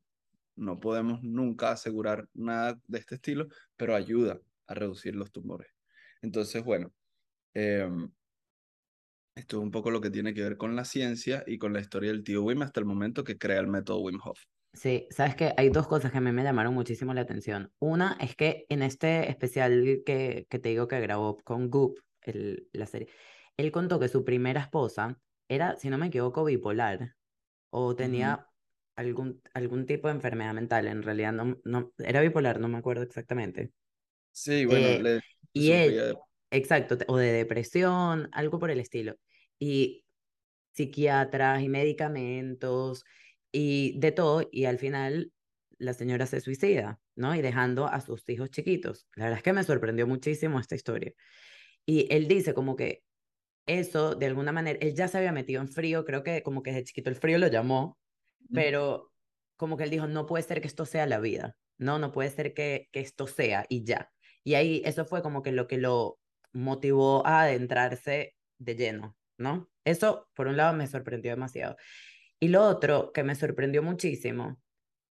no 0.57 0.77
podemos 0.81 1.23
nunca 1.23 1.71
asegurar 1.71 2.27
nada 2.33 2.77
de 2.87 2.99
este 2.99 3.15
estilo, 3.15 3.47
pero 3.77 3.95
ayuda 3.95 4.37
a 4.67 4.73
reducir 4.73 5.15
los 5.15 5.31
tumores. 5.31 5.69
Entonces, 6.21 6.61
bueno, 6.61 6.91
eh, 7.53 7.87
esto 9.37 9.57
es 9.57 9.63
un 9.63 9.71
poco 9.71 9.91
lo 9.91 10.01
que 10.01 10.09
tiene 10.09 10.33
que 10.33 10.41
ver 10.43 10.57
con 10.57 10.75
la 10.75 10.85
ciencia 10.85 11.43
y 11.47 11.57
con 11.57 11.73
la 11.73 11.79
historia 11.79 12.11
del 12.11 12.23
tío 12.23 12.43
Wim 12.43 12.61
hasta 12.63 12.79
el 12.81 12.85
momento 12.85 13.23
que 13.23 13.37
crea 13.37 13.59
el 13.59 13.67
método 13.67 13.99
Wim 14.01 14.19
Hof. 14.23 14.39
Sí, 14.73 15.07
sabes 15.09 15.35
que 15.35 15.53
hay 15.57 15.69
dos 15.69 15.87
cosas 15.87 16.11
que 16.11 16.19
a 16.19 16.21
mí 16.21 16.31
me 16.31 16.43
llamaron 16.43 16.73
muchísimo 16.73 17.13
la 17.13 17.21
atención. 17.21 17.71
Una 17.79 18.15
es 18.19 18.35
que 18.35 18.65
en 18.69 18.83
este 18.83 19.29
especial 19.29 20.03
que, 20.05 20.45
que 20.49 20.59
te 20.59 20.69
digo 20.69 20.87
que 20.87 20.99
grabó 20.99 21.37
con 21.43 21.69
Goop, 21.71 21.97
el, 22.21 22.67
la 22.73 22.85
serie, 22.85 23.09
él 23.57 23.71
contó 23.71 23.99
que 23.99 24.07
su 24.07 24.23
primera 24.23 24.61
esposa 24.61 25.19
era, 25.47 25.75
si 25.77 25.89
no 25.89 25.97
me 25.97 26.07
equivoco, 26.07 26.43
bipolar 26.45 27.15
o 27.71 27.95
tenía 27.95 28.47
algún, 28.95 29.41
algún 29.53 29.85
tipo 29.87 30.07
de 30.09 30.15
enfermedad 30.15 30.53
mental. 30.53 30.87
En 30.87 31.03
realidad 31.03 31.33
no, 31.33 31.57
no 31.65 31.93
era 31.99 32.21
bipolar, 32.21 32.59
no 32.59 32.67
me 32.69 32.77
acuerdo 32.79 33.03
exactamente. 33.03 33.71
Sí, 34.31 34.65
bueno, 34.65 34.93
Eh, 34.93 34.99
le 34.99 35.19
y 35.53 35.71
él, 35.71 36.05
exacto, 36.51 36.97
o 37.07 37.17
de 37.17 37.31
depresión, 37.33 38.29
algo 38.31 38.59
por 38.59 38.71
el 38.71 38.79
estilo. 38.79 39.15
Y 39.59 40.05
psiquiatras 40.73 41.63
y 41.63 41.69
medicamentos 41.69 43.03
y 43.51 43.99
de 43.99 44.11
todo, 44.11 44.47
y 44.51 44.65
al 44.65 44.77
final 44.79 45.33
la 45.79 45.93
señora 45.93 46.25
se 46.25 46.41
suicida, 46.41 46.99
¿no? 47.15 47.35
Y 47.35 47.41
dejando 47.41 47.87
a 47.87 48.01
sus 48.01 48.27
hijos 48.29 48.51
chiquitos. 48.51 49.07
La 49.15 49.25
verdad 49.25 49.39
es 49.39 49.43
que 49.43 49.53
me 49.53 49.63
sorprendió 49.63 50.07
muchísimo 50.07 50.59
esta 50.59 50.75
historia. 50.75 51.13
Y 51.85 52.07
él 52.13 52.27
dice 52.27 52.53
como 52.53 52.75
que 52.75 53.03
eso, 53.67 54.15
de 54.15 54.27
alguna 54.27 54.51
manera, 54.51 54.79
él 54.81 54.95
ya 54.95 55.07
se 55.07 55.17
había 55.17 55.31
metido 55.31 55.61
en 55.61 55.67
frío, 55.67 56.05
creo 56.05 56.23
que 56.23 56.43
como 56.43 56.63
que 56.63 56.71
desde 56.71 56.85
chiquito 56.85 57.09
el 57.09 57.15
frío 57.17 57.37
lo 57.37 57.47
llamó, 57.47 57.99
pero 58.53 59.11
como 59.57 59.77
que 59.77 59.83
él 59.83 59.89
dijo, 59.89 60.07
no 60.07 60.25
puede 60.25 60.43
ser 60.43 60.61
que 60.61 60.67
esto 60.67 60.85
sea 60.85 61.05
la 61.05 61.19
vida, 61.19 61.57
no, 61.77 61.99
no 61.99 62.11
puede 62.11 62.29
ser 62.29 62.53
que, 62.53 62.87
que 62.91 63.01
esto 63.01 63.27
sea 63.27 63.65
y 63.69 63.83
ya. 63.83 64.11
Y 64.43 64.55
ahí 64.55 64.81
eso 64.85 65.05
fue 65.05 65.21
como 65.21 65.43
que 65.43 65.51
lo 65.51 65.67
que 65.67 65.77
lo 65.77 66.19
motivó 66.53 67.25
a 67.27 67.41
adentrarse 67.43 68.35
de 68.57 68.75
lleno, 68.75 69.17
¿no? 69.37 69.69
Eso, 69.85 70.29
por 70.33 70.47
un 70.47 70.57
lado, 70.57 70.73
me 70.73 70.87
sorprendió 70.87 71.31
demasiado. 71.31 71.77
Y 72.39 72.49
lo 72.49 72.63
otro 72.63 73.11
que 73.13 73.23
me 73.23 73.35
sorprendió 73.35 73.83
muchísimo, 73.83 74.59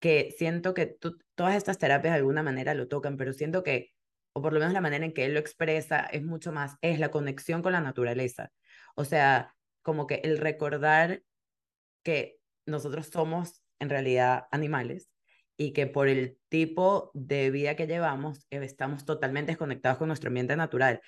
que 0.01 0.35
siento 0.37 0.75
que 0.75 0.87
todas 1.35 1.57
estas 1.57 1.79
terapias 1.79 2.13
de 2.15 2.19
alguna 2.19 2.43
manera 2.43 2.75
lo 2.75 2.89
tocan, 2.89 3.17
pero 3.17 3.33
siento 3.33 3.63
que, 3.63 3.93
o 4.33 4.43
por 4.43 4.53
lo 4.53 4.61
menos 4.61 4.75
la 4.75 4.81
manera 4.81 5.05
en 5.05 5.13
que 5.13 5.25
él 5.25 5.35
lo 5.35 5.41
expresa, 5.41 6.01
es 6.01 6.23
mucho 6.23 6.53
más, 6.53 6.77
es 6.83 6.99
la 7.01 7.11
conexión 7.11 7.63
con 7.63 7.73
la 7.73 7.81
naturaleza. 7.81 8.53
O 8.95 9.05
sea, 9.05 9.55
como 9.83 10.07
que 10.07 10.17
el 10.25 10.39
recordar 10.39 11.23
que 12.03 12.39
nosotros 12.67 13.09
somos 13.09 13.63
en 13.79 13.91
realidad 13.91 14.47
animales 14.51 15.11
y 15.57 15.73
que 15.73 15.87
por 15.87 16.09
el 16.09 16.39
tipo 16.49 17.11
de 17.15 17.51
vida 17.51 17.77
que 17.77 17.87
llevamos 17.87 18.47
eh, 18.51 18.61
estamos 18.63 19.05
totalmente 19.05 19.53
desconectados 19.53 19.99
con 19.99 20.09
nuestro 20.09 20.29
ambiente 20.29 20.57
natural. 20.57 21.01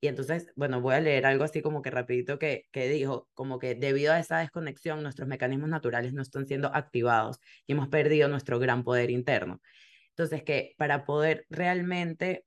Y 0.00 0.08
entonces, 0.08 0.52
bueno, 0.56 0.80
voy 0.80 0.94
a 0.94 1.00
leer 1.00 1.26
algo 1.26 1.44
así 1.44 1.62
como 1.62 1.82
que 1.82 1.90
rapidito 1.90 2.38
que, 2.38 2.66
que 2.70 2.88
dijo, 2.88 3.28
como 3.34 3.58
que 3.58 3.74
debido 3.74 4.12
a 4.12 4.20
esa 4.20 4.38
desconexión 4.38 5.02
nuestros 5.02 5.28
mecanismos 5.28 5.68
naturales 5.70 6.12
no 6.12 6.22
están 6.22 6.46
siendo 6.46 6.74
activados 6.74 7.38
y 7.66 7.72
hemos 7.72 7.88
perdido 7.88 8.28
nuestro 8.28 8.58
gran 8.58 8.84
poder 8.84 9.10
interno. 9.10 9.60
Entonces, 10.10 10.42
que 10.44 10.74
para 10.78 11.04
poder 11.06 11.46
realmente 11.50 12.44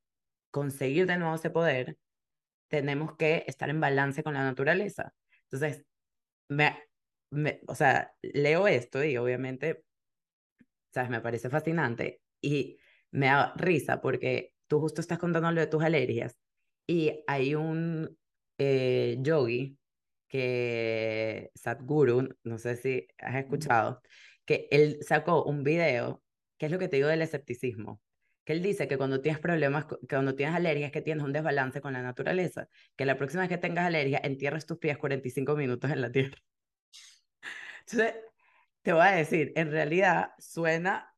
conseguir 0.52 1.08
de 1.08 1.18
nuevo 1.18 1.36
ese 1.36 1.50
poder, 1.50 1.98
tenemos 2.70 3.16
que 3.18 3.44
estar 3.48 3.70
en 3.70 3.82
balance 3.82 4.24
con 4.24 4.36
la 4.36 4.44
naturaleza. 4.44 5.14
Entonces, 5.44 5.86
me, 6.50 6.78
me, 7.32 7.62
o 7.68 7.76
sea, 7.76 8.14
leo 8.22 8.68
esto 8.68 9.04
y 9.04 9.18
obviamente, 9.18 9.84
sabes, 10.94 11.10
me 11.10 11.22
parece 11.22 11.50
fascinante 11.50 12.22
y 12.42 12.78
me 13.12 13.28
da 13.28 13.54
risa 13.56 14.02
porque 14.02 14.54
tú 14.68 14.80
justo 14.80 15.02
estás 15.02 15.18
contando 15.20 15.52
lo 15.52 15.62
de 15.62 15.68
tus 15.68 15.84
alergias 15.84 16.38
y 16.90 17.24
hay 17.28 17.54
un 17.54 18.18
eh, 18.58 19.18
yogi 19.22 19.78
que 20.28 21.52
Sadhguru, 21.54 22.36
no 22.44 22.58
sé 22.58 22.78
si 22.78 23.08
has 23.20 23.36
escuchado, 23.36 24.02
que 24.44 24.68
él 24.72 24.98
sacó 25.02 25.44
un 25.44 25.64
video, 25.64 26.24
que 26.58 26.66
es 26.66 26.72
lo 26.72 26.80
que 26.80 26.88
te 26.88 26.96
digo 26.96 27.08
del 27.08 27.22
escepticismo, 27.22 28.02
que 28.44 28.54
él 28.54 28.64
dice 28.64 28.88
que 28.88 28.98
cuando 28.98 29.22
tienes 29.22 29.40
problemas, 29.40 29.86
que 29.86 30.16
cuando 30.16 30.34
tienes 30.34 30.56
alergias, 30.56 30.92
que 30.92 31.04
tienes 31.04 31.24
un 31.24 31.32
desbalance 31.32 31.80
con 31.80 31.94
la 31.94 32.02
naturaleza, 32.02 32.68
que 32.96 33.06
la 33.06 33.18
próxima 33.18 33.44
vez 33.44 33.50
que 33.50 33.60
tengas 33.60 33.86
alergia, 33.86 34.20
entierres 34.24 34.66
tus 34.66 34.80
pies 34.80 34.98
45 34.98 35.56
minutos 35.56 35.92
en 35.92 36.02
la 36.02 36.12
tierra. 36.12 36.40
Entonces, 37.82 38.16
te 38.82 38.94
voy 38.94 39.06
a 39.06 39.12
decir, 39.12 39.54
en 39.56 39.70
realidad 39.70 40.32
suena 40.40 41.16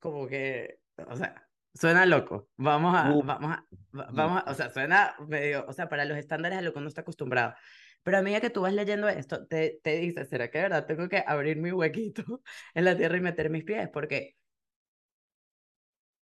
como 0.00 0.26
que, 0.26 0.80
o 1.06 1.16
sea, 1.16 1.47
suena 1.74 2.06
loco. 2.06 2.48
Vamos 2.56 2.94
a, 2.96 3.20
vamos 3.22 3.52
a, 3.52 3.66
vamos 3.92 4.42
a, 4.44 4.50
o 4.50 4.54
sea, 4.54 4.70
suena 4.70 5.14
medio, 5.26 5.66
o 5.66 5.72
sea, 5.72 5.88
para 5.88 6.04
los 6.04 6.18
estándares 6.18 6.58
a 6.58 6.62
lo 6.62 6.72
que 6.72 6.78
uno 6.78 6.88
está 6.88 7.02
acostumbrado. 7.02 7.54
Pero 8.02 8.18
a 8.18 8.22
medida 8.22 8.40
que 8.40 8.50
tú 8.50 8.62
vas 8.62 8.72
leyendo 8.74 9.08
esto, 9.08 9.46
te, 9.46 9.80
te 9.82 9.98
dices, 9.98 10.28
¿será 10.28 10.50
que 10.50 10.58
de 10.58 10.64
verdad 10.64 10.86
tengo 10.86 11.08
que 11.08 11.22
abrir 11.26 11.58
mi 11.58 11.72
huequito 11.72 12.24
en 12.74 12.84
la 12.84 12.96
tierra 12.96 13.18
y 13.18 13.20
meter 13.20 13.50
mis 13.50 13.64
pies? 13.64 13.88
Porque, 13.92 14.36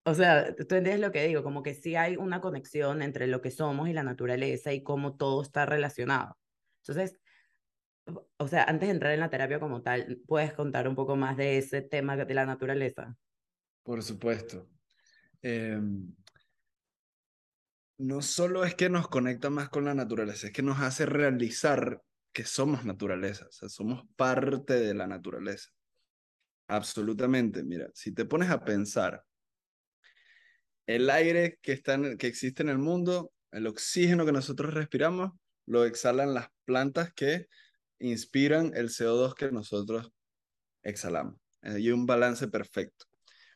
o 0.05 0.13
sea, 0.13 0.53
tú 0.55 0.75
entiendes 0.75 0.99
lo 0.99 1.11
que 1.11 1.25
digo, 1.27 1.43
como 1.43 1.63
que 1.63 1.73
sí 1.73 1.95
hay 1.95 2.17
una 2.17 2.41
conexión 2.41 3.01
entre 3.01 3.27
lo 3.27 3.41
que 3.41 3.51
somos 3.51 3.89
y 3.89 3.93
la 3.93 4.03
naturaleza 4.03 4.73
y 4.73 4.83
cómo 4.83 5.15
todo 5.15 5.41
está 5.41 5.65
relacionado. 5.65 6.37
Entonces, 6.81 7.19
o 8.37 8.47
sea, 8.47 8.63
antes 8.65 8.87
de 8.87 8.93
entrar 8.93 9.13
en 9.13 9.19
la 9.21 9.29
terapia 9.29 9.59
como 9.59 9.81
tal, 9.81 10.21
¿puedes 10.27 10.53
contar 10.53 10.87
un 10.87 10.95
poco 10.95 11.15
más 11.15 11.37
de 11.37 11.57
ese 11.57 11.81
tema 11.81 12.17
de 12.17 12.33
la 12.33 12.45
naturaleza? 12.45 13.15
Por 13.83 14.03
supuesto. 14.03 14.72
Em, 15.43 16.15
no 17.97 18.21
solo 18.21 18.63
es 18.63 18.75
que 18.75 18.89
nos 18.89 19.07
conecta 19.07 19.49
más 19.49 19.69
con 19.69 19.85
la 19.85 19.93
naturaleza, 19.93 20.47
es 20.47 20.53
que 20.53 20.61
nos 20.61 20.79
hace 20.79 21.05
realizar 21.05 22.01
que 22.31 22.45
somos 22.45 22.85
naturaleza, 22.85 23.45
o 23.47 23.51
sea, 23.51 23.69
somos 23.69 24.03
parte 24.15 24.73
de 24.73 24.93
la 24.93 25.05
naturaleza. 25.05 25.69
Absolutamente, 26.67 27.63
mira, 27.63 27.89
si 27.93 28.13
te 28.13 28.25
pones 28.25 28.49
a 28.49 28.63
pensar, 28.63 29.23
el 30.87 31.09
aire 31.09 31.59
que, 31.61 31.73
está 31.73 31.99
que 32.17 32.27
existe 32.27 32.63
en 32.63 32.69
el 32.69 32.79
mundo, 32.79 33.31
el 33.51 33.67
oxígeno 33.67 34.25
que 34.25 34.31
nosotros 34.31 34.73
respiramos, 34.73 35.31
lo 35.65 35.85
exhalan 35.85 36.33
las 36.33 36.47
plantas 36.65 37.13
que 37.13 37.47
inspiran 37.99 38.71
el 38.75 38.89
CO2 38.89 39.35
que 39.35 39.51
nosotros 39.51 40.11
exhalamos. 40.83 41.35
Hay 41.61 41.91
un 41.91 42.05
balance 42.05 42.47
perfecto. 42.47 43.05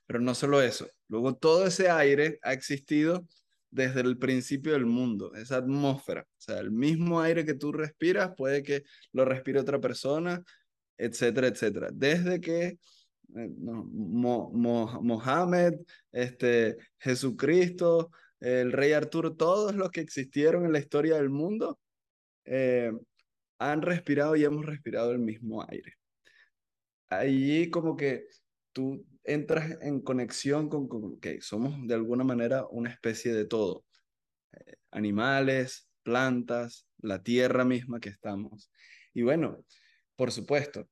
Pero 0.08 0.20
no 0.20 0.34
solo 0.34 0.62
eso, 0.62 0.88
luego 1.10 1.36
todo 1.36 1.67
ese 1.67 1.89
aire 1.89 2.39
ha 2.41 2.54
existido 2.54 3.28
desde 3.70 4.02
el 4.02 4.17
principio 4.17 4.74
del 4.74 4.86
mundo, 4.86 5.34
esa 5.36 5.58
atmósfera. 5.58 6.22
O 6.22 6.41
sea, 6.41 6.60
el 6.60 6.72
mismo 6.72 7.22
aire 7.22 7.46
que 7.46 7.54
tú 7.54 7.72
respiras 7.72 8.34
puede 8.36 8.63
que 8.63 8.84
lo 9.12 9.26
respire 9.26 9.60
otra 9.60 9.80
persona, 9.80 10.43
etcétera, 10.98 11.48
etcétera. 11.48 11.89
Desde 11.93 12.41
que 12.41 12.80
eh, 13.36 13.50
Mohammed, 14.41 15.74
este, 16.12 16.78
Jesucristo, 16.98 18.12
el 18.39 18.72
rey 18.72 18.93
Arturo, 18.93 19.36
todos 19.36 19.76
los 19.76 19.91
que 19.91 20.02
existieron 20.02 20.65
en 20.65 20.72
la 20.72 20.80
historia 20.80 21.15
del 21.15 21.30
mundo, 21.30 21.80
eh, 22.46 22.91
han 23.60 23.82
respirado 23.82 24.36
y 24.36 24.46
hemos 24.46 24.65
respirado 24.65 25.12
el 25.12 25.20
mismo 25.20 25.65
aire. 25.67 25.93
Allí 27.10 27.70
como 27.70 27.96
que 27.96 28.28
tú 28.78 29.04
entras 29.24 29.76
en 29.82 30.02
conexión 30.02 30.70
con, 30.70 31.20
que 31.20 31.42
somos 31.42 31.76
de 31.88 31.96
alguna 31.96 32.24
manera 32.24 32.68
una 32.70 32.92
especie 32.92 33.34
de 33.34 33.46
todo. 33.46 33.84
Eh, 34.52 34.76
animales, 34.92 35.90
plantas, 36.04 36.86
la 37.00 37.24
tierra 37.24 37.66
misma 37.66 38.00
que 38.00 38.10
estamos. 38.10 38.70
Y 39.16 39.24
bueno, 39.24 39.66
por 40.16 40.32
supuesto, 40.32 40.88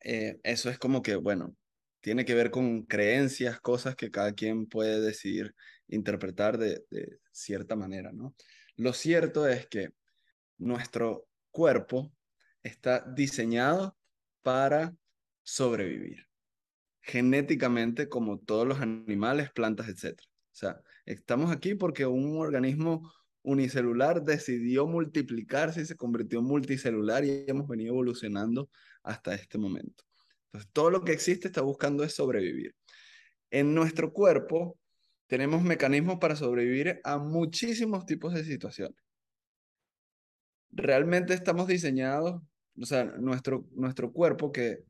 eh, 0.00 0.40
eso 0.44 0.70
es 0.70 0.78
como 0.78 1.02
que, 1.02 1.16
bueno, 1.16 1.54
tiene 2.00 2.24
que 2.24 2.34
ver 2.34 2.50
con 2.50 2.84
creencias, 2.84 3.60
cosas 3.60 3.96
que 3.96 4.10
cada 4.10 4.32
quien 4.32 4.66
puede 4.66 5.02
decidir 5.02 5.54
interpretar 5.88 6.56
de 6.56 6.86
cierta 7.32 7.76
manera, 7.76 8.12
¿no? 8.12 8.34
Lo 8.76 8.94
cierto 8.94 9.46
es 9.46 9.66
que 9.66 9.90
nuestro 10.56 11.28
cuerpo 11.50 12.14
está 12.62 13.00
diseñado 13.14 13.94
para 14.42 14.96
sobrevivir 15.42 16.26
genéticamente 17.04 18.08
como 18.08 18.38
todos 18.38 18.66
los 18.66 18.80
animales, 18.80 19.50
plantas, 19.52 19.88
etc. 19.88 20.18
O 20.20 20.56
sea, 20.56 20.80
estamos 21.04 21.52
aquí 21.52 21.74
porque 21.74 22.06
un 22.06 22.38
organismo 22.38 23.12
unicelular 23.42 24.22
decidió 24.22 24.86
multiplicarse 24.86 25.82
y 25.82 25.84
se 25.84 25.96
convirtió 25.96 26.38
en 26.38 26.46
multicelular 26.46 27.24
y 27.24 27.44
hemos 27.46 27.68
venido 27.68 27.92
evolucionando 27.92 28.70
hasta 29.02 29.34
este 29.34 29.58
momento. 29.58 30.02
Entonces, 30.46 30.70
todo 30.72 30.90
lo 30.90 31.04
que 31.04 31.12
existe 31.12 31.48
está 31.48 31.60
buscando 31.60 32.04
es 32.04 32.14
sobrevivir. 32.14 32.74
En 33.50 33.74
nuestro 33.74 34.12
cuerpo 34.12 34.78
tenemos 35.26 35.62
mecanismos 35.62 36.18
para 36.18 36.36
sobrevivir 36.36 37.00
a 37.04 37.18
muchísimos 37.18 38.06
tipos 38.06 38.32
de 38.32 38.44
situaciones. 38.44 38.96
Realmente 40.70 41.34
estamos 41.34 41.66
diseñados, 41.66 42.40
o 42.80 42.86
sea, 42.86 43.04
nuestro, 43.04 43.66
nuestro 43.72 44.10
cuerpo 44.10 44.52
que 44.52 44.84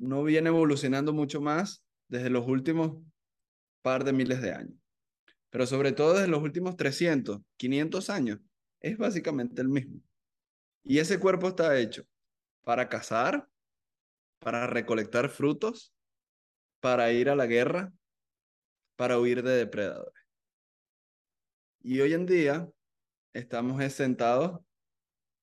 no 0.00 0.24
viene 0.24 0.48
evolucionando 0.48 1.12
mucho 1.12 1.40
más 1.40 1.84
desde 2.08 2.30
los 2.30 2.46
últimos 2.46 3.02
par 3.82 4.04
de 4.04 4.12
miles 4.12 4.42
de 4.42 4.52
años 4.52 4.80
pero 5.50 5.66
sobre 5.66 5.92
todo 5.92 6.14
desde 6.14 6.28
los 6.28 6.42
últimos 6.42 6.76
300, 6.76 7.40
500 7.56 8.10
años, 8.10 8.38
es 8.80 8.96
básicamente 8.96 9.60
el 9.60 9.68
mismo. 9.68 10.00
Y 10.84 10.98
ese 10.98 11.18
cuerpo 11.18 11.48
está 11.48 11.76
hecho 11.78 12.04
para 12.62 12.88
cazar, 12.88 13.48
para 14.38 14.66
recolectar 14.66 15.28
frutos, 15.28 15.92
para 16.80 17.12
ir 17.12 17.28
a 17.28 17.36
la 17.36 17.46
guerra, 17.46 17.92
para 18.96 19.18
huir 19.18 19.42
de 19.42 19.56
depredadores. 19.56 20.14
Y 21.82 22.00
hoy 22.00 22.14
en 22.14 22.26
día 22.26 22.70
estamos 23.32 23.82
sentados, 23.92 24.60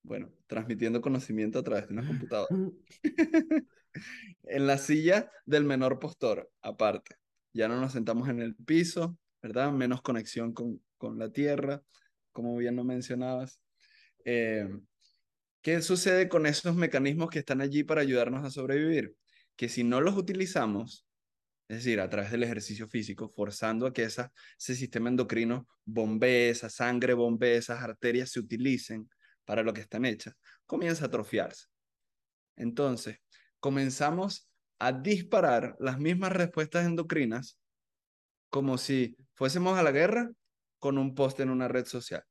bueno, 0.02 0.32
transmitiendo 0.46 1.00
conocimiento 1.00 1.58
a 1.58 1.62
través 1.62 1.86
de 1.86 1.94
una 1.94 2.06
computadora. 2.06 2.56
en 4.44 4.66
la 4.66 4.78
silla 4.78 5.30
del 5.46 5.64
menor 5.64 5.98
postor, 5.98 6.50
aparte. 6.62 7.16
Ya 7.52 7.68
no 7.68 7.80
nos 7.80 7.92
sentamos 7.92 8.28
en 8.28 8.40
el 8.40 8.54
piso, 8.54 9.18
¿verdad? 9.42 9.72
Menos 9.72 10.02
conexión 10.02 10.52
con, 10.52 10.82
con 10.96 11.18
la 11.18 11.30
tierra, 11.30 11.82
como 12.32 12.56
bien 12.56 12.76
lo 12.76 12.84
mencionabas. 12.84 13.60
Eh, 14.24 14.68
¿Qué 15.62 15.82
sucede 15.82 16.28
con 16.28 16.46
esos 16.46 16.76
mecanismos 16.76 17.30
que 17.30 17.40
están 17.40 17.60
allí 17.60 17.82
para 17.82 18.02
ayudarnos 18.02 18.44
a 18.44 18.50
sobrevivir? 18.50 19.14
Que 19.56 19.68
si 19.68 19.84
no 19.84 20.00
los 20.00 20.16
utilizamos, 20.16 21.06
es 21.68 21.78
decir, 21.78 22.00
a 22.00 22.08
través 22.08 22.30
del 22.30 22.44
ejercicio 22.44 22.88
físico, 22.88 23.28
forzando 23.28 23.86
a 23.86 23.92
que 23.92 24.04
esa, 24.04 24.32
ese 24.58 24.74
sistema 24.74 25.08
endocrino 25.08 25.68
bombee, 25.84 26.50
esa 26.50 26.70
sangre 26.70 27.12
bombee, 27.14 27.56
esas 27.56 27.82
arterias 27.82 28.30
se 28.30 28.40
utilicen 28.40 29.10
para 29.44 29.62
lo 29.62 29.72
que 29.72 29.80
están 29.80 30.04
hechas, 30.04 30.34
comienza 30.64 31.04
a 31.04 31.08
atrofiarse. 31.08 31.66
Entonces, 32.56 33.18
comenzamos 33.60 34.48
a 34.78 34.92
disparar 34.92 35.76
las 35.80 35.98
mismas 35.98 36.32
respuestas 36.32 36.86
endocrinas 36.86 37.58
como 38.50 38.78
si 38.78 39.16
fuésemos 39.34 39.78
a 39.78 39.82
la 39.82 39.90
guerra 39.90 40.30
con 40.78 40.98
un 40.98 41.14
post 41.14 41.40
en 41.40 41.50
una 41.50 41.68
red 41.68 41.84
social 41.84 42.24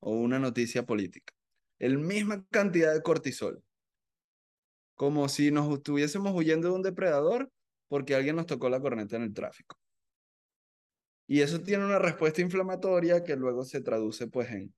o 0.00 0.12
una 0.12 0.38
noticia 0.38 0.84
política. 0.84 1.32
El 1.78 1.98
misma 1.98 2.44
cantidad 2.50 2.94
de 2.94 3.02
cortisol. 3.02 3.62
Como 4.94 5.28
si 5.28 5.50
nos 5.50 5.72
estuviésemos 5.72 6.32
huyendo 6.34 6.68
de 6.68 6.74
un 6.74 6.82
depredador 6.82 7.50
porque 7.88 8.14
alguien 8.14 8.36
nos 8.36 8.46
tocó 8.46 8.68
la 8.68 8.80
corneta 8.80 9.16
en 9.16 9.22
el 9.22 9.34
tráfico. 9.34 9.76
Y 11.26 11.40
eso 11.40 11.60
tiene 11.60 11.84
una 11.84 11.98
respuesta 11.98 12.40
inflamatoria 12.40 13.24
que 13.24 13.36
luego 13.36 13.64
se 13.64 13.80
traduce 13.80 14.28
pues 14.28 14.50
en 14.50 14.74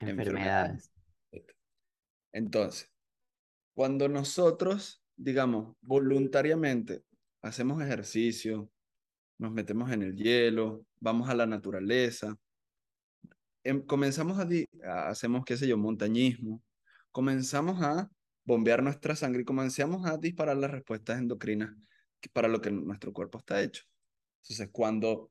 enfermedades. 0.00 0.90
Entonces, 2.32 2.90
cuando 3.76 4.08
nosotros, 4.08 5.02
digamos, 5.16 5.76
voluntariamente 5.82 7.02
hacemos 7.42 7.82
ejercicio, 7.82 8.70
nos 9.36 9.52
metemos 9.52 9.92
en 9.92 10.02
el 10.02 10.16
hielo, 10.16 10.86
vamos 10.98 11.28
a 11.28 11.34
la 11.34 11.46
naturaleza, 11.46 12.34
em, 13.64 13.82
comenzamos 13.84 14.38
a, 14.38 15.08
hacemos, 15.10 15.44
qué 15.44 15.58
sé 15.58 15.68
yo, 15.68 15.76
montañismo, 15.76 16.62
comenzamos 17.12 17.82
a 17.82 18.10
bombear 18.46 18.82
nuestra 18.82 19.14
sangre 19.14 19.42
y 19.42 19.44
comenzamos 19.44 20.06
a 20.06 20.16
disparar 20.16 20.56
las 20.56 20.70
respuestas 20.70 21.18
endocrinas 21.18 21.70
para 22.32 22.48
lo 22.48 22.62
que 22.62 22.70
nuestro 22.70 23.12
cuerpo 23.12 23.40
está 23.40 23.60
hecho. 23.60 23.82
Entonces, 24.42 24.70
cuando 24.72 25.30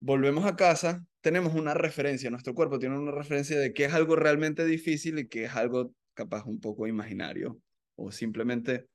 volvemos 0.00 0.44
a 0.44 0.56
casa, 0.56 1.06
tenemos 1.20 1.54
una 1.54 1.72
referencia, 1.72 2.30
nuestro 2.30 2.52
cuerpo 2.52 2.80
tiene 2.80 2.98
una 2.98 3.12
referencia 3.12 3.60
de 3.60 3.72
que 3.72 3.84
es 3.84 3.94
algo 3.94 4.16
realmente 4.16 4.64
difícil 4.64 5.20
y 5.20 5.28
que 5.28 5.44
es 5.44 5.54
algo 5.54 5.94
capaz 6.14 6.44
un 6.46 6.60
poco 6.60 6.86
imaginario 6.86 7.60
o 7.96 8.10
simplemente 8.10 8.88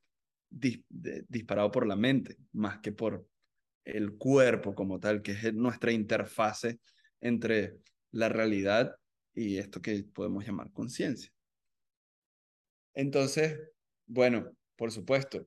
disparado 0.50 1.70
por 1.70 1.86
la 1.86 1.96
mente, 1.96 2.36
más 2.52 2.80
que 2.80 2.92
por 2.92 3.26
el 3.84 4.16
cuerpo 4.16 4.74
como 4.74 4.98
tal, 4.98 5.22
que 5.22 5.32
es 5.32 5.54
nuestra 5.54 5.92
interfase 5.92 6.80
entre 7.20 7.78
la 8.12 8.28
realidad 8.28 8.96
y 9.34 9.58
esto 9.58 9.80
que 9.80 10.04
podemos 10.12 10.44
llamar 10.44 10.72
conciencia. 10.72 11.30
Entonces, 12.94 13.60
bueno, 14.06 14.50
por 14.76 14.90
supuesto, 14.90 15.46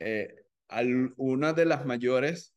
eh, 0.00 0.34
una 1.16 1.52
de 1.52 1.64
las 1.64 1.86
mayores 1.86 2.54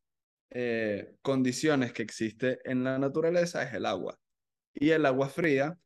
eh, 0.49 1.15
condiciones 1.21 1.93
que 1.93 2.03
existe 2.03 2.59
en 2.63 2.83
la 2.83 2.97
naturaleza 2.97 3.63
es 3.63 3.73
el 3.73 3.85
agua. 3.85 4.19
Y 4.73 4.89
el 4.89 5.05
agua 5.05 5.29
fría, 5.29 5.77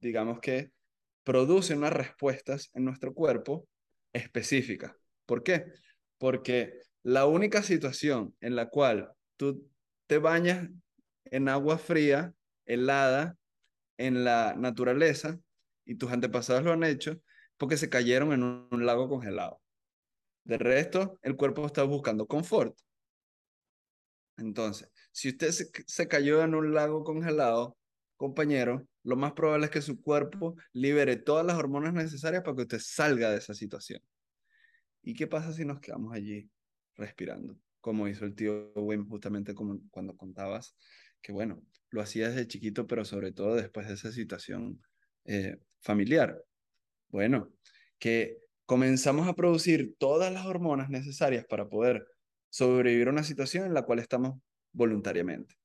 digamos 0.00 0.40
que 0.40 0.70
produce 1.24 1.74
unas 1.74 1.92
respuestas 1.92 2.70
en 2.74 2.84
nuestro 2.84 3.14
cuerpo 3.14 3.68
específicas. 4.12 4.92
¿Por 5.26 5.42
qué? 5.42 5.66
Porque 6.18 6.80
la 7.02 7.26
única 7.26 7.62
situación 7.62 8.34
en 8.40 8.56
la 8.56 8.68
cual 8.68 9.12
tú 9.36 9.68
te 10.06 10.18
bañas 10.18 10.68
en 11.24 11.48
agua 11.48 11.78
fría, 11.78 12.34
helada, 12.66 13.36
en 13.96 14.24
la 14.24 14.54
naturaleza, 14.56 15.38
y 15.84 15.96
tus 15.96 16.12
antepasados 16.12 16.64
lo 16.64 16.72
han 16.72 16.84
hecho, 16.84 17.20
porque 17.56 17.76
se 17.76 17.88
cayeron 17.88 18.32
en 18.32 18.42
un, 18.42 18.86
lago 18.86 19.08
congelado. 19.08 19.60
De 20.44 20.58
resto, 20.58 21.18
el 21.22 21.36
cuerpo 21.36 21.66
está 21.66 21.82
buscando 21.84 22.26
confort. 22.26 22.76
Entonces, 24.36 24.90
si 25.12 25.28
usted 25.28 25.50
se, 25.50 25.70
se, 25.86 26.08
cayó 26.08 26.42
en 26.42 26.54
un 26.54 26.74
lago 26.74 27.04
congelado, 27.04 27.76
compañero, 28.22 28.86
lo 29.02 29.16
más 29.16 29.32
probable 29.32 29.64
es 29.64 29.72
que 29.72 29.82
su 29.82 30.00
cuerpo 30.00 30.54
libere 30.72 31.16
todas 31.16 31.44
las 31.44 31.56
hormonas 31.56 31.92
necesarias 31.92 32.44
para 32.44 32.54
que 32.54 32.62
usted 32.62 32.78
salga 32.78 33.32
de 33.32 33.38
esa 33.38 33.52
situación. 33.52 34.00
¿Y 35.02 35.14
qué 35.14 35.26
pasa 35.26 35.52
si 35.52 35.64
nos 35.64 35.80
quedamos 35.80 36.14
allí 36.14 36.48
respirando, 36.94 37.58
como 37.80 38.06
hizo 38.06 38.24
el 38.24 38.36
tío 38.36 38.72
Wim 38.76 39.08
justamente 39.08 39.56
como 39.56 39.80
cuando 39.90 40.16
contabas 40.16 40.76
que, 41.20 41.32
bueno, 41.32 41.64
lo 41.90 42.00
hacía 42.00 42.28
desde 42.28 42.46
chiquito, 42.46 42.86
pero 42.86 43.04
sobre 43.04 43.32
todo 43.32 43.56
después 43.56 43.88
de 43.88 43.94
esa 43.94 44.12
situación 44.12 44.80
eh, 45.24 45.56
familiar. 45.80 46.40
Bueno, 47.08 47.52
que 47.98 48.38
comenzamos 48.66 49.26
a 49.26 49.34
producir 49.34 49.96
todas 49.98 50.32
las 50.32 50.46
hormonas 50.46 50.90
necesarias 50.90 51.44
para 51.44 51.68
poder 51.68 52.06
sobrevivir 52.50 53.08
a 53.08 53.10
una 53.10 53.24
situación 53.24 53.66
en 53.66 53.74
la 53.74 53.82
cual 53.82 53.98
estamos 53.98 54.38
voluntariamente. 54.70 55.56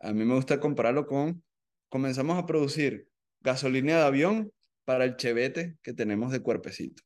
A 0.00 0.12
mí 0.12 0.24
me 0.24 0.34
gusta 0.34 0.60
compararlo 0.60 1.06
con, 1.06 1.42
comenzamos 1.88 2.38
a 2.38 2.46
producir 2.46 3.08
gasolina 3.40 3.98
de 3.98 4.02
avión 4.02 4.52
para 4.84 5.04
el 5.04 5.16
chevete 5.16 5.76
que 5.82 5.92
tenemos 5.92 6.32
de 6.32 6.40
cuerpecito. 6.40 7.02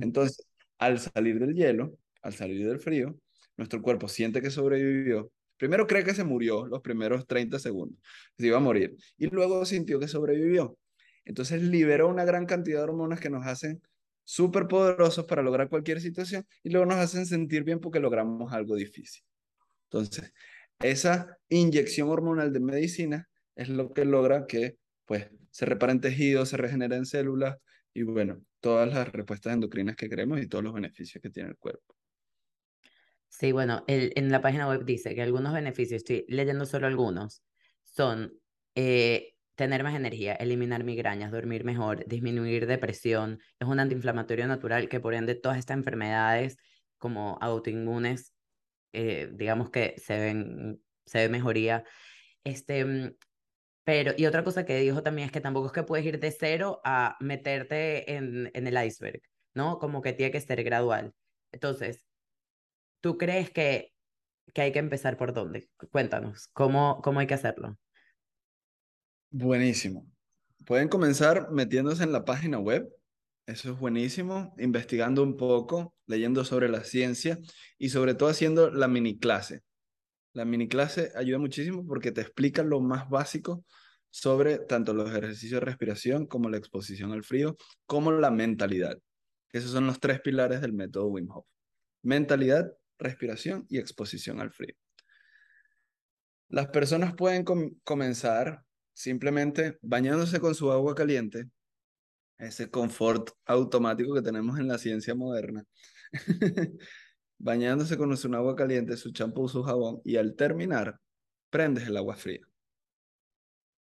Entonces, 0.00 0.46
al 0.78 0.98
salir 0.98 1.38
del 1.38 1.54
hielo, 1.54 1.96
al 2.22 2.34
salir 2.34 2.66
del 2.66 2.80
frío, 2.80 3.16
nuestro 3.56 3.80
cuerpo 3.82 4.08
siente 4.08 4.40
que 4.40 4.50
sobrevivió. 4.50 5.30
Primero 5.56 5.86
cree 5.86 6.04
que 6.04 6.14
se 6.14 6.24
murió 6.24 6.66
los 6.66 6.80
primeros 6.80 7.26
30 7.26 7.58
segundos, 7.58 7.98
se 8.38 8.46
iba 8.46 8.56
a 8.56 8.60
morir, 8.60 8.96
y 9.16 9.26
luego 9.26 9.64
sintió 9.64 9.98
que 9.98 10.08
sobrevivió. 10.08 10.78
Entonces 11.24 11.62
liberó 11.62 12.08
una 12.08 12.24
gran 12.24 12.46
cantidad 12.46 12.78
de 12.78 12.84
hormonas 12.84 13.20
que 13.20 13.28
nos 13.28 13.44
hacen 13.44 13.82
súper 14.24 14.68
poderosos 14.68 15.24
para 15.24 15.42
lograr 15.42 15.68
cualquier 15.68 16.00
situación 16.00 16.46
y 16.62 16.70
luego 16.70 16.86
nos 16.86 16.98
hacen 16.98 17.26
sentir 17.26 17.64
bien 17.64 17.80
porque 17.80 17.98
logramos 17.98 18.52
algo 18.52 18.76
difícil. 18.76 19.22
Entonces, 19.90 20.32
esa 20.80 21.38
inyección 21.48 22.08
hormonal 22.08 22.52
de 22.52 22.60
medicina 22.60 23.28
es 23.56 23.68
lo 23.68 23.92
que 23.92 24.04
logra 24.04 24.46
que 24.46 24.76
pues 25.04 25.28
se 25.50 25.66
reparen 25.66 26.00
tejidos, 26.00 26.50
se 26.50 26.56
regeneren 26.56 27.06
células 27.06 27.56
y 27.94 28.02
bueno, 28.02 28.42
todas 28.60 28.92
las 28.92 29.10
respuestas 29.10 29.54
endocrinas 29.54 29.96
que 29.96 30.08
queremos 30.08 30.40
y 30.40 30.48
todos 30.48 30.62
los 30.64 30.74
beneficios 30.74 31.22
que 31.22 31.30
tiene 31.30 31.50
el 31.50 31.56
cuerpo. 31.56 31.96
Sí, 33.28 33.52
bueno, 33.52 33.84
el, 33.86 34.12
en 34.16 34.30
la 34.30 34.40
página 34.40 34.68
web 34.68 34.84
dice 34.84 35.14
que 35.14 35.22
algunos 35.22 35.52
beneficios, 35.52 35.98
estoy 35.98 36.24
leyendo 36.28 36.66
solo 36.66 36.86
algunos, 36.86 37.42
son 37.82 38.32
eh, 38.74 39.34
tener 39.54 39.82
más 39.82 39.94
energía, 39.94 40.34
eliminar 40.34 40.84
migrañas, 40.84 41.30
dormir 41.30 41.64
mejor, 41.64 42.06
disminuir 42.06 42.66
depresión, 42.66 43.40
es 43.58 43.68
un 43.68 43.80
antiinflamatorio 43.80 44.46
natural 44.46 44.88
que 44.88 45.00
por 45.00 45.14
ende 45.14 45.34
todas 45.34 45.58
estas 45.58 45.76
enfermedades 45.76 46.56
como 46.96 47.38
autoinmunes, 47.40 48.34
eh, 48.92 49.30
digamos 49.32 49.70
que 49.70 49.94
se 49.98 50.18
ven, 50.18 50.82
se 51.06 51.18
ve 51.18 51.28
mejoría. 51.28 51.84
Este, 52.44 52.84
mm, 52.84 53.16
pero, 53.84 54.12
y 54.16 54.26
otra 54.26 54.44
cosa 54.44 54.66
que 54.66 54.78
dijo 54.78 55.02
también 55.02 55.26
es 55.26 55.32
que 55.32 55.40
tampoco 55.40 55.68
es 55.68 55.72
que 55.72 55.82
puedes 55.82 56.06
ir 56.06 56.20
de 56.20 56.30
cero 56.30 56.80
a 56.84 57.16
meterte 57.20 58.14
en, 58.14 58.50
en 58.54 58.66
el 58.66 58.86
iceberg, 58.86 59.22
¿no? 59.54 59.78
Como 59.78 60.02
que 60.02 60.12
tiene 60.12 60.32
que 60.32 60.40
ser 60.40 60.62
gradual. 60.64 61.14
Entonces, 61.52 62.04
¿Tú 63.00 63.16
crees 63.16 63.50
que 63.50 63.92
que 64.54 64.62
hay 64.62 64.72
que 64.72 64.78
empezar 64.78 65.16
por 65.16 65.32
dónde. 65.32 65.68
Cuéntanos, 65.90 66.48
¿cómo, 66.52 67.00
cómo 67.02 67.20
hay 67.20 67.26
que 67.26 67.34
hacerlo? 67.34 67.78
Buenísimo. 69.30 70.06
Pueden 70.64 70.88
comenzar 70.88 71.50
metiéndose 71.50 72.02
en 72.02 72.12
la 72.12 72.24
página 72.24 72.58
web. 72.58 72.88
Eso 73.48 73.72
es 73.72 73.78
buenísimo. 73.78 74.54
Investigando 74.58 75.22
un 75.22 75.38
poco, 75.38 75.94
leyendo 76.06 76.44
sobre 76.44 76.68
la 76.68 76.84
ciencia 76.84 77.38
y 77.78 77.88
sobre 77.88 78.14
todo 78.14 78.28
haciendo 78.28 78.70
la 78.70 78.88
mini 78.88 79.18
clase. 79.18 79.62
La 80.34 80.44
mini 80.44 80.68
clase 80.68 81.12
ayuda 81.16 81.38
muchísimo 81.38 81.86
porque 81.86 82.12
te 82.12 82.20
explica 82.20 82.62
lo 82.62 82.80
más 82.80 83.08
básico 83.08 83.64
sobre 84.10 84.58
tanto 84.58 84.92
los 84.92 85.08
ejercicios 85.08 85.60
de 85.60 85.64
respiración 85.64 86.26
como 86.26 86.50
la 86.50 86.58
exposición 86.58 87.12
al 87.12 87.24
frío, 87.24 87.56
como 87.86 88.12
la 88.12 88.30
mentalidad. 88.30 88.98
Esos 89.50 89.70
son 89.70 89.86
los 89.86 89.98
tres 89.98 90.20
pilares 90.20 90.60
del 90.60 90.74
método 90.74 91.06
Wim 91.06 91.30
Hof. 91.30 91.46
Mentalidad, 92.02 92.70
respiración 92.98 93.64
y 93.70 93.78
exposición 93.78 94.42
al 94.42 94.52
frío. 94.52 94.74
Las 96.50 96.66
personas 96.66 97.14
pueden 97.14 97.46
comenzar 97.82 98.62
simplemente 98.92 99.78
bañándose 99.80 100.38
con 100.38 100.54
su 100.54 100.70
agua 100.70 100.94
caliente, 100.94 101.48
ese 102.38 102.70
confort 102.70 103.30
automático 103.46 104.14
que 104.14 104.22
tenemos 104.22 104.58
en 104.58 104.68
la 104.68 104.78
ciencia 104.78 105.14
moderna, 105.14 105.64
bañándose 107.38 107.96
con 107.96 108.16
su 108.16 108.32
agua 108.34 108.56
caliente, 108.56 108.96
su 108.96 109.12
champú, 109.12 109.48
su 109.48 109.62
jabón, 109.62 110.00
y 110.04 110.16
al 110.16 110.34
terminar, 110.36 110.98
prendes 111.50 111.86
el 111.88 111.96
agua 111.96 112.16
fría. 112.16 112.46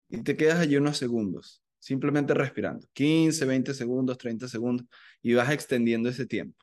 Y 0.09 0.23
te 0.23 0.37
quedas 0.37 0.59
allí 0.59 0.77
unos 0.77 0.97
segundos, 0.97 1.61
simplemente 1.79 2.33
respirando, 2.33 2.87
15, 2.93 3.45
20 3.45 3.73
segundos, 3.73 4.17
30 4.17 4.47
segundos, 4.47 4.87
y 5.21 5.33
vas 5.33 5.51
extendiendo 5.51 6.09
ese 6.09 6.25
tiempo. 6.25 6.57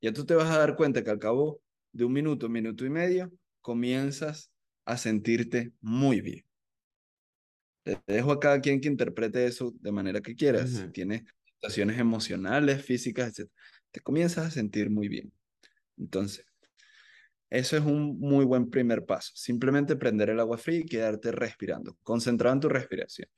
Ya 0.00 0.12
tú 0.12 0.24
te 0.24 0.34
vas 0.34 0.50
a 0.50 0.58
dar 0.58 0.76
cuenta 0.76 1.02
que 1.02 1.10
al 1.10 1.18
cabo 1.18 1.60
de 1.92 2.04
un 2.04 2.12
minuto, 2.12 2.48
minuto 2.48 2.84
y 2.84 2.90
medio, 2.90 3.32
comienzas 3.60 4.50
a 4.84 4.96
sentirte 4.96 5.72
muy 5.80 6.20
bien. 6.20 6.47
Dejo 8.06 8.32
a 8.32 8.40
cada 8.40 8.60
quien 8.60 8.80
que 8.80 8.88
interprete 8.88 9.46
eso 9.46 9.72
de 9.80 9.92
manera 9.92 10.20
que 10.20 10.34
quieras. 10.34 10.70
Si 10.70 10.88
tienes 10.88 11.22
situaciones 11.44 11.98
emocionales, 11.98 12.84
físicas, 12.84 13.38
etc., 13.38 13.50
te 13.90 14.00
comienzas 14.00 14.46
a 14.46 14.50
sentir 14.50 14.90
muy 14.90 15.08
bien. 15.08 15.32
Entonces, 15.96 16.44
eso 17.50 17.76
es 17.76 17.82
un 17.82 18.18
muy 18.18 18.44
buen 18.44 18.68
primer 18.68 19.06
paso. 19.06 19.32
Simplemente 19.34 19.96
prender 19.96 20.30
el 20.30 20.40
agua 20.40 20.58
fría 20.58 20.80
y 20.80 20.84
quedarte 20.84 21.32
respirando, 21.32 21.96
concentrado 22.02 22.54
en 22.54 22.60
tu 22.60 22.68
respiración. 22.68 23.28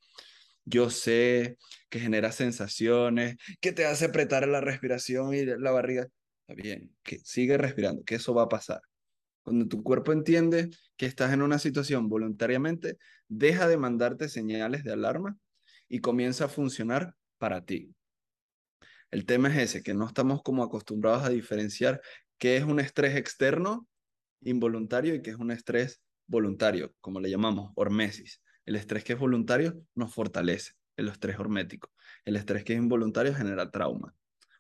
Yo 0.65 0.91
sé 0.91 1.57
que 1.89 2.01
genera 2.01 2.33
sensaciones, 2.33 3.37
que 3.61 3.73
te 3.73 3.87
hace 3.87 4.07
apretar 4.07 4.47
la 4.49 4.61
respiración 4.61 5.35
y 5.35 5.45
la 5.45 5.71
barriga. 5.71 6.09
Está 6.47 6.55
bien, 6.61 6.95
que 7.03 7.19
sigue 7.21 7.57
respirando, 7.57 8.03
que 8.05 8.17
eso 8.17 8.35
va 8.35 8.43
a 8.43 8.49
pasar. 8.49 8.81
Cuando 9.51 9.67
tu 9.67 9.83
cuerpo 9.83 10.13
entiende 10.13 10.71
que 10.97 11.07
estás 11.07 11.33
en 11.33 11.43
una 11.43 11.59
situación 11.59 12.09
voluntariamente, 12.09 12.99
deja 13.27 13.67
de 13.67 13.77
mandarte 13.77 14.29
señales 14.29 14.85
de 14.85 14.93
alarma 14.93 15.37
y 15.89 15.99
comienza 15.99 16.45
a 16.45 16.49
funcionar 16.49 17.17
para 17.37 17.65
ti. 17.65 17.93
El 19.11 19.27
tema 19.27 19.49
es 19.49 19.57
ese, 19.57 19.83
que 19.83 19.93
no 19.93 20.07
estamos 20.07 20.41
como 20.45 20.63
acostumbrados 20.63 21.25
a 21.25 21.31
diferenciar 21.31 22.01
qué 22.39 22.59
es 22.59 22.63
un 22.63 22.79
estrés 22.79 23.17
externo 23.17 23.89
involuntario 24.41 25.17
y 25.17 25.21
qué 25.21 25.31
es 25.31 25.37
un 25.37 25.51
estrés 25.51 26.01
voluntario, 26.29 26.95
como 27.01 27.19
le 27.19 27.29
llamamos, 27.29 27.73
hormesis. 27.75 28.41
El 28.65 28.77
estrés 28.77 29.03
que 29.03 29.15
es 29.15 29.19
voluntario 29.19 29.85
nos 29.97 30.15
fortalece, 30.15 30.75
el 30.97 31.09
estrés 31.09 31.41
hormético. 31.41 31.91
El 32.25 32.37
estrés 32.37 32.63
que 32.63 32.75
es 32.75 32.79
involuntario 32.79 33.35
genera 33.35 33.69
trauma. 33.73 34.15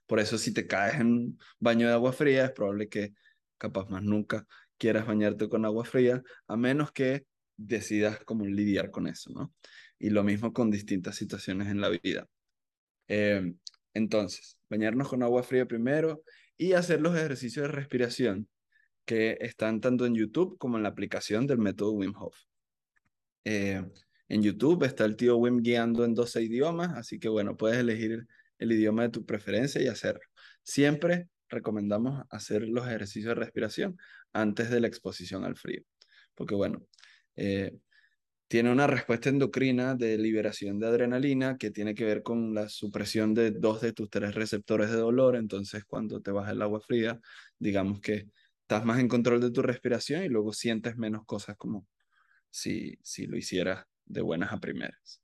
Por 0.09 0.19
eso 0.19 0.37
si 0.37 0.53
te 0.53 0.67
caes 0.67 0.97
en 0.97 1.07
un 1.07 1.39
baño 1.61 1.87
de 1.87 1.93
agua 1.93 2.13
fría, 2.13 2.47
es 2.47 2.51
probable 2.51 2.89
que 2.89 3.15
capaz 3.57 3.89
más 3.89 4.03
nunca 4.03 4.49
quieras 4.81 5.07
bañarte 5.07 5.49
con 5.49 5.65
agua 5.67 5.85
fría, 5.85 6.23
a 6.49 6.57
menos 6.57 6.91
que 6.91 7.27
decidas 7.57 8.19
cómo 8.25 8.47
lidiar 8.47 8.91
con 8.91 9.07
eso, 9.07 9.31
¿no? 9.31 9.53
Y 9.99 10.09
lo 10.09 10.25
mismo 10.25 10.55
con 10.55 10.71
distintas 10.71 11.17
situaciones 11.17 11.69
en 11.69 11.83
la 11.83 11.91
vida. 11.91 12.27
Em, 13.07 13.59
entonces, 13.93 14.57
bañarnos 14.71 15.09
con 15.09 15.23
agua 15.23 15.43
fría 15.43 15.67
primero 15.67 16.25
y 16.57 16.73
hacer 16.73 17.03
los 17.03 17.15
ejercicios 17.15 17.67
de 17.67 17.73
respiración 17.73 18.49
que 19.05 19.37
están 19.41 19.81
tanto 19.81 20.07
en 20.07 20.15
YouTube 20.15 20.57
como 20.59 20.79
en 20.79 20.85
la 20.85 20.89
aplicación 20.89 21.47
del 21.47 21.59
método 21.59 21.93
Wim 21.93 22.15
Hof. 22.17 22.37
Eh, 23.45 23.85
en 24.29 24.43
YouTube 24.43 24.85
está 24.85 25.05
el 25.05 25.17
tío 25.17 25.37
Wim 25.37 25.61
guiando 25.61 26.05
en 26.05 26.15
12 26.15 26.43
idiomas, 26.43 26.97
así 26.97 27.19
que 27.19 27.29
bueno, 27.29 27.57
puedes 27.57 27.79
elegir 27.79 28.27
el 28.59 28.73
idioma 28.73 29.03
de 29.03 29.11
tu 29.11 29.27
preferencia 29.27 29.83
y 29.83 29.89
hacerlo. 29.89 30.23
Siempre 30.63 31.29
recomendamos 31.51 32.25
hacer 32.31 32.67
los 32.69 32.87
ejercicios 32.87 33.35
de 33.35 33.35
respiración 33.35 33.99
antes 34.33 34.71
de 34.71 34.81
la 34.81 34.87
exposición 34.87 35.45
al 35.45 35.57
frío, 35.57 35.83
porque 36.35 36.55
bueno, 36.55 36.87
eh, 37.37 37.77
tiene 38.49 38.73
una 38.73 38.87
respuesta 38.87 39.29
endocrina 39.29 39.95
de 39.95 40.19
liberación 40.19 40.79
de 40.79 40.89
adrenalina 40.89 41.57
que 41.57 41.71
tiene 41.71 41.95
que 41.95 42.05
ver 42.05 42.23
con 42.23 42.53
la 42.55 42.69
supresión 42.69 43.33
de 43.35 43.53
dos 43.53 43.81
de 43.81 43.93
tus 43.93 44.11
tres 44.11 44.35
receptores 44.35 44.91
de 44.91 44.97
dolor, 44.97 45.37
entonces 45.37 45.85
cuando 45.85 46.21
te 46.21 46.33
baja 46.33 46.51
el 46.51 46.63
agua 46.63 46.81
fría, 46.81 47.21
digamos 47.59 48.01
que 48.01 48.29
estás 48.63 48.85
más 48.85 48.99
en 48.99 49.09
control 49.09 49.41
de 49.41 49.51
tu 49.51 49.63
respiración 49.63 50.25
y 50.25 50.29
luego 50.29 50.53
sientes 50.53 50.97
menos 50.97 51.25
cosas 51.27 51.57
como 51.57 51.87
si, 52.51 52.99
si 53.03 53.27
lo 53.27 53.37
hicieras 53.37 53.85
de 54.05 54.21
buenas 54.21 54.53
a 54.53 54.59
primeras. 54.59 55.23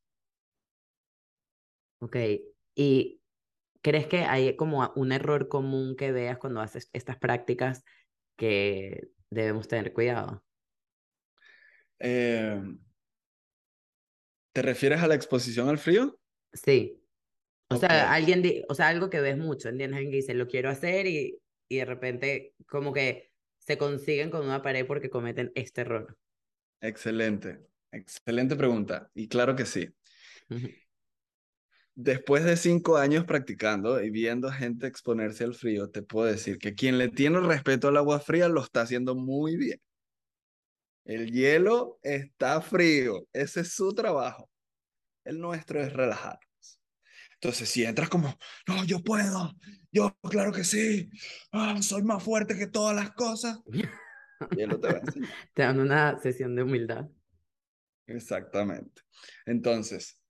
Ok, 1.98 2.16
y 2.74 3.20
¿Crees 3.86 4.08
que 4.08 4.24
hay 4.24 4.56
como 4.56 4.92
un 4.96 5.12
error 5.12 5.46
común 5.46 5.94
que 5.94 6.10
veas 6.10 6.38
cuando 6.38 6.60
haces 6.60 6.90
estas 6.92 7.18
prácticas 7.18 7.84
que 8.36 9.08
debemos 9.30 9.68
tener 9.68 9.92
cuidado? 9.92 10.44
Em, 11.98 12.78
¿Te 14.52 14.62
refieres 14.62 15.02
a 15.02 15.08
la 15.08 15.14
exposición 15.14 15.68
al 15.68 15.78
frío? 15.78 16.18
Sí. 16.52 17.02
O 17.68 17.76
sea, 17.76 18.12
alguien, 18.12 18.42
o 18.68 18.74
sea, 18.74 18.88
algo 18.88 19.10
que 19.10 19.20
ves 19.20 19.36
mucho, 19.36 19.68
¿entiendes? 19.68 19.96
Alguien 19.96 20.12
que 20.12 20.18
dice, 20.18 20.34
lo 20.34 20.46
quiero 20.46 20.70
hacer 20.70 21.06
y, 21.06 21.38
y 21.68 21.76
de 21.76 21.84
repente 21.84 22.54
como 22.68 22.92
que 22.92 23.32
se 23.58 23.76
consiguen 23.76 24.30
con 24.30 24.44
una 24.44 24.62
pared 24.62 24.86
porque 24.86 25.10
cometen 25.10 25.50
este 25.56 25.80
error. 25.80 26.16
Excelente, 26.80 27.58
excelente 27.90 28.54
pregunta. 28.54 29.10
Y 29.14 29.26
claro 29.26 29.56
que 29.56 29.66
sí 29.66 29.88
después 31.96 32.44
de 32.44 32.56
cinco 32.56 32.98
años 32.98 33.24
practicando 33.24 34.02
y 34.02 34.10
viendo 34.10 34.52
gente 34.52 34.86
exponerse 34.86 35.44
al 35.44 35.54
frío, 35.54 35.90
te 35.90 36.02
puedo 36.02 36.26
decir 36.26 36.58
que 36.58 36.74
quien 36.74 36.98
le 36.98 37.08
tiene 37.08 37.40
respeto 37.40 37.88
al 37.88 37.96
agua 37.96 38.20
fría 38.20 38.48
lo 38.48 38.62
está 38.62 38.82
haciendo 38.82 39.16
muy 39.16 39.56
bien. 39.56 39.80
El 41.04 41.32
hielo 41.32 41.98
está 42.02 42.60
frío, 42.60 43.26
ese 43.32 43.60
es 43.60 43.72
su 43.72 43.94
trabajo. 43.94 44.50
El 45.24 45.40
nuestro 45.40 45.80
es 45.80 45.92
relajarnos. 45.92 46.80
Entonces, 47.34 47.68
si 47.68 47.84
entras 47.84 48.08
como, 48.08 48.36
no, 48.66 48.84
yo 48.84 49.02
puedo, 49.02 49.52
yo, 49.90 50.16
claro 50.30 50.52
que 50.52 50.64
sí, 50.64 51.10
ah, 51.52 51.80
soy 51.80 52.02
más 52.02 52.22
fuerte 52.22 52.56
que 52.56 52.66
todas 52.66 52.94
las 52.94 53.12
cosas, 53.12 53.60
hielo 54.56 54.78
te 54.80 54.88
va 54.92 54.98
a 54.98 55.02
Te 55.54 55.62
dan 55.62 55.80
una 55.80 56.18
sesión 56.20 56.54
de 56.54 56.62
humildad. 56.62 57.08
Exactamente. 58.06 59.02
Entonces, 59.46 60.20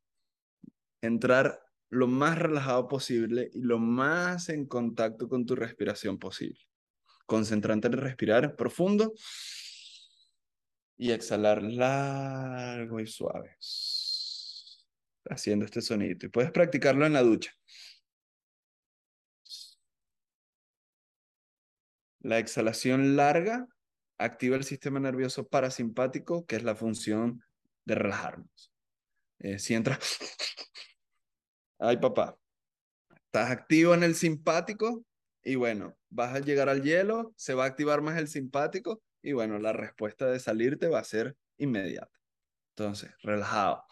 entrar 1.00 1.61
lo 1.90 2.06
más 2.06 2.38
relajado 2.38 2.88
posible 2.88 3.50
y 3.52 3.61
lo 3.61 3.78
más 3.78 4.48
en 4.48 4.66
contacto 4.66 5.28
con 5.28 5.46
tu 5.46 5.54
respiración 5.54 6.18
posible. 6.18 6.61
Concentrarte 7.26 7.88
en 7.88 7.94
respirar 7.94 8.56
profundo 8.56 9.14
y 10.96 11.12
exhalar 11.12 11.62
largo 11.62 13.00
y 13.00 13.06
suave. 13.06 13.56
Haciendo 15.28 15.64
este 15.64 15.83
sonido. 15.83 16.27
Y 16.27 16.29
puedes 16.29 16.50
practicarlo 16.50 17.06
en 17.06 17.12
la 17.12 17.23
ducha. 17.23 17.52
La 22.21 22.38
exhalación 22.38 23.16
larga 23.16 23.68
activa 24.18 24.56
el 24.56 24.64
sistema 24.64 24.98
nervioso 24.98 25.46
parasimpático, 25.46 26.46
que 26.46 26.56
es 26.56 26.64
la 26.64 26.75
función 26.75 27.42
de 27.85 27.94
relajarnos. 27.94 28.75
Eh, 29.38 29.58
si 29.58 29.74
entras 29.74 29.98
Ay, 31.78 31.98
papá, 31.98 32.38
estás 33.26 33.50
activo 33.50 33.94
en 33.94 34.02
el 34.02 34.14
simpático 34.14 35.04
y 35.42 35.56
bueno, 35.56 35.96
vas 36.10 36.34
a 36.34 36.40
llegar 36.40 36.68
al 36.68 36.82
hielo, 36.82 37.34
se 37.37 37.54
va 37.54 37.64
a 37.64 37.66
activar 37.68 38.02
más 38.02 38.18
el 38.18 38.28
simpático 38.28 39.02
y 39.22 39.32
bueno, 39.32 39.58
la 39.58 39.72
respuesta 39.72 40.26
de 40.26 40.40
salirte 40.40 40.88
va 40.88 41.00
a 41.00 41.04
ser 41.04 41.37
inmediata. 41.58 42.10
Entonces, 42.70 43.10
relajado. 43.22 43.84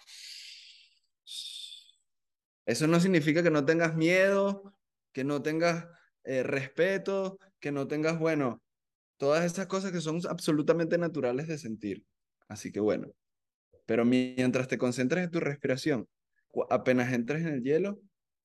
Eso 2.67 2.87
no 2.87 3.01
significa 3.01 3.43
que 3.43 3.51
no 3.51 3.65
tengas 3.65 3.95
miedo, 3.95 4.75
que 5.13 5.25
no 5.25 5.43
tengas 5.43 5.87
eh, 6.25 6.43
respeto, 6.43 7.39
que 7.61 7.73
no 7.73 7.87
tengas, 7.87 8.19
bueno, 8.19 8.63
todas 9.19 9.45
esas 9.45 9.67
cosas 9.67 9.93
que 9.93 10.01
son 10.01 10.21
absolutamente 10.29 10.99
naturales 10.99 11.49
de 11.49 11.59
sentir. 11.59 12.05
Así 12.49 12.73
que 12.73 12.81
bueno, 12.81 13.09
pero 13.87 14.05
mientras 14.05 14.69
te 14.69 14.79
concentres 14.79 15.25
en 15.25 15.31
tu 15.31 15.41
respiración 15.41 16.09
apenas 16.71 17.13
entres 17.13 17.43
en 17.43 17.49
el 17.49 17.63
hielo, 17.63 18.01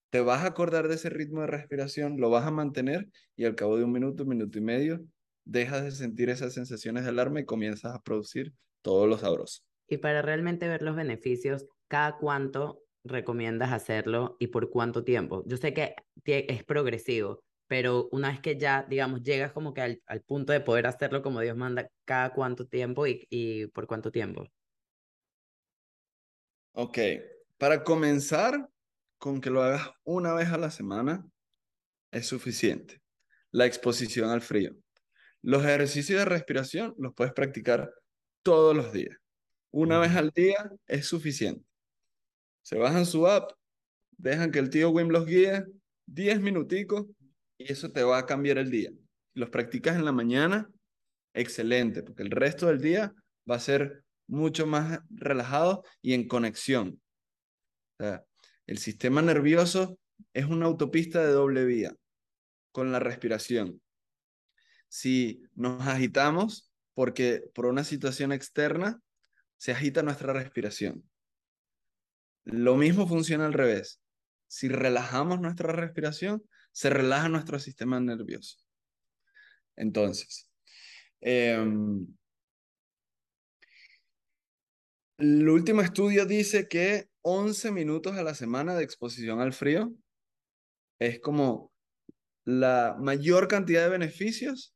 te 0.10 0.22
vas 0.22 0.44
a 0.44 0.48
acordar 0.48 0.88
de 0.88 0.96
ese 0.96 1.10
ritmo 1.10 1.42
de 1.42 1.48
respiración, 1.48 2.20
lo 2.20 2.30
vas 2.30 2.46
a 2.46 2.52
mantener 2.52 3.08
y 3.36 3.46
al 3.46 3.56
cabo 3.56 3.78
de 3.78 3.84
un 3.84 3.92
minuto, 3.92 4.26
minuto 4.26 4.58
y 4.58 4.62
medio, 4.62 5.06
dejas 5.46 5.84
de 5.84 5.92
sentir 5.92 6.30
esas 6.30 6.54
sensaciones 6.54 7.04
de 7.04 7.10
alarma 7.10 7.40
y 7.40 7.46
comienzas 7.46 7.96
a 7.96 8.02
producir 8.02 8.54
todo 8.82 9.08
lo 9.08 9.18
sabroso. 9.18 9.62
Y 9.88 9.98
para 9.98 10.22
realmente 10.22 10.68
ver 10.68 10.82
los 10.82 10.96
beneficios, 10.96 11.68
¿cada 11.88 12.18
cuánto 12.18 12.82
recomiendas 13.04 13.72
hacerlo 13.72 14.36
y 14.40 14.48
por 14.48 14.70
cuánto 14.70 15.04
tiempo? 15.04 15.44
Yo 15.46 15.58
sé 15.58 15.74
que 15.74 15.96
es 16.26 16.64
progresivo, 16.64 17.44
pero 17.68 18.10
una 18.12 18.30
vez 18.30 18.40
que 18.40 18.58
ya, 18.58 18.86
digamos, 18.88 19.22
llegas 19.22 19.52
como 19.52 19.74
que 19.74 19.82
al, 19.82 20.02
al 20.08 20.22
punto 20.22 20.54
de 20.54 20.62
poder 20.62 20.88
hacerlo 20.88 21.22
como 21.22 21.42
Dios 21.42 21.56
manda, 21.56 21.90
¿cada 22.06 22.34
cuánto 22.34 22.68
tiempo 22.68 23.06
y, 23.06 23.28
y 23.30 23.68
por 23.68 23.86
cuánto 23.88 24.12
tiempo? 24.12 24.48
Ok, 26.74 26.98
para 27.58 27.84
comenzar, 27.84 28.70
con 29.18 29.42
que 29.42 29.50
lo 29.50 29.62
hagas 29.62 29.92
una 30.04 30.34
vez 30.34 30.50
a 30.50 30.58
la 30.58 30.72
semana 30.72 31.26
es 32.12 32.26
suficiente. 32.26 33.02
La 33.52 33.66
exposición 33.66 34.30
al 34.30 34.42
frío. 34.42 34.76
Los 35.42 35.64
ejercicios 35.64 36.20
de 36.20 36.26
respiración 36.26 36.96
los 36.98 37.14
puedes 37.14 37.34
practicar 37.34 37.92
todos 38.44 38.76
los 38.76 38.92
días. 38.94 39.18
Una 39.72 40.00
vez 40.00 40.16
al 40.16 40.32
día 40.32 40.72
es 40.88 41.06
suficiente. 41.06 41.64
Se 42.62 42.78
bajan 42.78 43.06
su 43.06 43.28
app, 43.28 43.52
dejan 44.18 44.52
que 44.52 44.60
el 44.60 44.70
tío 44.70 44.90
Wim 44.90 45.10
los 45.10 45.26
guíe 45.26 45.66
10 46.08 46.42
minuticos 46.42 47.06
y 47.58 47.72
eso 47.72 47.92
te 47.92 48.04
va 48.04 48.18
a 48.18 48.26
cambiar 48.26 48.58
el 48.58 48.72
día. 48.72 48.92
Los 49.34 49.50
practicas 49.50 49.96
en 49.96 50.06
la 50.06 50.12
mañana, 50.12 50.70
excelente, 51.34 52.04
porque 52.04 52.24
el 52.24 52.32
resto 52.32 52.68
del 52.68 52.82
día 52.82 53.14
va 53.50 53.56
a 53.56 53.60
ser 53.60 54.04
mucho 54.30 54.66
más 54.66 55.02
relajado 55.10 55.84
y 56.02 56.14
en 56.14 56.28
conexión. 56.28 57.02
el 58.66 58.78
sistema 58.78 59.22
nervioso 59.22 60.00
es 60.34 60.46
una 60.46 60.68
autopista 60.68 61.22
de 61.26 61.32
doble 61.32 61.66
vía 61.66 61.94
con 62.72 62.92
la 62.92 63.00
respiración. 63.00 63.82
Si 64.88 65.44
nos 65.56 65.86
agitamos 65.88 66.72
porque 66.94 67.44
por 67.54 67.66
una 67.66 67.84
situación 67.84 68.32
externa 68.32 69.02
se 69.58 69.72
agita 69.72 70.04
nuestra 70.04 70.34
respiración. 70.34 71.04
Lo 72.46 72.76
mismo 72.76 73.08
funciona 73.08 73.46
al 73.46 73.54
revés. 73.54 74.02
Si 74.48 74.70
relajamos 74.70 75.40
nuestra 75.40 75.74
respiración, 75.74 76.44
se 76.72 76.90
relaja 76.90 77.30
nuestro 77.30 77.60
sistema 77.60 78.00
nervioso. 78.00 78.58
Entonces, 79.76 80.50
em, 81.22 82.08
el 85.20 85.50
último 85.50 85.82
estudio 85.82 86.26
dice 86.26 86.68
que 86.68 87.10
11 87.22 87.72
minutos 87.72 88.16
a 88.16 88.24
la 88.24 88.34
semana 88.34 88.76
de 88.76 88.84
exposición 88.84 89.42
al 89.42 89.54
frío 89.54 89.92
es 91.00 91.20
como 91.20 91.72
la 92.46 92.96
mayor 93.00 93.48
cantidad 93.48 93.84
de 93.84 93.90
beneficios 93.90 94.74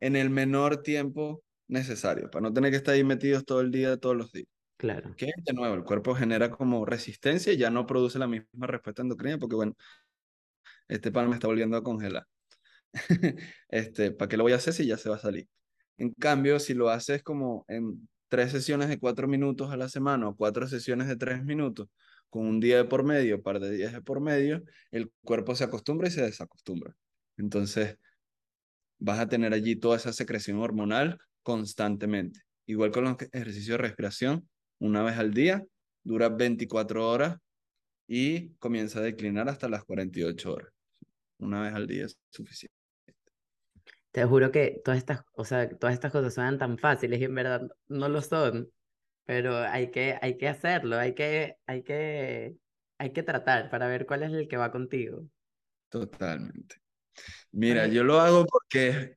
en 0.00 0.16
el 0.16 0.30
menor 0.30 0.82
tiempo 0.82 1.42
necesario, 1.68 2.30
para 2.30 2.42
no 2.42 2.52
tener 2.52 2.70
que 2.70 2.76
estar 2.76 2.94
ahí 2.94 3.04
metidos 3.04 3.44
todo 3.44 3.60
el 3.60 3.70
día, 3.70 3.96
todos 3.96 4.16
los 4.16 4.32
días. 4.32 4.48
Claro. 4.76 5.14
Que 5.16 5.30
de 5.36 5.52
nuevo, 5.52 5.74
el 5.74 5.84
cuerpo 5.84 6.14
genera 6.14 6.50
como 6.50 6.84
resistencia 6.84 7.52
y 7.52 7.56
ya 7.56 7.70
no 7.70 7.86
produce 7.86 8.18
la 8.18 8.26
misma 8.26 8.66
respuesta 8.66 9.02
endocrina 9.02 9.38
porque, 9.38 9.56
bueno, 9.56 9.74
este 10.88 11.12
pan 11.12 11.28
me 11.28 11.34
está 11.34 11.46
volviendo 11.46 11.76
a 11.76 11.82
congelar. 11.82 12.26
este, 13.68 14.10
¿para 14.10 14.28
qué 14.28 14.36
lo 14.36 14.42
voy 14.42 14.52
a 14.52 14.56
hacer 14.56 14.74
si 14.74 14.86
ya 14.86 14.98
se 14.98 15.08
va 15.08 15.16
a 15.16 15.20
salir? 15.20 15.48
En 15.96 16.12
cambio, 16.12 16.58
si 16.58 16.74
lo 16.74 16.90
haces 16.90 17.22
como 17.22 17.64
en 17.68 18.08
tres 18.34 18.50
sesiones 18.50 18.88
de 18.88 18.98
cuatro 18.98 19.28
minutos 19.28 19.70
a 19.70 19.76
la 19.76 19.88
semana 19.88 20.26
o 20.26 20.34
cuatro 20.34 20.66
sesiones 20.66 21.06
de 21.06 21.14
tres 21.14 21.44
minutos, 21.44 21.88
con 22.28 22.44
un 22.48 22.58
día 22.58 22.78
de 22.78 22.84
por 22.84 23.04
medio, 23.04 23.40
par 23.40 23.60
de 23.60 23.70
días 23.70 23.92
de 23.92 24.02
por 24.02 24.20
medio, 24.20 24.64
el 24.90 25.12
cuerpo 25.22 25.54
se 25.54 25.62
acostumbra 25.62 26.08
y 26.08 26.10
se 26.10 26.22
desacostumbra. 26.22 26.96
Entonces, 27.36 27.96
vas 28.98 29.20
a 29.20 29.28
tener 29.28 29.52
allí 29.52 29.76
toda 29.76 29.98
esa 29.98 30.12
secreción 30.12 30.58
hormonal 30.58 31.16
constantemente. 31.44 32.40
Igual 32.66 32.90
con 32.90 33.04
los 33.04 33.16
ejercicios 33.30 33.78
de 33.78 33.82
respiración, 33.84 34.48
una 34.80 35.04
vez 35.04 35.16
al 35.16 35.32
día, 35.32 35.64
dura 36.02 36.28
24 36.28 37.08
horas 37.08 37.38
y 38.08 38.48
comienza 38.54 38.98
a 38.98 39.02
declinar 39.02 39.48
hasta 39.48 39.68
las 39.68 39.84
48 39.84 40.52
horas. 40.52 40.72
Una 41.38 41.62
vez 41.62 41.72
al 41.72 41.86
día 41.86 42.06
es 42.06 42.18
suficiente. 42.30 42.83
Te 44.14 44.24
juro 44.26 44.52
que 44.52 44.80
todas 44.84 44.98
estas, 44.98 45.24
o 45.32 45.44
sea, 45.44 45.68
todas 45.68 45.92
estas 45.92 46.12
cosas 46.12 46.32
suenan 46.32 46.56
tan 46.56 46.78
fáciles 46.78 47.20
y 47.20 47.24
en 47.24 47.34
verdad 47.34 47.62
no 47.88 48.08
lo 48.08 48.22
son, 48.22 48.70
pero 49.24 49.56
hay 49.56 49.90
que, 49.90 50.16
hay 50.22 50.38
que 50.38 50.46
hacerlo, 50.46 50.96
hay 50.96 51.16
que, 51.16 51.56
hay 51.66 51.82
que, 51.82 52.54
hay 52.96 53.12
que 53.12 53.22
tratar 53.24 53.70
para 53.70 53.88
ver 53.88 54.06
cuál 54.06 54.22
es 54.22 54.32
el 54.32 54.46
que 54.46 54.56
va 54.56 54.70
contigo. 54.70 55.28
Totalmente. 55.88 56.76
Mira, 57.50 57.88
yo 57.88 58.04
lo 58.04 58.20
hago 58.20 58.46
porque 58.46 59.16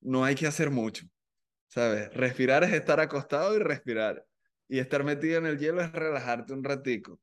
no 0.00 0.24
hay 0.24 0.34
que 0.34 0.46
hacer 0.46 0.70
mucho, 0.70 1.04
¿sabes? 1.66 2.10
Respirar 2.14 2.64
es 2.64 2.72
estar 2.72 3.00
acostado 3.00 3.54
y 3.54 3.58
respirar. 3.58 4.24
Y 4.66 4.78
estar 4.78 5.04
metido 5.04 5.36
en 5.36 5.44
el 5.44 5.58
hielo 5.58 5.82
es 5.82 5.92
relajarte 5.92 6.54
un 6.54 6.64
ratico. 6.64 7.20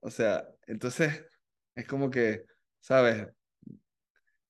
O 0.00 0.10
sea, 0.10 0.46
entonces 0.66 1.24
es 1.74 1.86
como 1.86 2.10
que, 2.10 2.44
¿sabes? 2.80 3.28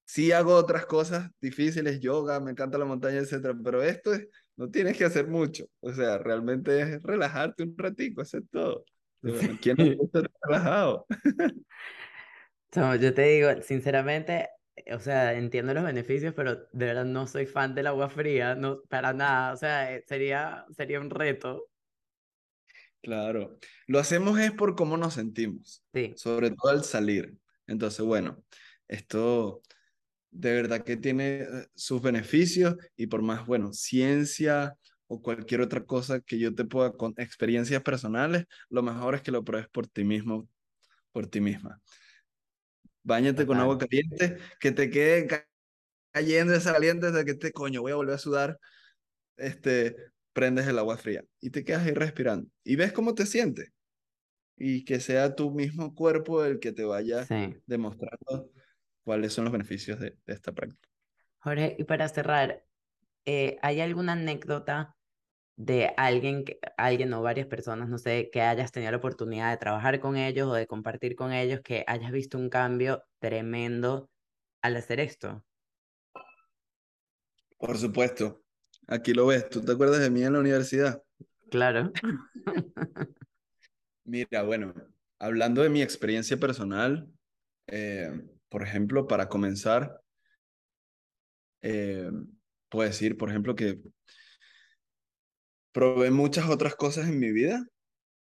Sí 0.07 0.31
hago 0.31 0.55
otras 0.55 0.87
cosas 0.87 1.31
difíciles, 1.41 1.99
yoga, 1.99 2.39
me 2.39 2.53
encanta 2.53 2.79
la 2.79 2.85
montaña, 2.85 3.19
etcétera, 3.19 3.55
pero 3.63 3.83
esto 3.83 4.15
es, 4.15 4.29
no 4.57 4.71
tienes 4.71 4.97
que 4.97 5.05
hacer 5.05 5.27
mucho. 5.27 5.67
O 5.81 5.93
sea, 5.93 6.19
realmente 6.19 6.81
es 6.81 7.03
relajarte 7.03 7.65
un 7.65 7.77
ratico, 7.77 8.23
hacer 8.23 8.45
todo. 8.51 8.85
¿Quién 9.61 9.77
no 9.77 10.05
está 10.05 10.23
relajado? 10.43 11.07
yo 13.01 13.15
te 13.15 13.23
digo, 13.23 13.49
sinceramente, 13.63 14.49
o 14.93 15.01
sea, 15.01 15.35
entiendo 15.35 15.75
los 15.75 15.83
beneficios, 15.83 16.35
pero 16.35 16.55
de 16.55 16.87
verdad 16.87 17.05
no 17.05 17.27
soy 17.27 17.47
fan 17.47 17.75
del 17.75 17.89
agua 17.89 18.09
fría, 18.09 18.55
no, 18.55 18.83
para 18.89 19.13
nada, 19.13 19.55
o 19.55 19.57
sea, 19.57 19.93
eh, 19.93 20.05
sería, 20.07 20.67
sería 20.77 21.01
un 21.01 21.11
reto. 21.11 21.69
Claro, 23.03 23.59
lo 23.89 23.99
hacemos 23.99 24.39
es 24.39 24.53
por 24.53 24.77
cómo 24.77 24.97
nos 24.97 25.15
sentimos, 25.15 25.85
sí. 25.93 26.13
sobre 26.17 26.51
todo 26.51 26.71
al 26.71 26.85
salir. 26.85 27.37
Entonces, 27.67 28.05
bueno, 28.05 28.43
esto 28.89 29.63
de 30.37 30.53
verdad 30.53 30.85
que 30.85 30.97
tiene 30.97 31.43
eh, 31.43 31.67
sus 31.75 32.03
beneficios 32.03 32.77
y 32.97 33.07
por 33.07 33.23
más, 33.23 33.47
bueno, 33.47 33.73
ciencia 33.73 34.77
o 35.07 35.23
cualquier 35.23 35.61
otra 35.63 35.85
cosa 35.85 36.21
que 36.21 36.39
yo 36.39 36.55
te 36.55 36.65
pueda, 36.65 36.93
con 36.93 37.15
experiencias 37.17 37.83
personales, 37.83 38.45
lo 38.69 38.83
mejor 38.83 39.15
es 39.15 39.23
que 39.23 39.31
lo 39.31 39.45
pruebes 39.45 39.69
por 39.69 39.87
ti 39.87 40.05
mismo, 40.05 40.49
por 41.13 41.27
ti 41.27 41.41
misma. 41.41 41.81
Báñate 43.03 43.47
con 43.47 43.59
agua 43.59 43.79
caliente, 43.79 44.37
que 44.61 44.73
te 44.73 44.91
quede 44.91 45.29
cayendo 46.13 46.55
esa 46.55 46.73
caliente 46.73 47.07
hasta 47.07 47.25
que 47.25 47.35
te 47.35 47.53
coño, 47.53 47.83
voy 47.83 47.93
a 47.93 47.97
volver 47.97 48.17
a 48.17 48.19
sudar. 48.19 48.59
Este, 49.37 49.97
prendes 50.33 50.67
el 50.67 50.79
agua 50.79 50.97
fría 50.97 51.23
y 51.41 51.51
te 51.51 51.65
quedas 51.65 51.87
ahí 51.87 51.93
respirando 51.93 52.51
y 52.65 52.77
ves 52.77 52.93
cómo 52.93 53.15
te 53.15 53.27
sientes. 53.27 53.71
Y 54.59 54.85
que 54.85 55.01
sea 55.01 55.35
tu 55.35 55.51
mismo 55.51 55.95
cuerpo 55.95 56.45
el 56.45 56.59
que 56.59 56.73
te 56.73 56.85
vaya 56.85 57.27
demostrando 57.67 58.51
cuáles 59.07 59.33
son 59.33 59.45
los 59.45 59.53
beneficios 59.53 60.01
de, 60.01 60.19
esta 60.27 60.51
práctica. 60.51 60.89
Jorge, 61.39 61.77
y 61.79 61.85
para 61.85 62.09
cerrar, 62.09 62.65
eh, 63.25 63.57
¿hay 63.63 63.81
alguna 63.81 64.15
anécdota 64.15 64.97
de 65.55 65.95
alguien, 65.97 66.45
alguien 66.77 67.15
o 67.15 67.23
varias 67.23 67.47
personas, 67.47 67.89
no 67.89 67.99
sé, 67.99 68.31
que 68.33 68.43
hayas 68.43 68.73
tenido 68.73 68.91
la 68.91 68.99
oportunidad 68.99 69.53
de 69.53 69.59
trabajar 69.59 70.01
con 70.01 70.17
ellos 70.17 70.49
o 70.49 70.55
de 70.55 70.67
compartir 70.67 71.15
con 71.15 71.33
ellos, 71.33 71.61
que 71.63 71.85
hayas 71.87 72.11
visto 72.11 72.37
un 72.37 72.51
cambio 72.51 73.05
tremendo 73.21 74.11
al 74.61 74.75
hacer 74.75 74.99
esto? 74.99 75.45
Por 77.59 77.79
supuesto. 77.79 78.43
Aquí 78.89 79.15
lo 79.15 79.27
ves. 79.27 79.49
¿Tú 79.49 79.65
te 79.65 79.71
acuerdas 79.71 80.01
de 80.01 80.11
mí 80.11 80.25
en 80.25 80.33
la 80.33 80.41
universidad? 80.41 81.01
Claro. 81.49 81.93
Mira, 84.05 84.43
bueno, 84.43 84.75
hablando 85.21 85.63
de 85.63 85.69
mi 85.69 85.81
experiencia 85.81 86.37
personal, 86.37 87.09
eh, 87.69 88.36
por 88.49 88.63
ejemplo, 88.63 89.07
para 89.07 89.29
comenzar, 89.29 90.01
eh, 91.63 92.11
puedo 92.69 92.89
decir, 92.89 93.17
por 93.17 93.31
ejemplo, 93.31 93.55
que 93.55 93.81
Probé 95.77 96.11
muchas 96.11 96.49
otras 96.49 96.75
cosas 96.75 97.07
en 97.07 97.19
mi 97.19 97.31
vida 97.33 97.63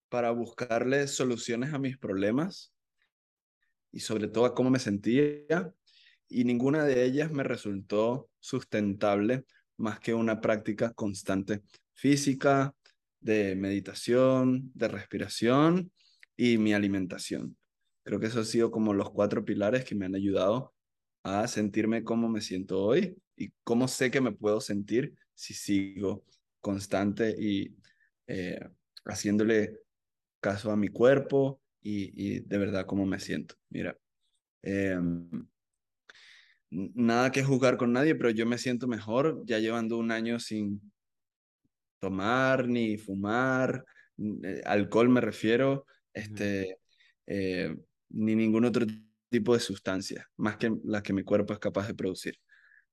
para 0.09 0.31
buscarle 0.31 1.07
soluciones 1.07 1.75
a 1.75 1.79
mis 1.79 1.99
problemas 1.99 2.73
y 3.93 4.01
sobre 4.01 4.27
todo 4.27 4.47
a 4.47 4.55
cómo 4.55 4.71
me 4.71 4.79
sentía 4.79 5.71
y 6.31 6.45
ninguna 6.45 6.87
de 6.87 7.05
ellas 7.05 7.31
me 7.31 7.43
resultó 7.43 8.31
sustentable 8.41 9.45
más 9.77 10.01
que 10.01 10.15
una 10.15 10.41
práctica 10.41 10.95
constante 10.95 11.61
física, 11.93 12.75
de 13.21 13.55
meditación, 13.55 14.71
de 14.73 14.89
respiración 14.89 15.93
y 16.35 16.57
mi 16.57 16.73
alimentación. 16.73 17.59
Creo 18.05 18.19
que 18.19 18.27
eso 18.27 18.41
ha 18.41 18.45
sido 18.45 18.71
como 18.71 18.95
los 18.95 19.11
cuatro 19.11 19.45
pilares 19.45 19.85
que 19.85 19.95
me 19.95 20.07
han 20.07 20.15
ayudado 20.15 20.75
a 21.23 21.47
sentirme 21.47 22.03
como 22.03 22.29
me 22.29 22.41
siento 22.41 22.83
hoy 22.83 23.17
y 23.37 23.53
cómo 23.65 23.89
sé 23.89 24.11
que 24.11 24.21
me 24.21 24.33
puedo 24.33 24.61
sentir 24.61 25.15
si 25.35 25.55
sigo 25.55 26.25
constante 26.61 27.35
y 27.39 27.77
eh, 28.27 28.61
haciéndole 29.05 29.81
caso 30.41 30.71
a 30.71 30.77
mi 30.77 30.89
cuerpo 30.89 31.61
y, 31.81 32.41
de 32.41 32.59
verdad 32.59 32.87
cómo 32.87 33.07
me 33.07 33.19
siento. 33.19 33.57
Mira, 33.71 33.97
em, 34.63 35.29
nada 36.71 37.31
que 37.31 37.43
juzgar 37.45 37.77
con 37.77 37.93
nadie, 37.93 38.15
pero 38.15 38.31
yo 38.31 38.47
me 38.47 38.59
siento 38.59 38.87
mejor 38.87 39.43
ya 39.45 39.59
llevando 39.59 39.99
un 39.99 40.11
año 40.11 40.39
sin 40.39 40.81
tomar 41.99 42.67
ni 42.67 42.99
fumar, 42.99 43.85
eh, 44.19 44.63
alcohol 44.65 45.09
me 45.09 45.21
refiero, 45.21 45.87
este, 46.13 46.79
eh, 47.27 47.77
ni 48.13 48.35
ningún 48.35 48.65
otro 48.65 48.87
tipo 49.29 49.55
de 49.55 49.61
sustancia, 49.61 50.29
más 50.37 50.57
que 50.57 50.71
las 50.85 51.03
que 51.03 51.13
mi 51.13 51.23
cuerpo 51.23 51.53
es 51.53 51.59
capaz 51.59 51.87
de 51.87 51.95
producir. 51.95 52.39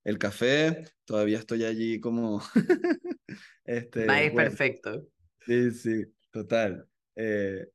El 0.03 0.17
café, 0.17 0.86
todavía 1.05 1.38
estoy 1.38 1.65
allí 1.65 1.99
como... 1.99 2.41
este, 3.65 4.05
perfecto. 4.32 5.09
Sí, 5.45 5.72
sí, 5.72 6.05
total. 6.32 6.88
Eh, 7.15 7.67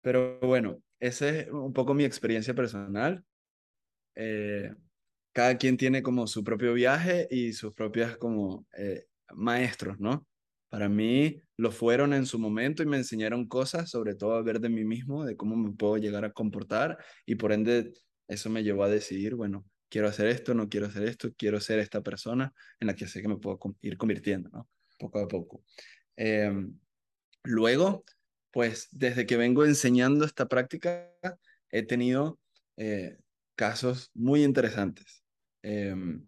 pero 0.00 0.38
bueno, 0.40 0.80
esa 1.00 1.28
es 1.28 1.48
un 1.48 1.72
poco 1.72 1.94
mi 1.94 2.04
experiencia 2.04 2.54
personal. 2.54 3.24
Eh, 4.14 4.72
cada 5.32 5.56
quien 5.58 5.76
tiene 5.76 6.02
como 6.02 6.26
su 6.26 6.44
propio 6.44 6.74
viaje 6.74 7.26
y 7.30 7.52
sus 7.52 7.74
propias 7.74 8.16
como 8.16 8.66
eh, 8.76 9.06
maestros, 9.34 9.98
¿no? 9.98 10.27
Para 10.68 10.88
mí 10.88 11.40
lo 11.56 11.70
fueron 11.70 12.12
en 12.12 12.26
su 12.26 12.38
momento 12.38 12.82
y 12.82 12.86
me 12.86 12.98
enseñaron 12.98 13.48
cosas, 13.48 13.90
sobre 13.90 14.14
todo 14.14 14.34
a 14.34 14.42
ver 14.42 14.60
de 14.60 14.68
mí 14.68 14.84
mismo, 14.84 15.24
de 15.24 15.36
cómo 15.36 15.56
me 15.56 15.72
puedo 15.72 15.96
llegar 15.96 16.24
a 16.24 16.32
comportar 16.32 16.98
y 17.24 17.36
por 17.36 17.52
ende 17.52 17.92
eso 18.28 18.50
me 18.50 18.62
llevó 18.62 18.84
a 18.84 18.88
decidir, 18.88 19.34
bueno, 19.34 19.64
quiero 19.88 20.08
hacer 20.08 20.26
esto, 20.26 20.54
no 20.54 20.68
quiero 20.68 20.86
hacer 20.86 21.04
esto, 21.04 21.30
quiero 21.36 21.60
ser 21.60 21.78
esta 21.78 22.02
persona 22.02 22.52
en 22.80 22.88
la 22.88 22.94
que 22.94 23.06
sé 23.06 23.22
que 23.22 23.28
me 23.28 23.38
puedo 23.38 23.58
ir 23.80 23.96
convirtiendo. 23.96 24.68
Poco 24.98 25.20
a 25.20 25.28
poco. 25.28 25.64
Em, 26.16 26.78
luego, 27.44 28.04
pues 28.50 28.88
desde 28.90 29.26
que 29.26 29.36
vengo 29.36 29.64
enseñando 29.64 30.24
esta 30.24 30.48
práctica, 30.48 31.10
he 31.70 31.82
tenido 31.82 32.38
eh, 32.76 33.16
casos 33.54 34.10
muy 34.14 34.44
interesantes. 34.44 35.22
Em, 35.62 36.26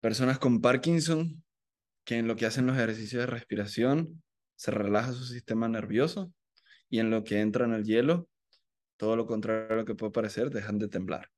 personas 0.00 0.38
con 0.38 0.60
Parkinson, 0.60 1.42
que 2.06 2.16
en 2.16 2.28
lo 2.28 2.36
que 2.36 2.46
hacen 2.46 2.66
los 2.66 2.76
ejercicios 2.76 3.20
de 3.20 3.26
respiración, 3.26 4.22
se 4.54 4.70
relaja 4.70 5.12
su 5.12 5.24
sistema 5.24 5.68
nervioso 5.68 6.32
y 6.88 7.00
en 7.00 7.10
lo 7.10 7.24
que 7.24 7.40
entran 7.40 7.72
al 7.72 7.84
hielo, 7.84 8.28
todo 8.96 9.16
lo 9.16 9.26
contrario 9.26 9.72
a 9.72 9.76
lo 9.76 9.84
que 9.84 9.96
puede 9.96 10.12
parecer, 10.12 10.48
dejan 10.50 10.78
de 10.78 10.88
temblar. 10.88 11.28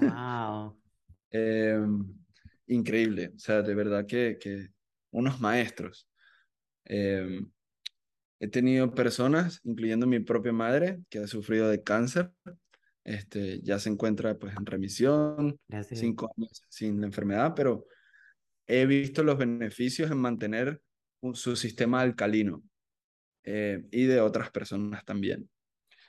Wow. 0.00 0.80
Em, 1.28 2.06
increíble, 2.68 3.32
o 3.34 3.38
sea, 3.38 3.60
de 3.60 3.74
verdad 3.74 4.06
que, 4.06 4.38
que 4.40 4.68
unos 5.10 5.40
maestros. 5.40 6.08
Em, 6.84 7.50
he 8.38 8.46
tenido 8.48 8.94
personas, 8.94 9.60
incluyendo 9.64 10.06
mi 10.06 10.20
propia 10.20 10.52
madre, 10.52 11.00
que 11.10 11.18
ha 11.18 11.26
sufrido 11.26 11.68
de 11.68 11.82
cáncer, 11.82 12.30
este, 13.04 13.60
ya 13.60 13.80
se 13.80 13.90
encuentra 13.90 14.38
pues 14.38 14.56
en 14.56 14.64
remisión, 14.64 15.58
cinco 15.90 16.30
años 16.36 16.62
sin 16.68 17.00
la 17.00 17.08
enfermedad, 17.08 17.54
pero 17.56 17.86
he 18.66 18.86
visto 18.86 19.22
los 19.22 19.38
beneficios 19.38 20.10
en 20.10 20.18
mantener 20.18 20.80
su 21.32 21.56
sistema 21.56 22.00
alcalino 22.00 22.62
eh, 23.44 23.84
y 23.90 24.04
de 24.04 24.20
otras 24.20 24.50
personas 24.50 25.04
también. 25.04 25.48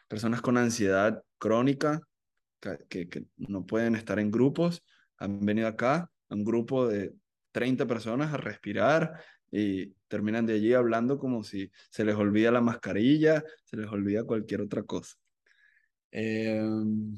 Personas 0.08 0.42
con 0.42 0.58
ansiedad 0.58 1.24
crónica 1.38 2.02
que, 2.60 3.28
no 3.38 3.66
pueden 3.66 3.96
estar 3.96 4.20
en 4.20 4.32
grupos 4.32 4.84
han 5.18 5.46
venido 5.46 5.68
acá, 5.68 6.12
un 6.30 6.44
grupo 6.44 6.88
de 6.88 7.14
30 7.52 7.88
personas 7.88 8.34
a 8.34 8.38
respirar 8.38 9.20
y 9.52 9.88
terminan 10.08 10.46
de 10.46 10.54
allí 10.54 10.74
hablando 10.74 11.18
como 11.18 11.44
si 11.44 11.72
se 11.90 12.06
les 12.06 12.16
olvida 12.16 12.52
la 12.52 12.62
mascarilla, 12.62 13.44
se 13.64 13.78
les 13.78 13.88
olvida 13.88 14.24
cualquier 14.24 14.62
otra 14.62 14.84
cosa. 14.84 15.16
Em, 16.12 17.16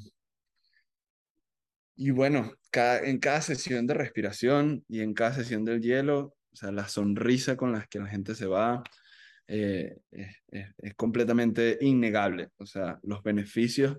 y 1.96 2.10
bueno, 2.10 2.52
en 2.72 3.18
cada 3.18 3.40
sesión 3.40 3.86
de 3.86 3.94
respiración 3.94 4.84
y 4.88 5.00
en 5.00 5.14
cada 5.14 5.34
sesión 5.34 5.64
del 5.64 5.80
hielo, 5.80 6.36
o 6.52 6.56
sea, 6.56 6.72
la 6.72 6.88
sonrisa 6.88 7.56
con 7.56 7.72
la 7.72 7.86
que 7.86 7.98
la 7.98 8.06
gente 8.06 8.34
se 8.34 8.46
va 8.46 8.82
eh, 9.46 9.98
es, 10.12 10.94
completamente 10.94 11.78
innegable. 11.80 12.50
O 12.58 12.66
sea, 12.66 13.00
los 13.02 13.22
beneficios 13.22 13.98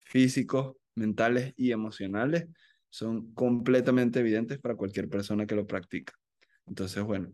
físicos, 0.00 0.76
mentales 0.94 1.54
y 1.56 1.70
emocionales 1.70 2.46
son 2.90 3.32
completamente 3.34 4.20
evidentes 4.20 4.58
para 4.58 4.74
cualquier 4.74 5.08
persona 5.08 5.46
que 5.46 5.54
lo 5.54 5.66
practica. 5.66 6.14
Entonces, 6.66 7.02
bueno, 7.02 7.32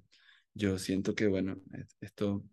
yo 0.52 0.78
siento 0.78 1.14
que, 1.14 1.26
bueno, 1.26 1.56
esto 2.00 2.44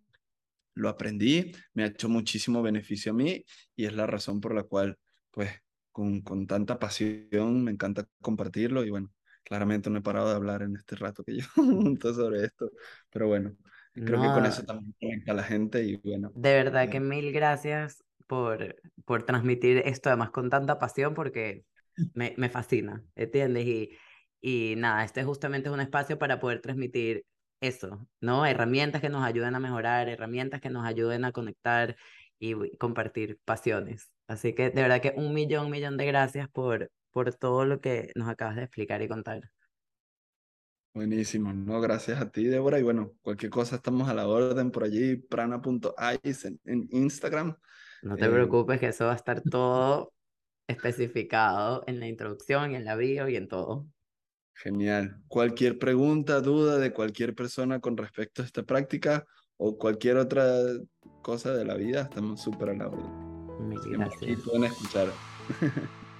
lo 0.75 0.87
aprendí, 0.87 1.51
me 1.73 1.83
ha 1.83 1.87
hecho 1.87 2.07
muchísimo 2.07 2.61
beneficio 2.61 3.11
a 3.11 3.15
mí 3.15 3.43
y 3.75 3.85
es 3.85 3.93
la 3.93 4.07
razón 4.07 4.39
por 4.39 4.55
la 4.55 4.63
cual, 4.63 4.97
pues, 5.31 5.49
con, 5.91 6.21
con 6.21 6.47
tanta 6.47 6.79
pasión 6.79 7.63
me 7.63 7.71
encanta 7.71 8.07
compartirlo 8.21 8.83
y 8.85 8.89
bueno, 8.89 9.11
claramente 9.43 9.89
no 9.89 9.99
he 9.99 10.01
parado 10.01 10.29
de 10.29 10.35
hablar 10.35 10.61
en 10.63 10.75
este 10.75 10.95
rato 10.95 11.23
que 11.23 11.37
yo 11.37 11.45
monto 11.63 12.13
sobre 12.13 12.45
esto, 12.45 12.71
pero 13.09 13.27
bueno, 13.27 13.55
creo 14.03 14.19
que 14.21 14.31
con 14.31 14.45
eso 14.45 14.63
también 14.63 14.93
conecta 14.99 15.31
a 15.31 15.35
la 15.35 15.43
gente 15.43 15.83
y 15.83 15.97
bueno. 15.97 16.33
De 16.33 16.53
verdad 16.53 16.89
que 16.89 16.99
mil 16.99 17.31
gracias 17.33 18.03
por, 18.27 18.75
por 19.05 19.23
transmitir 19.23 19.79
esto 19.85 20.09
además 20.09 20.31
con 20.31 20.49
tanta 20.49 20.79
pasión 20.79 21.13
porque 21.13 21.65
me, 22.13 22.33
me 22.37 22.49
fascina, 22.49 23.03
¿entiendes? 23.15 23.65
Y, 23.67 23.97
y 24.41 24.75
nada, 24.77 25.03
este 25.03 25.23
justamente 25.23 25.67
es 25.69 25.73
un 25.73 25.81
espacio 25.81 26.17
para 26.17 26.39
poder 26.39 26.61
transmitir 26.61 27.25
eso, 27.59 28.07
¿no? 28.21 28.45
Herramientas 28.45 29.01
que 29.01 29.09
nos 29.09 29.23
ayuden 29.25 29.55
a 29.55 29.59
mejorar, 29.59 30.07
herramientas 30.09 30.61
que 30.61 30.69
nos 30.69 30.85
ayuden 30.85 31.25
a 31.25 31.31
conectar 31.33 31.95
y 32.39 32.77
compartir 32.77 33.39
pasiones. 33.45 34.11
Así 34.31 34.53
que 34.53 34.69
de 34.69 34.81
verdad 34.81 35.01
que 35.01 35.13
un 35.17 35.33
millón, 35.33 35.69
millón 35.69 35.97
de 35.97 36.05
gracias 36.05 36.47
por, 36.47 36.89
por 37.11 37.33
todo 37.33 37.65
lo 37.65 37.81
que 37.81 38.13
nos 38.15 38.29
acabas 38.29 38.55
de 38.55 38.63
explicar 38.63 39.01
y 39.01 39.09
contar. 39.09 39.41
Buenísimo, 40.93 41.51
no, 41.51 41.81
gracias 41.81 42.21
a 42.21 42.31
ti, 42.31 42.45
Débora. 42.45 42.79
Y 42.79 42.83
bueno, 42.83 43.11
cualquier 43.21 43.51
cosa 43.51 43.75
estamos 43.75 44.07
a 44.07 44.13
la 44.13 44.29
orden 44.29 44.71
por 44.71 44.85
allí, 44.85 45.17
prana.ice 45.17 46.47
en, 46.47 46.59
en, 46.63 46.87
Instagram. 46.91 47.57
No 48.03 48.15
te 48.15 48.25
eh, 48.25 48.29
preocupes 48.29 48.79
que 48.79 48.87
eso 48.87 49.05
va 49.05 49.11
a 49.11 49.15
estar 49.15 49.41
todo 49.41 50.13
especificado 50.65 51.83
en 51.87 51.99
la 51.99 52.07
introducción 52.07 52.71
y 52.71 52.75
en 52.75 52.85
la 52.85 52.95
bio 52.95 53.27
y 53.27 53.35
en 53.35 53.49
todo. 53.49 53.85
Genial. 54.53 55.17
Cualquier 55.27 55.77
pregunta, 55.77 56.39
duda 56.39 56.77
de 56.77 56.93
cualquier 56.93 57.35
persona 57.35 57.81
con 57.81 57.97
respecto 57.97 58.43
a 58.43 58.45
esta 58.45 58.63
práctica 58.63 59.25
o 59.57 59.77
cualquier 59.77 60.15
otra 60.15 60.45
cosa 61.21 61.53
de 61.53 61.65
la 61.65 61.75
vida, 61.75 62.03
estamos 62.03 62.41
súper 62.41 62.69
a 62.69 62.73
la 62.75 62.87
orden. 62.87 63.30
Gracias. 63.69 64.43
pueden 64.43 64.63
escuchar. 64.65 65.19